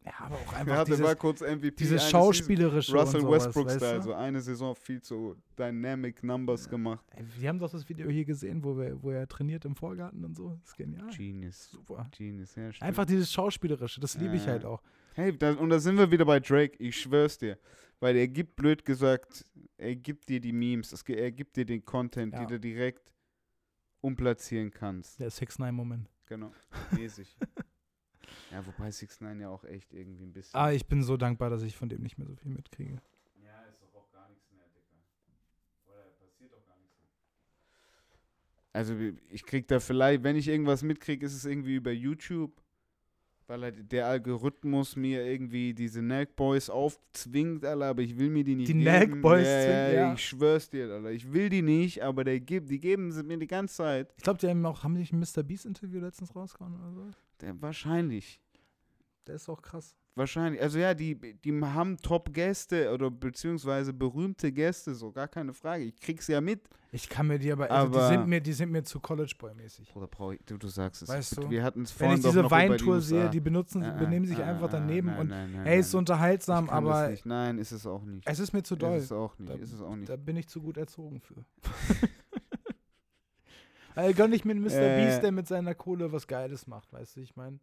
[0.05, 1.77] Ja, aber auch einfach hatte dieses, kurz MVP.
[1.77, 2.11] dieses.
[2.11, 4.03] Schauspielerische Russell und sowas, Westbrook weißt du?
[4.03, 7.05] so eine Saison viel zu Dynamic Numbers gemacht.
[7.15, 10.25] Ey, Wir haben doch das Video hier gesehen, wo, wir, wo er trainiert im Vorgarten
[10.25, 10.57] und so.
[10.61, 11.09] Das ist genial.
[11.17, 11.71] Genius.
[11.71, 12.09] Super.
[12.17, 12.89] Genius, ja, stimmt.
[12.89, 14.53] Einfach dieses Schauspielerische, das liebe ich Ja.
[14.53, 14.83] halt auch.
[15.15, 17.59] Hey, da, und da sind wir wieder bei Drake, ich schwör's dir.
[18.01, 19.45] Weil er gibt, blöd gesagt,
[19.77, 22.41] er gibt dir die Memes, es, er gibt dir den Content, Ja.
[22.41, 23.13] die du direkt
[24.01, 25.21] umplatzieren kannst.
[25.21, 26.09] Der 6-9-Moment.
[26.27, 26.51] Genau,
[26.91, 27.37] mäßig.
[28.53, 30.59] Ja, wobei 6 9 ja auch echt irgendwie ein bisschen.
[30.59, 33.01] Ah, ich bin so dankbar, dass ich von dem nicht mehr so viel mitkriege.
[33.43, 34.97] ja, ist doch auch gar nichts mehr, Dicker.
[35.87, 37.09] Oder passiert doch gar nichts mehr.
[38.75, 38.95] Also,
[39.31, 42.62] ich krieg da vielleicht, wenn ich irgendwas mitkriege, ist es irgendwie über YouTube.
[43.53, 48.45] Weil halt der Algorithmus mir irgendwie diese Nag Boys aufzwingt, Alter, aber ich will mir
[48.45, 48.85] die nicht Die geben.
[48.85, 50.15] Nag Boys ja, zwingen, ja, ja.
[50.15, 51.11] Ich schwör's dir, Alter.
[51.11, 54.15] Ich will die nicht, aber der gibt, die geben sie mir die ganze Zeit.
[54.17, 55.43] Ich glaube, die haben auch, haben die nicht ein Mr.
[55.43, 57.11] Beast Interview letztens rausgehauen oder so?
[57.43, 58.41] Der, wahrscheinlich.
[59.27, 59.95] Der ist auch krass.
[60.15, 60.61] Wahrscheinlich.
[60.61, 65.85] Also ja, die, die haben Top-Gäste oder beziehungsweise berühmte Gäste, so gar keine Frage.
[65.85, 66.69] Ich krieg's ja mit.
[66.91, 69.35] Ich kann mir die aber, also Aber- die sind mir, die sind mir zu College
[69.39, 69.97] Boy mäßig.
[69.97, 71.09] Oder brauch ich, du, du sagst es.
[71.09, 73.31] Weißt du, Wir hatten es Wenn vorhin ich doch diese noch über die Weintour sehe,
[73.31, 75.91] die benutzen, Ah, benehmen sich ah, einfach ah, daneben nein, und nein, nein, ey, ist
[75.91, 77.25] so unterhaltsam, Ich aber nicht.
[77.25, 78.29] Nein, ist es auch nicht.
[78.29, 78.99] es ist mir zu doll.
[78.99, 79.51] Ist es auch nicht.
[79.51, 80.11] Da- ist es auch nicht.
[80.11, 81.37] Da bin ich zu gut erzogen für.
[83.95, 84.73] also gönn ich mir einen Mr.
[84.73, 85.05] Äh.
[85.07, 87.59] Beast, der mit seiner Kohle was Geiles macht, weißt du, ich meine.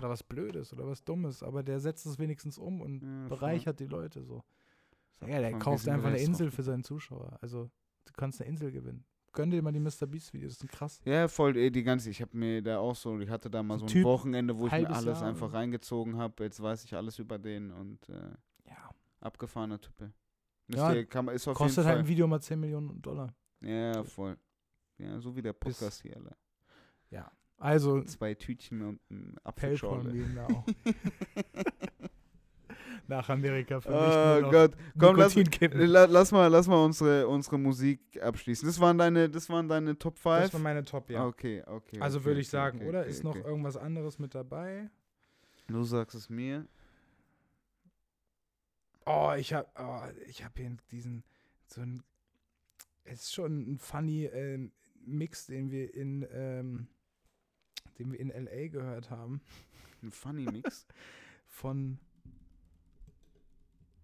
[0.00, 3.80] Oder was Blödes oder was Dummes, aber der setzt es wenigstens um und Ja, bereichert
[3.80, 4.42] die Leute so.
[5.20, 7.36] Ist Ja, der kauft einfach eine Insel für seinen Zuschauer.
[7.42, 7.70] Also,
[8.06, 9.04] du kannst eine Insel gewinnen.
[9.32, 10.06] Gönn dir mal die Mr.
[10.06, 11.00] Beast-Videos, die sind krass.
[11.04, 13.84] Ja, voll, die ganze, ich habe mir da auch so, ich hatte da mal so
[13.84, 15.56] ein Typ, Wochenende, wo ich mir alles Jahr einfach so.
[15.56, 16.42] reingezogen habe.
[16.44, 18.30] Jetzt weiß ich alles über den und äh,
[18.66, 18.90] Ja.
[19.20, 20.12] abgefahrener Type.
[20.68, 23.34] Ja, ihr- kann, ist auf Kostet halt ein Video mal 10 Millionen Dollar.
[23.60, 24.36] Ja, voll.
[24.98, 26.36] Ja, so wie der Bis- Podcast hier, Alter.
[27.60, 30.46] Also, Zwei Tütchen und ein Apfelschorle.
[30.48, 30.64] auch.
[33.06, 34.72] Nach Amerika für mich Oh Gott.
[34.98, 35.34] Komm, lass,
[36.10, 38.66] lass mal, lass mal unsere, unsere Musik abschließen.
[38.66, 40.42] Das waren deine, das waren deine Top 5?
[40.42, 41.26] Das war meine Top, ja.
[41.26, 42.00] Okay, okay.
[42.00, 43.04] also okay, würde ich okay, sagen, okay, oder?
[43.04, 44.88] Ist noch irgendwas anderes mit dabei?
[45.66, 46.66] Du sagst es mir.
[49.04, 51.24] Oh, ich habe oh, ich hab hier diesen,
[51.66, 52.02] so ein,
[53.04, 54.72] es ist schon ein funny ähm,
[55.04, 56.86] Mix, den wir in, ähm,
[58.00, 58.68] den wir in L.A.
[58.68, 59.42] gehört haben,
[60.02, 60.86] Ein Funny Mix.
[61.46, 61.98] von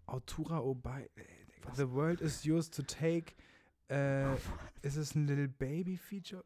[0.07, 1.09] Autura Obai.
[1.75, 3.35] The world is yours to take.
[3.89, 4.35] Äh,
[4.83, 6.45] ist es ein Little Baby Feature?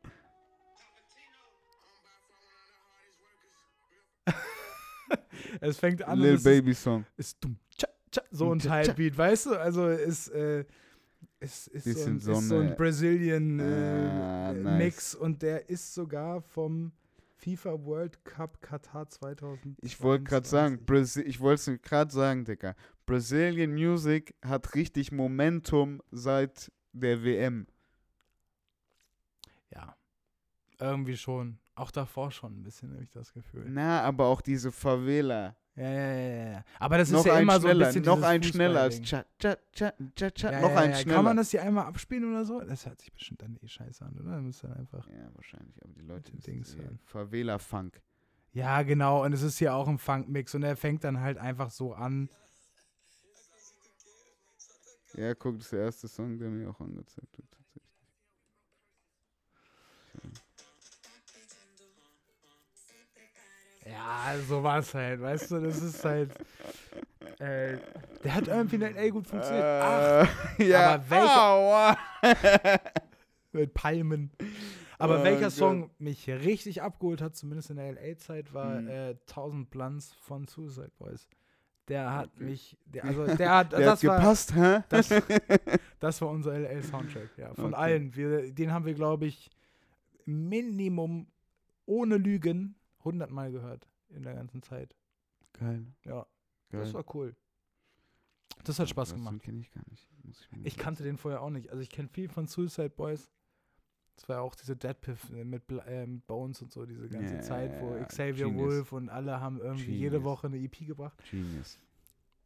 [5.60, 7.04] es fängt an Little Baby Song.
[7.16, 8.60] ist, dumm, tcha, tcha, so ein.
[8.60, 9.60] Teilbeat, weißt du?
[9.60, 10.64] Also ist, äh,
[11.40, 14.78] ist, ist, so ein, so ist so ein Brazilian Ah, äh, nice.
[14.78, 16.92] Mix und der ist sogar vom
[17.40, 19.78] FIFA World Cup Katar 2000.
[19.82, 22.74] Ich wollte gerade sagen, Brasi ich wollte es gerade sagen, Digga.
[23.06, 27.66] Brazilian Music hat richtig Momentum seit der WM.
[29.74, 29.96] Ja.
[30.78, 31.58] Irgendwie schon.
[31.74, 33.64] Auch davor schon ein bisschen, habe ich das Gefühl.
[33.68, 35.56] Na, aber auch diese Favela.
[35.76, 36.64] Ja, ja, ja, ja.
[36.78, 39.24] Aber das noch ist ja immer so ein schneller, bisschen noch ein schneller als cha
[39.38, 40.52] cha cha cha cha.
[40.52, 40.96] Ja, noch ja, ein ja.
[40.96, 41.16] schneller.
[41.16, 42.60] Kann man das hier einmal abspielen oder so?
[42.60, 44.32] Das hört sich bestimmt dann eh scheiße an, oder?
[44.32, 45.06] Dann ihr einfach.
[45.08, 46.98] Ja, wahrscheinlich, aber die Leute Dings hören.
[47.04, 48.02] Favela Funk.
[48.52, 49.24] Ja, genau.
[49.24, 52.28] Und es ist hier auch ein Funk-Mix und er fängt dann halt einfach so an.
[55.14, 57.59] Ja, guck, das ist der erste Song, der mir auch angezeigt wird.
[63.90, 65.60] Ja, so war es halt, weißt du?
[65.60, 66.30] Das ist halt.
[67.38, 67.78] Äh,
[68.22, 69.64] der hat irgendwie in LA gut funktioniert.
[69.64, 71.96] Ach, Äh, ja, aber welcher- aua.
[73.52, 74.30] mit Palmen.
[74.98, 75.52] Aber Oh welcher Gott.
[75.52, 78.88] Song mich richtig abgeholt hat, zumindest in der LA-Zeit, war Mhm.
[78.88, 81.26] äh, 1000 Blunts von Suicide Boys.
[81.88, 82.44] Der hat Okay.
[82.44, 84.80] mich, der, also der hat, Der das hat war, gepasst, hä?
[84.90, 85.08] das,
[86.00, 87.74] das war unser LA-Soundtrack, ja, von Okay.
[87.82, 88.14] allen.
[88.14, 89.50] Wir, den haben wir, glaube ich,
[90.26, 91.26] Minimum
[91.86, 94.94] ohne Lügen 100 Mal gehört in der ganzen Zeit.
[95.52, 95.86] Geil.
[96.04, 96.26] Ja,
[96.70, 96.80] Geil.
[96.80, 97.34] das war cool.
[98.64, 99.40] Das hat Spaß Das gemacht.
[99.42, 100.08] kenne ich gar nicht.
[100.22, 101.70] Muss ich Ich kannte den vorher auch nicht.
[101.70, 103.30] Also ich kenne viel von Suicide Boys.
[104.16, 107.36] Das war ja auch diese Deadpiff äh, mit Bla ähm, Bones und so, diese ganze
[107.36, 108.66] Ja, Zeit, wo Xavier Genius.
[108.66, 110.24] Wolf und alle haben irgendwie jede Genius.
[110.24, 111.22] Woche eine EP gebracht.
[111.30, 111.78] Genius.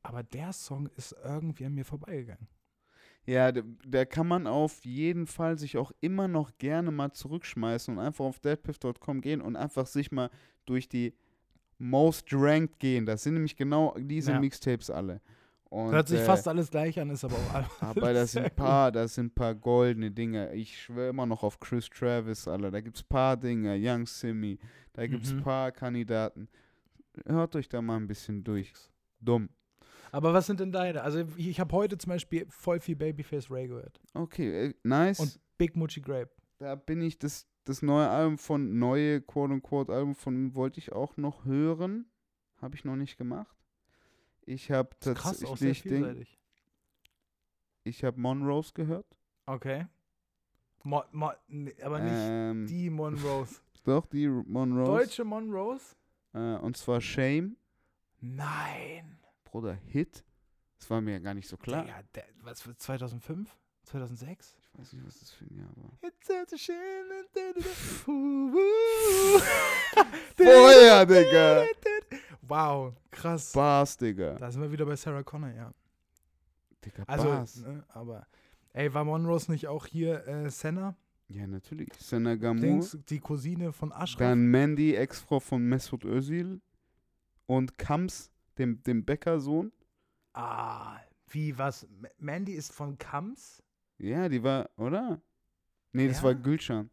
[0.05, 2.47] Aber der Song ist irgendwie an mir vorbeigegangen.
[3.27, 7.97] Ja, da, da kann man auf jeden Fall sich auch immer noch gerne mal zurückschmeißen
[7.97, 10.31] und einfach auf deadpiff.com gehen und einfach sich mal
[10.67, 11.15] durch die
[11.79, 13.07] Most Ranked gehen.
[13.07, 14.41] Das sind nämlich genau diese Ja.
[14.41, 15.21] Mixtapes alle.
[15.71, 18.45] Und, Hört sich äh, fast alles gleich an, ist aber auch alles Aber das sind
[18.45, 18.57] gut.
[18.57, 20.55] paar, das sind paar goldene Dinge.
[20.55, 22.71] Ich schwöre immer noch auf Chris Travis, Alter.
[22.71, 23.77] Da gibt's paar Dinge.
[23.81, 24.59] Young Simi.
[24.93, 25.41] Da gibt's Mhm.
[25.43, 26.49] paar Kandidaten.
[27.27, 28.73] Hört euch da mal ein bisschen durch.
[29.21, 29.49] Dumm.
[30.15, 31.03] Aber was sind denn deine?
[31.03, 34.01] Also ich, ich habe heute zum Beispiel voll viel Babyface Ray gehört.
[34.15, 35.19] Okay, äh, nice.
[35.19, 36.31] Und Big Mucci Grape.
[36.59, 41.17] da bin ich, das, das neue Album von, neue quote-unquote Album von wollte ich auch
[41.17, 42.07] noch hören.
[42.63, 43.57] Habe ich noch nicht gemacht.
[44.47, 46.25] Ich habe tatsächlich, Ding,
[47.83, 49.07] ich habe Monrose gehört.
[49.47, 49.89] Okay.
[50.85, 53.57] Mo, Mo, nee, aber nicht ähm, die Monrose.
[53.83, 54.93] Doch, die Monrose.
[54.93, 55.97] Deutsche Monrose?
[56.35, 57.57] Äh, und zwar Shame.
[58.21, 59.19] Nein.
[59.55, 60.25] Bruder, Hit.
[60.81, 61.85] Das war mir ja gar nicht so klar.
[61.85, 63.57] Digga, der, was für 2005?
[63.85, 64.57] 2006?
[64.61, 65.93] Ich weiß nicht, was das für ein Jahr war.
[70.37, 71.67] Feuer, Digga!
[72.43, 73.53] Wow, krass.
[73.53, 74.35] Bars, Digga.
[74.35, 75.73] Da sind wir wieder bei Sarah Connor, ja.
[76.85, 77.57] Digga, Also, Bars.
[77.59, 78.27] ne, aber,
[78.73, 80.97] ey, war Monrose nicht auch hier äh, Senna?
[81.29, 81.91] Ja, natürlich.
[82.01, 82.85] Senna Gamur.
[83.09, 84.19] Die Cousine von Ashraf?
[84.19, 86.61] Dann Mandy, Ex-Frau von Mesut Özil.
[87.47, 89.73] Und Kams, dem, dem Bäckersohn.
[90.35, 90.99] ah,
[91.29, 91.87] wie, was?
[92.19, 93.63] Mandy ist von Kams?
[93.99, 95.21] Ja, die war, oder?
[95.93, 96.25] Nee, das Ja?
[96.25, 96.91] war Gülcan.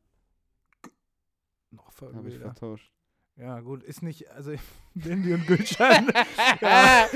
[1.72, 2.92] Noch voll Habe ich vertauscht.
[3.36, 4.54] Ja, gut, ist nicht, also
[4.94, 6.08] Mandy und Gülcan.
[6.62, 7.08] ja,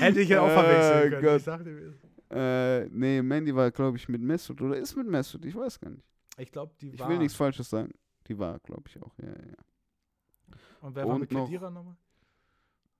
[0.00, 1.22] hätte ich ja auch verwechseln können.
[1.24, 1.36] Gott.
[1.38, 1.94] Ich sagte, mir-
[2.30, 4.60] Äh, nee, Mandy war, glaube ich, mit Mesut.
[4.60, 5.44] Oder ist mit Mesut?
[5.44, 6.04] Ich weiß gar nicht.
[6.38, 7.08] ich glaube, die Ich war.
[7.08, 7.92] will nichts Falsches sagen.
[8.26, 9.16] Die war, glaube ich, auch.
[9.18, 10.56] Ja, ja.
[10.82, 11.96] Und wer war Und mit noch- Kedira nochmal?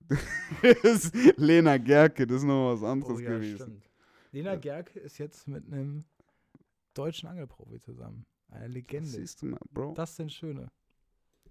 [0.61, 3.55] Das ist Lena Gerke, das ist noch was anderes Oh ja, gewesen.
[3.57, 3.89] stimmt.
[4.31, 4.59] Lena Ja.
[4.59, 6.03] Gerke ist jetzt mit einem
[6.93, 8.25] deutschen Angelprofi zusammen.
[8.49, 9.07] Eine Legende.
[9.07, 9.93] Siehst du mal, Bro.
[9.93, 10.71] Das sind schöne.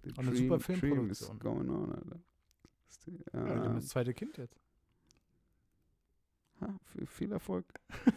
[0.03, 1.39] The und eine super Dream Filmproduktion.
[1.39, 2.19] going on, Alter.
[3.05, 4.55] Die- haben Ja, das zweite Kind jetzt.
[6.61, 6.77] ha,
[7.07, 7.65] viel, Erfolg.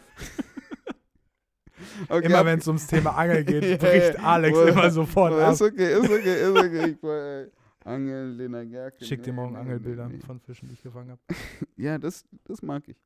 [2.07, 4.17] Okay, Immer wenn es ums Thema Angel geht, bricht.
[4.19, 5.51] Alex immer sofort ab.
[5.53, 7.51] Ist okay, ist okay, ist okay.
[7.85, 9.03] Angel, Lena Gerke.
[9.03, 10.21] Schick dir morgen nee, Angelbilder nee, nee.
[10.21, 11.21] von Fischen, die ich gefangen habe.
[11.75, 12.97] Ja, das, das mag ich.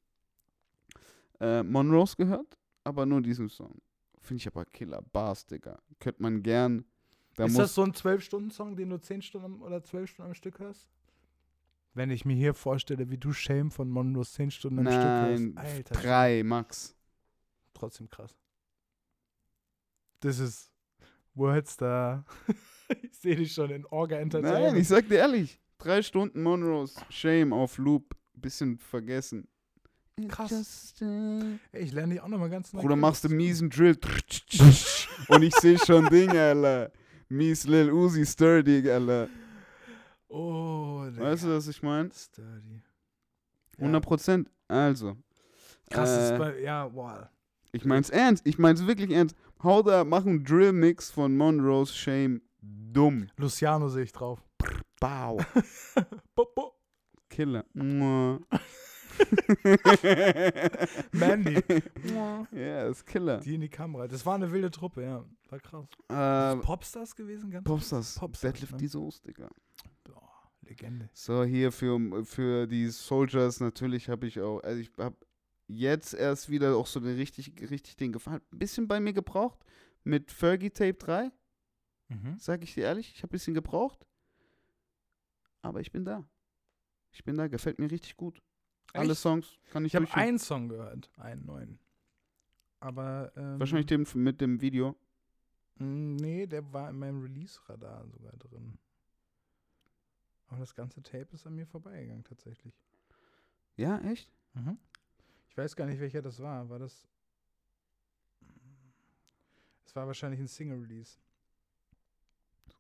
[1.40, 3.82] Äh, Monrose gehört, aber nur diesen Song.
[4.22, 5.02] Finde ich aber Killer.
[5.02, 5.80] Bars, Digga.
[6.00, 6.86] Könnte man gern.
[7.36, 10.60] Da ist das so ein 12-Stunden-Song, den du 10 Stunden oder 12 Stunden am Stück
[10.60, 10.90] hörst?
[11.94, 15.64] Wenn ich mir hier vorstelle, wie du Shame von Monros 10 Stunden am Nein, Stück
[15.64, 15.76] hörst.
[15.76, 16.96] Alter, drei, Max.
[17.74, 18.36] trotzdem krass.
[20.20, 20.72] Das ist
[21.36, 22.26] Words da.
[23.02, 24.78] ich sehe dich schon in Orga Nein, Entertainment.
[24.78, 25.60] ich sag dir ehrlich.
[25.78, 29.48] Drei Stunden Monrose, Shame auf Loop, bisschen vergessen.
[30.28, 30.96] Krass.
[31.00, 31.06] Äh,
[31.72, 33.02] Ey, ich lerne dich auch nochmal ganz neu Bruder, kennen.
[33.02, 33.96] machst du miesen Drill.
[35.28, 36.92] Und ich sehe schon Dinge, Alter.
[37.30, 39.30] Mies Lil Uzi Sturdy, Alter.
[40.30, 42.10] Oh, Weißt du, was ich meine?
[42.12, 42.82] Sturdy.
[43.78, 44.50] 100 Prozent.
[44.68, 45.16] Also.
[45.90, 47.28] Krass, äh, bei, ja, wow.
[47.72, 48.46] Ich mein's ernst.
[48.48, 49.36] Ich mein's wirklich ernst.
[49.62, 52.42] Hau da, mach einen Drill-Mix von Monrose Shame.
[52.70, 53.30] Dumm.
[53.38, 54.44] Luciano sehe ich drauf.
[55.00, 55.40] Bau.
[57.30, 57.66] Killer.
[61.12, 61.62] Mandy.
[62.52, 63.40] Ja, ist Killer.
[63.40, 64.08] Die in die Kamera.
[64.08, 65.26] Das war eine wilde Truppe, ja.
[65.50, 65.86] War krass.
[66.10, 67.50] Ist Äh, Popstars gewesen?
[67.52, 68.16] Ganz Popstars.
[68.16, 68.78] Popstars, Deadlift ne?
[68.80, 69.50] die Soße, Digga.
[70.04, 71.10] Boah, Legende.
[71.14, 75.16] So, hier für, für die Soldiers natürlich habe ich auch, also ich habe
[75.68, 78.42] jetzt erst wieder auch so den richtig, richtig den Gefallen.
[78.52, 79.60] Ein bisschen bei mir gebraucht
[80.04, 81.32] mit Fergie Tape 3,
[82.10, 82.38] Mhm.
[82.40, 83.14] sag ich dir ehrlich.
[83.14, 84.06] Ich habe ein bisschen gebraucht.
[85.62, 86.24] Aber ich bin da.
[87.12, 88.42] Ich bin da, gefällt mir richtig gut.
[88.94, 89.22] Alle Echt?
[89.22, 91.80] Songs kann ich, Ich habe einen Song gehört, einen neuen.
[92.80, 94.96] Aber, ähm, Wahrscheinlich den mit dem Video.
[95.76, 98.78] Mm, Nee, der war in meinem Release-Radar sogar drin.
[100.48, 102.74] Aber das ganze Tape ist an mir vorbeigegangen, tatsächlich.
[103.76, 104.32] Ja, echt?
[105.50, 106.70] Ich weiß gar nicht, welcher das war.
[106.70, 107.08] War das.
[109.86, 111.18] Es war wahrscheinlich ein Single-Release.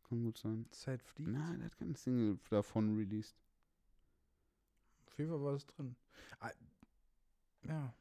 [0.09, 0.65] Kann gut sein.
[0.71, 1.29] Zeit fliegt.
[1.29, 3.35] Nein, der hat keine Single davon released.
[5.07, 5.95] Auf jeden Fall war das drin.
[6.39, 6.51] Ah,
[7.63, 7.93] ja.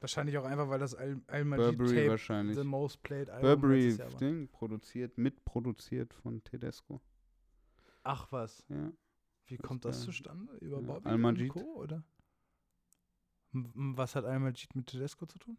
[0.00, 2.56] Wahrscheinlich auch einfach, weil das Al- Burberry Tape wahrscheinlich.
[2.56, 3.96] the most played Album Burberry.
[4.20, 7.00] Ding produziert, mitproduziert von Tedesco.
[8.04, 8.64] Ach was.
[8.68, 8.92] Ja.
[9.46, 10.52] Wie Das kommt das zustande?
[10.58, 11.50] Über Ja, Bobby Al-Majid.
[11.56, 12.04] und Co., oder?
[13.52, 15.58] M- Was hat Al-Majid mit Tedesco zu tun?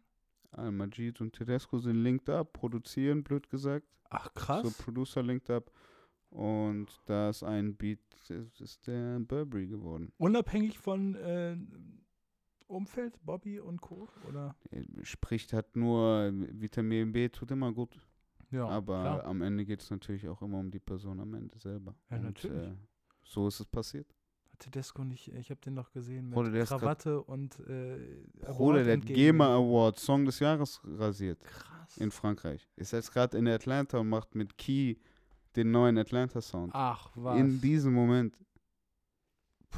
[0.52, 3.86] Al-Majid und Tedesco sind linked up, produzieren, blöd gesagt.
[4.08, 4.62] Ach, krass.
[4.62, 5.70] So Producer linked up.
[6.30, 10.12] Und da ist ein Beat, das ist der Burberry geworden.
[10.16, 11.56] Unabhängig von äh,
[12.68, 14.54] Umfeld, Bobby und Co., oder?
[14.70, 17.98] Er Spricht hat nur Vitamin B, tut immer gut.
[18.50, 19.24] Ja, aber klar.
[19.24, 21.96] am Ende geht es natürlich auch immer um die Person am Ende selber.
[22.10, 22.68] Ja, Und, natürlich.
[22.68, 22.76] Äh,
[23.24, 24.14] so ist es passiert.
[24.60, 27.98] Tedesco nicht, ich habe den doch gesehen mit Bruder, der ist Krawatte und äh,
[28.46, 31.96] Bruder, der hat GEMA Award Song des Jahres rasiert Krass.
[31.96, 32.68] in Frankreich.
[32.76, 34.96] Ist jetzt gerade in Atlanta und macht mit Key
[35.56, 36.70] den neuen Atlanta Sound.
[36.74, 37.38] Ach, was?
[37.38, 38.36] In diesem Moment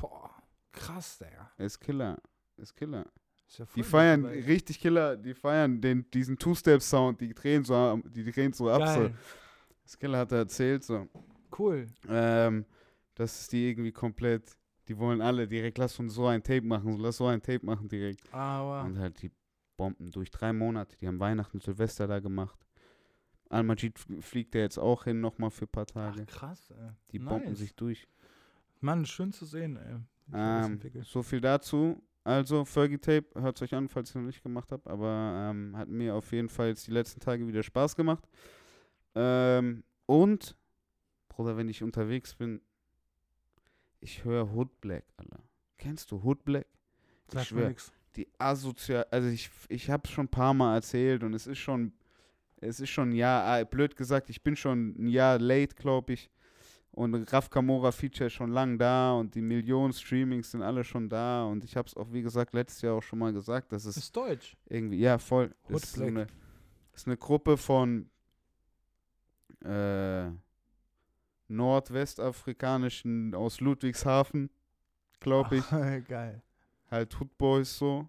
[0.00, 0.30] Boah,
[0.72, 1.50] krass, Digga.
[1.58, 2.18] ist Killer.
[2.56, 3.06] Ist Killer.
[3.46, 4.40] Ist ja Die feiern dabei.
[4.42, 8.82] richtig Killer, die feiern den, diesen Two-Step-Sound, die drehen so, die drehen so ab.
[8.88, 9.10] So.
[9.82, 11.08] Das Killer hat er erzählt, so,
[11.58, 11.86] Cool.
[12.08, 12.64] ähm,
[13.14, 14.56] dass die irgendwie komplett,
[14.88, 17.88] die wollen alle direkt, lass uns so ein Tape machen, lass so ein Tape machen
[17.88, 18.20] direkt.
[18.32, 19.30] Aber Und halt die
[19.76, 22.58] Bomben durch drei Monate, die haben Weihnachten, Silvester da gemacht.
[23.48, 26.26] Al-Majid fliegt ja jetzt auch hin, nochmal für ein paar ach, Tage.
[26.26, 26.90] krass, ey.
[27.10, 27.28] die nice.
[27.28, 28.08] bomben sich durch.
[28.80, 29.96] Mann, schön zu sehen, ey.
[30.34, 32.02] Ähm, so viel dazu.
[32.24, 35.88] Also, Fergie Tape, hört euch an, falls ihr noch nicht gemacht habt, aber ähm, hat
[35.88, 38.28] mir auf jeden Fall jetzt die letzten Tage wieder Spaß gemacht.
[39.14, 40.56] Ähm, und,
[41.28, 42.60] Bruder, wenn ich unterwegs bin,
[44.02, 45.40] ich höre Hood Black, Alter.
[45.78, 46.66] Kennst du Hood Black?
[47.28, 47.92] Ich mir schwör, nix.
[48.16, 51.92] die asozial, also ich, ich habe schon ein paar Mal erzählt und es ist schon,
[52.56, 56.12] es ist schon ein Jahr, äh, blöd gesagt, ich bin schon ein Jahr late, glaube
[56.12, 56.30] ich.
[56.94, 61.08] Und Raf Kamora Feature ist schon lang da und die Millionen Streamings sind alle schon
[61.08, 63.86] da und ich habe es auch, wie gesagt, letztes Jahr auch schon mal gesagt, dass
[63.86, 64.56] es Ist deutsch.
[64.68, 65.54] irgendwie, ja, voll.
[65.70, 66.08] Hood ist, Black.
[66.08, 66.26] eine,
[66.92, 68.10] ist eine Gruppe von
[69.64, 70.26] äh,
[71.48, 74.50] nordwestafrikanischen aus Ludwigshafen,
[75.20, 75.64] glaube ich
[76.08, 76.42] Geil.
[76.90, 78.08] halt Hood Boys so.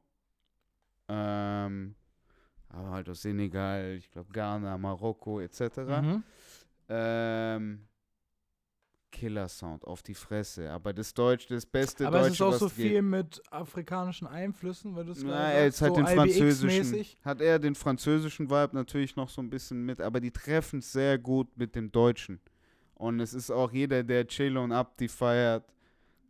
[1.08, 1.96] Ähm,
[2.70, 5.78] aber halt aus Senegal, ich glaube Ghana, Marokko etc.
[6.02, 6.24] Mhm.
[6.90, 7.88] Ähm,
[9.12, 10.72] Killer Sound auf die Fresse.
[10.72, 12.76] Aber das Deutsch, das beste Aber Deutsche, es ist auch so geht.
[12.76, 17.40] viel mit afrikanischen Einflüssen, weil du es Na, er ist halt so den französischen, hat
[17.40, 21.18] er den französischen Vibe natürlich noch so ein bisschen mit, aber die treffen es sehr
[21.20, 22.42] gut mit dem Deutschen.
[22.96, 25.66] Und es ist auch jeder, der Chill und Abdi feiert,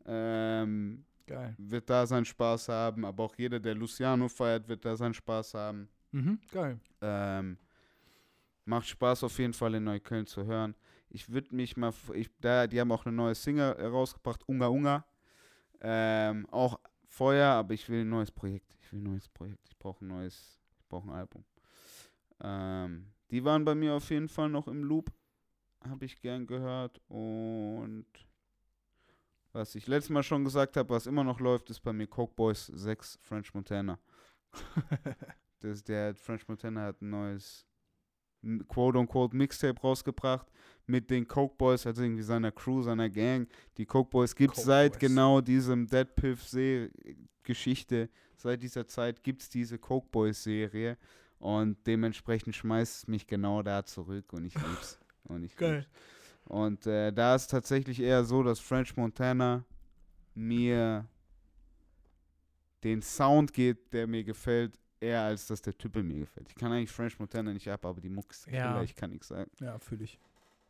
[0.06, 1.06] ähm,
[1.58, 5.54] wird da seinen Spaß haben, aber auch jeder, der Luciano feiert, wird da seinen Spaß
[5.54, 5.90] haben.
[6.12, 6.80] Mhm, geil.
[7.02, 7.58] Ähm,
[8.66, 10.76] macht Spaß auf jeden Fall in Neukölln zu hören.
[11.10, 14.68] Ich würde mich mal, ich, da, die haben auch eine neue Single äh, rausgebracht, Unga
[14.68, 15.06] Unga.
[15.82, 18.74] Ähm, auch Feuer, aber ich will ein neues Projekt.
[18.82, 19.68] Ich will ein neues Projekt.
[19.70, 21.44] Ich brauche ein neues, ich brauche ein Album.
[22.42, 25.12] Ähm, die waren bei mir auf jeden Fall noch im Loop.
[25.88, 27.02] Habe ich gern gehört.
[27.08, 28.06] Und
[29.52, 32.34] was ich letztes Mal schon gesagt habe, was immer noch läuft, ist bei mir Coke
[32.36, 34.00] Boys 6 French Montana.
[35.60, 37.66] Das, der French Montana hat ein neues
[38.68, 40.52] quote-unquote Mixtape rausgebracht
[40.86, 43.48] mit den Coke Boys, also irgendwie seiner Crew, seiner Gang.
[43.78, 45.00] Die Coke Boys gibt es seit Boys.
[45.00, 46.46] genau diesem Dead Piff
[47.44, 48.10] Geschichte.
[48.36, 50.98] Seit dieser Zeit gibt es diese Coke Boys Serie
[51.40, 55.00] und dementsprechend schmeißt es mich genau da zurück und ich lieb's.
[55.26, 55.78] und ich Geil.
[55.78, 55.90] lieb's.
[56.46, 59.64] Und äh, da ist tatsächlich eher so, dass French Montana
[60.36, 61.08] mir
[62.84, 66.50] den Sound geht, der mir gefällt, eher als dass der Typ mir gefällt.
[66.50, 68.82] Ich kann eigentlich French Montana nicht ab, aber die Mucks, Ja.
[68.82, 69.50] Ich kann nichts sagen.
[69.60, 70.20] Ja, fühle ich.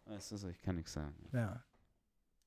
[0.06, 1.16] Weißt du, ich kann nichts sagen.
[1.32, 1.64] Ja.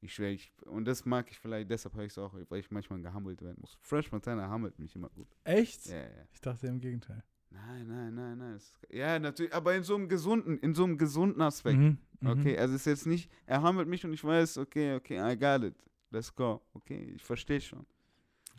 [0.01, 2.70] Ich schwöre, ich, und das mag ich vielleicht, deshalb höre ich es auch, weil ich
[2.70, 3.77] manchmal gehammelt werden muss.
[3.81, 5.27] French Montana hammelt mich immer gut.
[5.45, 5.87] Echt?
[5.87, 6.27] Ja, ja.
[6.33, 7.24] Ich dachte im Gegenteil.
[7.51, 8.56] Nein, nein, nein, nein.
[8.56, 11.78] ist- Ja, natürlich, aber in so einem gesunden, in so einem gesunden Aspekt.
[11.78, 12.28] Mhm, mhm.
[12.31, 15.62] Okay, also ist jetzt nicht, er hammelt mich und ich weiß, okay, okay, I got
[15.62, 15.74] it.
[16.10, 16.60] Let's go.
[16.74, 17.86] Okay, ich verstehe schon.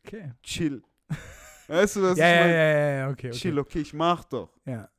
[0.05, 0.31] Okay.
[0.43, 0.81] Chill.
[1.67, 2.53] weißt du, was Ja, ich ja, meine?
[2.53, 3.37] ja, ja, ja, okay, okay.
[3.37, 4.49] Chill, okay, ich mach doch.
[4.65, 4.89] Ja.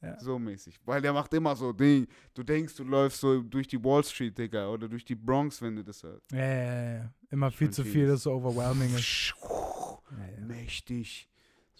[0.00, 0.18] Ja.
[0.18, 0.80] So mäßig.
[0.84, 2.08] Weil der macht immer so Ding.
[2.34, 5.76] Du denkst, du läufst so durch die Wall Street, Digga, oder durch die Bronx, wenn
[5.76, 6.32] du das hörst.
[6.32, 7.14] Ja, ja, ja.
[7.30, 8.08] Immer viel zu viel.
[8.08, 9.32] das so overwhelming ist.
[10.40, 11.28] Mächtig.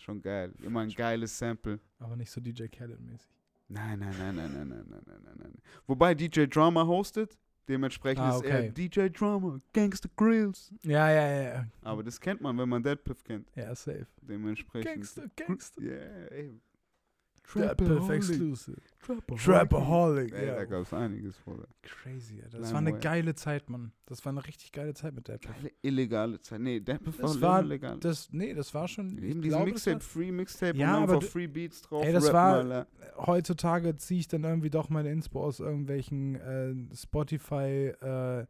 [0.03, 0.53] Schon geil.
[0.62, 1.79] Immer ein geiles Sample.
[2.01, 3.29] Aber nicht so DJ Khaled-mäßig.
[3.69, 5.53] Nein, nein, nein, nein, nein, nein, nein, nein, nein, nein.
[5.87, 7.39] Wobei DJ Drama hostet.
[7.69, 8.70] Dementsprechend Ah, ist er okay.
[8.73, 10.74] DJ Drama, Gangster Grills.
[10.83, 11.66] Ja, ja, ja.
[11.83, 13.49] Aber das kennt man, wenn man Deadpiff kennt.
[13.55, 14.09] Ja, safe.
[14.20, 14.93] Dementsprechend.
[14.93, 15.81] Gangster, Gangster.
[15.81, 15.93] Ja,
[16.33, 16.49] ey.
[16.49, 16.72] Der
[17.44, 18.77] Puff Exclusive.
[19.01, 19.43] Trapaholic.
[19.44, 20.55] Trapaholic, Ey, ja.
[20.55, 21.59] da gab es einiges vor.
[21.82, 22.59] Crazy, Alter.
[22.59, 23.01] Das Lime war eine Wire.
[23.01, 23.93] geile Zeit, Mann.
[24.06, 25.55] Das war eine richtig geile Zeit mit der Puff.
[25.56, 26.60] Geile illegale Zeit.
[26.60, 27.98] Nee, war, Das war, illegal.
[27.98, 31.02] das, nee, das war schon, Eben diese glaube, das war- Mixtape, Free Mixtape Ja, und
[31.02, 32.05] aber einfach Free Beats drauf.
[32.05, 32.35] Ey, das rappen,
[32.70, 32.86] war- Alter.
[33.27, 38.47] heutzutage ziehe ich dann irgendwie doch meine Inspo aus irgendwelchen äh, Spotify äh,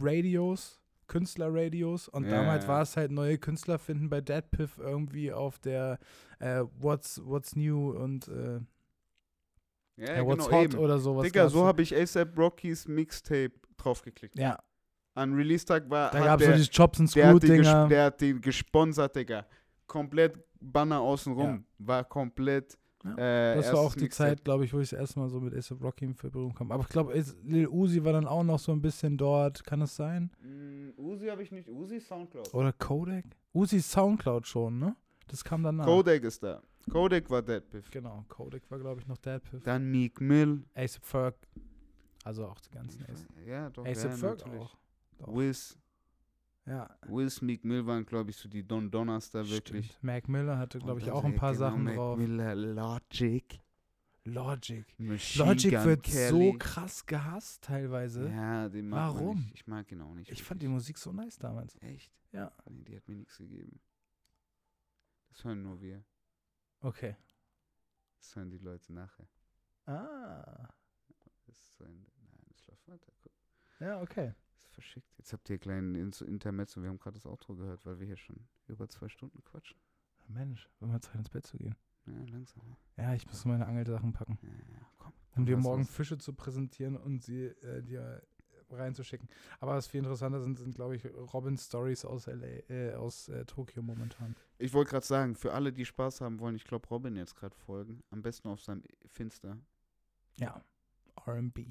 [0.00, 2.68] Radios, Künstlerradios und Ja, damals ja.
[2.68, 5.98] war es halt neue Künstler finden bei Deadpiff irgendwie auf der
[6.38, 8.60] äh, What's What's New und äh,
[9.96, 10.78] Ja, ja, What's genau, Hot eben.
[10.78, 11.24] oder sowas.
[11.24, 14.38] Digga, so habe ich ASAP Rockys Mixtape draufgeklickt.
[14.38, 14.58] Ja,
[15.14, 17.88] An Release-Tag war da gab es so diese Chops and Screw-Dinger.
[17.88, 19.46] der hat die gesponsert, Digga.
[19.86, 21.64] Komplett Banner außenrum.
[21.78, 22.76] War komplett.
[23.04, 24.30] Ja, Äh, Das war auch die Mixtape.
[24.30, 26.72] Zeit, glaube ich, wo ich das erste Mal so mit ASAP Rocky in Verbindung kam.
[26.72, 27.14] Aber ich glaube,
[27.44, 29.62] Lil Uzi war dann auch noch so ein bisschen dort.
[29.64, 30.30] Kann das sein?
[30.42, 31.68] Mm, Uzi habe ich nicht.
[31.68, 32.52] Uzi Soundcloud.
[32.54, 33.24] Oder Kodak?
[33.52, 34.96] Uzi Soundcloud schon, ne?
[35.28, 35.84] Das kam danach.
[35.86, 36.60] Kodak ist da.
[36.90, 37.90] Kodak war Deadpiff.
[37.90, 39.62] Genau, Kodak war, glaube ich, noch Deadpiff.
[39.62, 40.64] Dann Meek Mill.
[40.74, 41.34] ASAP Ferg.
[42.24, 43.28] Also auch die ganzen ASAP.
[43.46, 43.86] Ja, doch.
[43.86, 44.62] ASAP ja, Ferg natürlich.
[44.62, 44.76] auch.
[45.18, 45.36] Doch.
[45.36, 45.78] Wiz.
[46.68, 49.86] Ja, Wiz, Meek Mill waren, glaube ich, so die Don Donners da wirklich.
[49.86, 50.04] stimmt.
[50.04, 52.18] Mac Miller hatte, glaube ich, auch so, ein paar genau, Sachen Mac drauf.
[52.18, 53.60] Miller, Logic.
[54.24, 54.84] Logic.
[54.98, 56.52] Machine Logic Gun wird Kelly.
[56.52, 58.28] so krass gehasst teilweise.
[58.28, 59.38] Ja, den mag Warum?
[59.38, 59.54] nicht.
[59.54, 60.30] Ich mag ihn auch nicht.
[60.30, 60.68] Ich fand die.
[60.68, 61.74] Musik so nice damals.
[61.80, 62.12] Echt?
[62.32, 62.52] Ja.
[62.68, 63.80] Nee, die hat mir nichts gegeben.
[65.30, 66.04] Das hören nur wir.
[66.80, 67.16] Okay.
[68.18, 69.26] Das hören die Leute nachher.
[69.86, 70.68] Ah.
[71.24, 72.10] Das ist zu Ende.
[72.20, 73.12] Nein, das läuft weiter.
[73.22, 73.32] Guck,
[73.80, 74.34] Ja, okay.
[74.78, 75.12] Verschickt.
[75.18, 76.80] Jetzt habt ihr einen kleinen Intermezzo.
[76.82, 78.36] Wir haben gerade das Outro gehört, weil wir hier schon
[78.68, 79.76] über zwei Stunden quatschen.
[80.28, 81.74] Mensch, wenn wir Zeit ins Bett zu gehen.
[82.06, 82.62] Ja, langsam.
[82.96, 85.12] Ja, ich muss meine Angelsachen packen, Ja, ja, komm.
[85.36, 85.90] um dir morgen uns.
[85.90, 88.22] Fische zu präsentieren und sie äh, dir
[88.70, 89.28] reinzuschicken.
[89.60, 93.44] Aber was viel interessanter sind, sind, glaube ich, Robins Stories aus LA, äh, aus äh,
[93.46, 94.36] Tokio momentan.
[94.58, 97.56] Ich wollte gerade sagen, für alle, die Spaß haben wollen, ich glaube, Robin jetzt gerade
[97.56, 98.02] folgen.
[98.10, 99.56] Am besten auf seinem Finster
[100.38, 100.62] Ja.
[101.26, 101.66] RB.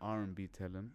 [0.00, 0.94] RB-Talent.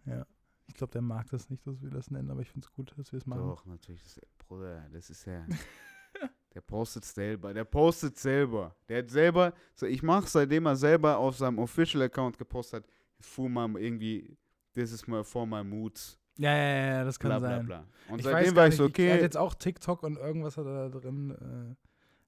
[0.72, 2.94] Ich glaube, der mag das nicht, dass wir das nennen, aber ich finde es gut,
[2.96, 3.42] dass wir es machen.
[3.42, 4.02] Doch, natürlich.
[4.02, 5.44] Das, Bruder, das ist ja.
[6.54, 7.52] der postet selber.
[7.52, 8.74] Der postet selber.
[8.88, 9.52] Der hat selber.
[9.74, 12.90] So, ich mache seitdem er selber auf seinem Official Account gepostet hat,
[13.20, 14.34] fuhr mal irgendwie,
[14.72, 16.18] this is my for my moods.
[16.38, 17.66] Ja, ja, ja, das kann Bla bla sein.
[17.66, 17.86] bla.
[18.08, 19.20] Und ich seitdem war ich so, Er hat okay.
[19.20, 21.32] jetzt auch TikTok und irgendwas hat er da drin.
[21.32, 21.76] Äh,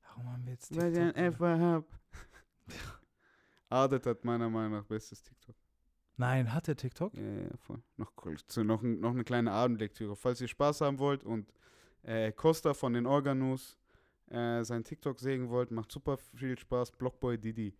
[0.06, 1.32] warum haben wir jetzt Weil ich ein TikTok?
[1.32, 1.84] F hab.
[3.70, 5.56] Ardet hat meiner Meinung nach bestes TikTok.
[6.16, 7.14] Nein, hat er TikTok?
[7.14, 7.82] Ja, ja, voll.
[7.96, 8.36] Noch, cool.
[8.46, 10.14] zu, noch, noch eine kleine Abendlektüre.
[10.14, 11.52] Falls ihr Spaß haben wollt und
[12.02, 13.78] äh, Costa von den Organus
[14.30, 16.92] äh, sein TikTok sehen wollt, macht super viel Spaß.
[16.92, 17.74] Blockboy Didi.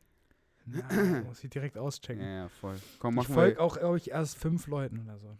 [0.66, 2.22] Nein, muss ich direkt Ja, auschecken.
[2.22, 2.76] ja, voll.
[2.98, 5.36] Komm, ich machen folge auch, glaube ich, erst fünf Leuten oder so.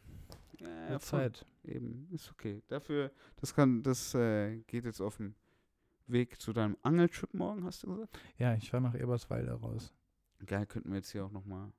[0.60, 1.00] Ja, Mit ja.
[1.00, 1.46] Zeit.
[1.64, 2.62] Eben, ist okay.
[2.68, 5.34] Dafür, das kann, das äh, geht jetzt auf dem
[6.06, 8.18] Weg zu deinem Angeltrip morgen, hast du gesagt?
[8.36, 9.94] Ja, ich fahre nach Eberswalde raus.
[10.44, 11.72] Geil, könnten wir jetzt hier auch nochmal.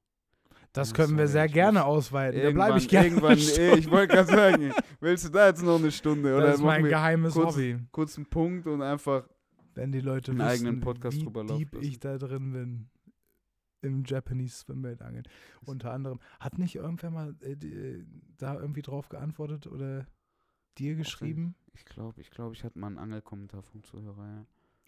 [0.75, 2.41] Das können wir sehr gerne ausweiten.
[2.41, 3.07] Da bleibe ich gerne.
[3.07, 6.35] Irgendwann, ey, ich wollte gerade sagen, willst du da jetzt noch eine Stunde?
[6.35, 7.77] Oder das ist machen mein geheimes kurz- Hobby.
[7.91, 9.27] kurz einen Punkt und einfach.
[9.73, 12.89] Wenn die Leute einen wissen, eigenen Podcast wie drüber laufen deep ich da drin bin.
[13.81, 15.27] Im Japanese Swimboat angeln.
[15.65, 16.19] Unter anderem.
[16.39, 18.05] Hat nicht irgendwer mal äh, die, äh,
[18.37, 20.07] da irgendwie drauf geantwortet oder
[20.77, 21.55] dir geschrieben?
[21.73, 24.45] Ich glaube, ich glaube, ich hatte mal einen Angelkommentar vom Zuhörer, ja.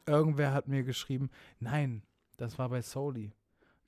[0.07, 2.01] Irgendwer hat mir geschrieben, nein,
[2.37, 3.33] das war bei Soli.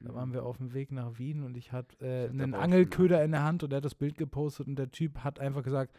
[0.02, 0.16] Da Mhm.
[0.16, 3.32] waren wir auf dem Weg nach Wien und ich hatte äh, Ich einen Angelköder in
[3.32, 5.94] der Hand und der hat das Bild gepostet und der Typ hat einfach gesagt,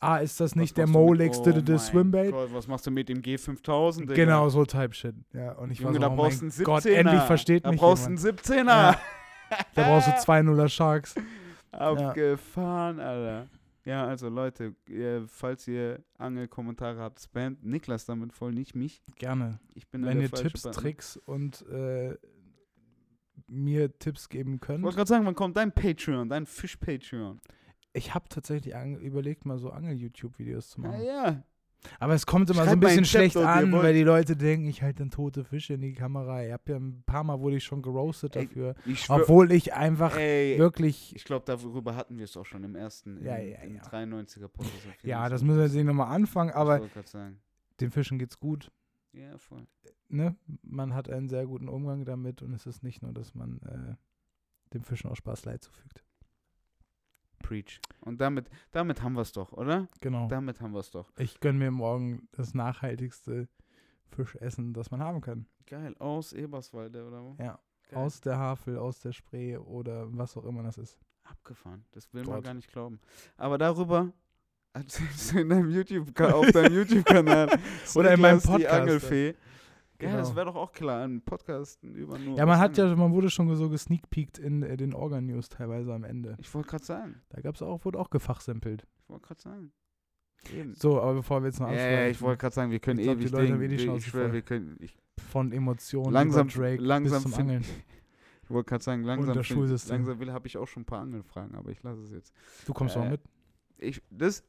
[0.00, 2.30] ah, ist das Was nicht der du mit- Molex oh Swimboat?
[2.30, 4.00] Gott, was machst du mit dem G5000?
[4.00, 4.14] Digga?
[4.14, 5.14] Genau, so Type Shit.
[5.34, 6.64] Ja, und ich Junge, war da so, oh brauchst mein einen 17er.
[6.64, 8.26] Gott, endlich versteht da mich brauchst du jemand.
[8.26, 8.66] einen 17er.
[8.66, 9.00] Ja.
[9.74, 11.14] Da brauchst du zwei Nuller Sharks.
[11.72, 13.48] Abgefahren, Alter.
[13.84, 14.74] Ja, also Leute,
[15.26, 19.02] falls ihr Angelkommentare habt, spamt Niklas damit voll, nicht mich.
[19.16, 19.58] Gerne.
[19.74, 20.80] Ich bin da Wenn der ihr Tipps, Partner.
[20.80, 22.16] Tricks und äh,
[23.52, 24.82] mir Tipps geben Ich könnt.
[24.82, 27.40] wollte gerade sagen, wann kommt dein Patreon, dein Fisch-Patreon?
[27.92, 31.04] Ich habe tatsächlich überlegt, mal so Angel-YouTube-Videos zu Ja, machen.
[31.04, 31.42] ja.
[31.98, 33.92] Aber es kommt immer so Schreibt ein mal in bisschen Chat schlecht ihr an, weil
[33.92, 36.44] die Leute denken, ich halte dann tote Fische in die Kamera.
[36.46, 38.74] Ich hab ja ein paar Mal wurde ich schon geroastet Ey, dafür.
[38.86, 41.12] Ich Obwohl ich einfach ey, wirklich.
[41.16, 43.82] ich glaube, darüber hatten wir es auch schon im ersten, im, Ja, ja, im ja.
[43.82, 44.74] 93er Podcast.
[45.02, 46.80] Ja, das müssen wir jetzt nicht nochmal anfangen, Ich aber
[47.80, 48.70] den Fischen geht's gut.
[49.12, 49.66] Ja, voll.
[50.08, 50.36] Ne?
[50.62, 53.94] Man hat einen sehr guten Umgang damit und es ist nicht nur, dass man äh,
[54.72, 56.02] dem Fischen auch Spaß Leid zufügt.
[57.40, 57.80] Preach.
[58.00, 59.88] Und damit, damit haben wir es doch, oder?
[60.00, 60.28] Genau.
[60.28, 61.12] Damit haben wir es doch.
[61.18, 63.48] Ich gönne mir morgen das nachhaltigste
[64.06, 65.46] Fischessen, das man haben kann.
[65.66, 65.94] Geil.
[65.98, 67.36] Aus Eberswalde, oder wo?
[67.38, 67.58] Ja.
[67.88, 67.98] Geil.
[67.98, 70.98] Aus der Havel, aus der Spree oder was auch immer das ist.
[71.24, 71.84] Abgefahren.
[71.92, 72.44] Das will man Dort.
[72.44, 73.00] gar nicht glauben.
[73.36, 74.12] Aber darüber
[74.72, 77.58] erzählst du in deinem YouTube auf deinem YouTube-Kanal.
[77.94, 79.28] Oder in meinem Niklas, Die Podcast, Angelfee.
[79.28, 79.34] Ja,
[79.98, 80.16] Genau.
[80.16, 81.04] das wäre doch auch klar.
[81.04, 82.36] Ein Podcast über nur.
[82.36, 86.02] Ja, man hat ja, man wurde schon so gesneakpeakt in äh, den Organ-News teilweise am
[86.02, 86.36] Ende.
[86.40, 87.22] Ich wollte gerade sagen.
[87.28, 88.84] Da gab es auch, wurde auch gefachsimpelt.
[89.04, 89.72] Ich wollte gerade sagen.
[90.52, 90.74] Eben.
[90.74, 93.04] So, aber bevor wir jetzt noch Ja, ja, ich wollte gerade sagen, wir können Ich
[93.04, 94.76] glaub, die ewig Leute haben Ding- eh die ich schwör, wir können.
[94.80, 94.96] Ich,
[95.30, 97.62] von Emotionen Langsam- über Drake langsam bis zum Angeln.
[98.42, 101.00] ich wollte gerade sagen, langsam, das find- langsam will habe ich auch schon ein paar
[101.02, 102.34] Angelfragen, aber ich lasse es jetzt.
[102.66, 103.20] Du kommst Äh, auch mit.
[103.78, 104.42] Ich, das,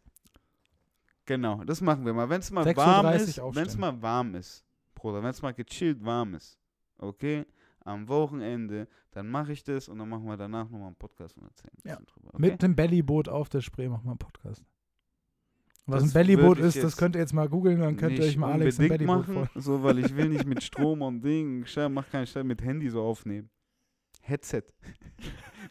[1.26, 2.30] genau, das machen wir mal.
[2.30, 5.54] Wenn es mal 6:30 warm ist, wenn es mal warm ist, Bruder, wenn es mal
[5.54, 6.58] gechillt warm ist,
[6.98, 7.46] okay,
[7.86, 11.44] am Wochenende, dann mache ich das und dann machen wir danach nochmal einen Podcast und
[11.44, 11.96] erzählen ein Ja.
[11.96, 12.30] drüber.
[12.30, 12.42] Okay?
[12.42, 14.64] Mit dem Bellyboot auf der Spree machen wir einen Podcast.
[15.86, 18.38] Was Das ein Bellyboot ist, das könnt ihr jetzt mal googeln, dann könnt ihr euch
[18.38, 22.10] mal Alex unbedingt Bellyboot machen, so, weil ich will nicht mit Strom und Ding, mach
[22.10, 23.50] keinen Scheiß mit Handy so aufnehmen.
[24.22, 24.64] Headset.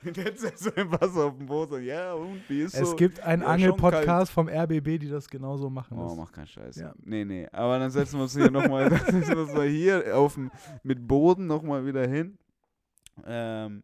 [0.04, 2.96] mit Headset so im Wasser auf dem Boot, so, ja, und wie ist Es so?
[2.96, 5.96] gibt einen Ja, Angel-Podcast vom RBB, die das genauso machen.
[5.98, 6.76] Oh, Das- mach keinen Scheiß.
[6.76, 6.92] Ja.
[7.04, 7.48] Nee, nee.
[7.52, 10.50] Aber dann setzen wir uns hier nochmal, dann setzen wir uns mal hier auf dem,
[10.82, 12.38] mit Boden nochmal wieder hin.
[13.26, 13.82] Ähm,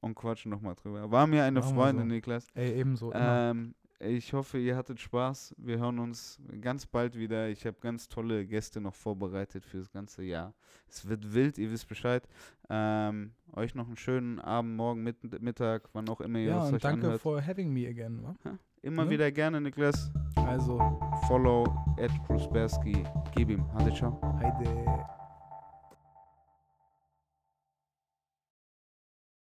[0.00, 1.10] und quatschen nochmal drüber.
[1.10, 2.04] War mir eine Machen Freude, so.
[2.04, 2.46] Niklas.
[2.54, 3.10] Ey, ebenso.
[3.14, 5.54] Ähm, ich hoffe, ihr hattet Spaß.
[5.58, 7.48] Wir hören uns ganz bald wieder.
[7.48, 10.54] Ich habe ganz tolle Gäste noch vorbereitet für das ganze Jahr.
[10.88, 12.28] Es wird wild, ihr wisst Bescheid.
[12.68, 16.68] Ähm, euch noch einen schönen Abend, morgen, Mitt Mittag, wann auch immer ihr ja, es
[16.68, 17.20] und euch danke anhört.
[17.20, 18.22] for having me again.
[18.22, 18.58] Wa?
[18.82, 19.10] Immer ne?
[19.10, 20.10] wieder gerne, Niklas.
[20.36, 20.78] Also,
[21.26, 21.64] Follow
[21.98, 23.04] at Krusberski.
[23.34, 23.72] Gib ihm.
[23.72, 24.20] Hatte ciao.
[24.40, 25.23] heide.